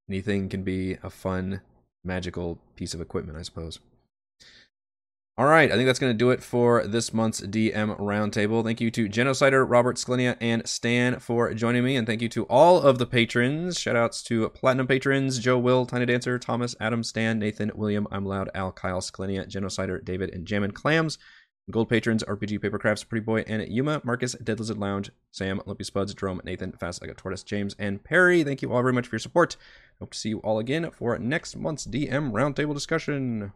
anything 0.10 0.50
can 0.50 0.64
be 0.64 0.98
a 1.04 1.10
fun 1.10 1.62
magical 2.04 2.58
piece 2.76 2.94
of 2.94 3.02
equipment 3.02 3.38
i 3.38 3.42
suppose 3.42 3.80
All 5.40 5.46
right, 5.46 5.72
I 5.72 5.76
think 5.76 5.88
that's 5.88 6.00
going 6.00 6.12
to 6.12 6.18
do 6.18 6.32
it 6.32 6.44
for 6.44 6.86
this 6.86 7.14
month's 7.14 7.40
DM 7.40 7.98
Roundtable. 7.98 8.62
Thank 8.62 8.82
you 8.82 8.92
to 8.92 9.08
Genocider, 9.08 9.66
Robert 9.66 9.96
Sklinia, 9.96 10.36
and 10.42 10.68
Stan 10.68 11.18
for 11.20 11.54
joining 11.54 11.86
me. 11.86 11.96
And 11.96 12.06
thank 12.06 12.22
you 12.22 12.28
to 12.28 12.44
all 12.48 12.82
of 12.82 12.98
the 12.98 13.06
patrons. 13.06 13.80
Shout 13.80 13.96
outs 13.96 14.22
to 14.24 14.50
Platinum 14.50 14.86
patrons 14.86 15.40
Joe, 15.40 15.58
Will, 15.58 15.86
Tiny 15.86 16.06
Dancer, 16.06 16.38
Thomas, 16.40 16.76
Adam, 16.82 17.06
Stan, 17.06 17.40
Nathan, 17.40 17.72
William, 17.74 18.06
I'm 18.12 18.26
Loud, 18.26 18.50
Al, 18.54 18.74
Kyle, 18.74 19.00
Sklinia, 19.00 19.50
Genocider, 19.50 20.04
David, 20.04 20.34
and 20.34 20.46
Jammin' 20.46 20.72
Clams. 20.72 21.18
Gold 21.72 21.88
patrons 21.88 22.22
RPG 22.26 22.60
Papercrafts, 22.60 23.08
Pretty 23.08 23.24
Boy, 23.24 23.46
and 23.48 23.66
Yuma, 23.66 24.02
Marcus, 24.04 24.34
Dead 24.44 24.60
Lizard 24.60 24.78
Lounge, 24.78 25.10
Sam, 25.32 25.62
Lumpy 25.66 25.86
Spuds, 25.86 26.14
Jerome, 26.14 26.42
Nathan, 26.44 26.74
Fast 26.74 27.02
Like 27.02 27.12
a 27.12 27.14
Tortoise, 27.14 27.44
James, 27.44 27.78
and 27.80 28.04
Perry. 28.04 28.44
Thank 28.44 28.62
you 28.62 28.74
all 28.74 28.82
very 28.82 28.92
much 28.92 29.08
for 29.08 29.16
your 29.16 29.22
support. 29.22 29.56
Hope 30.00 30.12
to 30.12 30.20
see 30.20 30.28
you 30.28 30.40
all 30.40 30.60
again 30.60 30.92
for 30.92 31.18
next 31.18 31.56
month's 31.56 31.88
DM 31.88 32.34
Roundtable 32.34 32.74
discussion. 32.74 33.54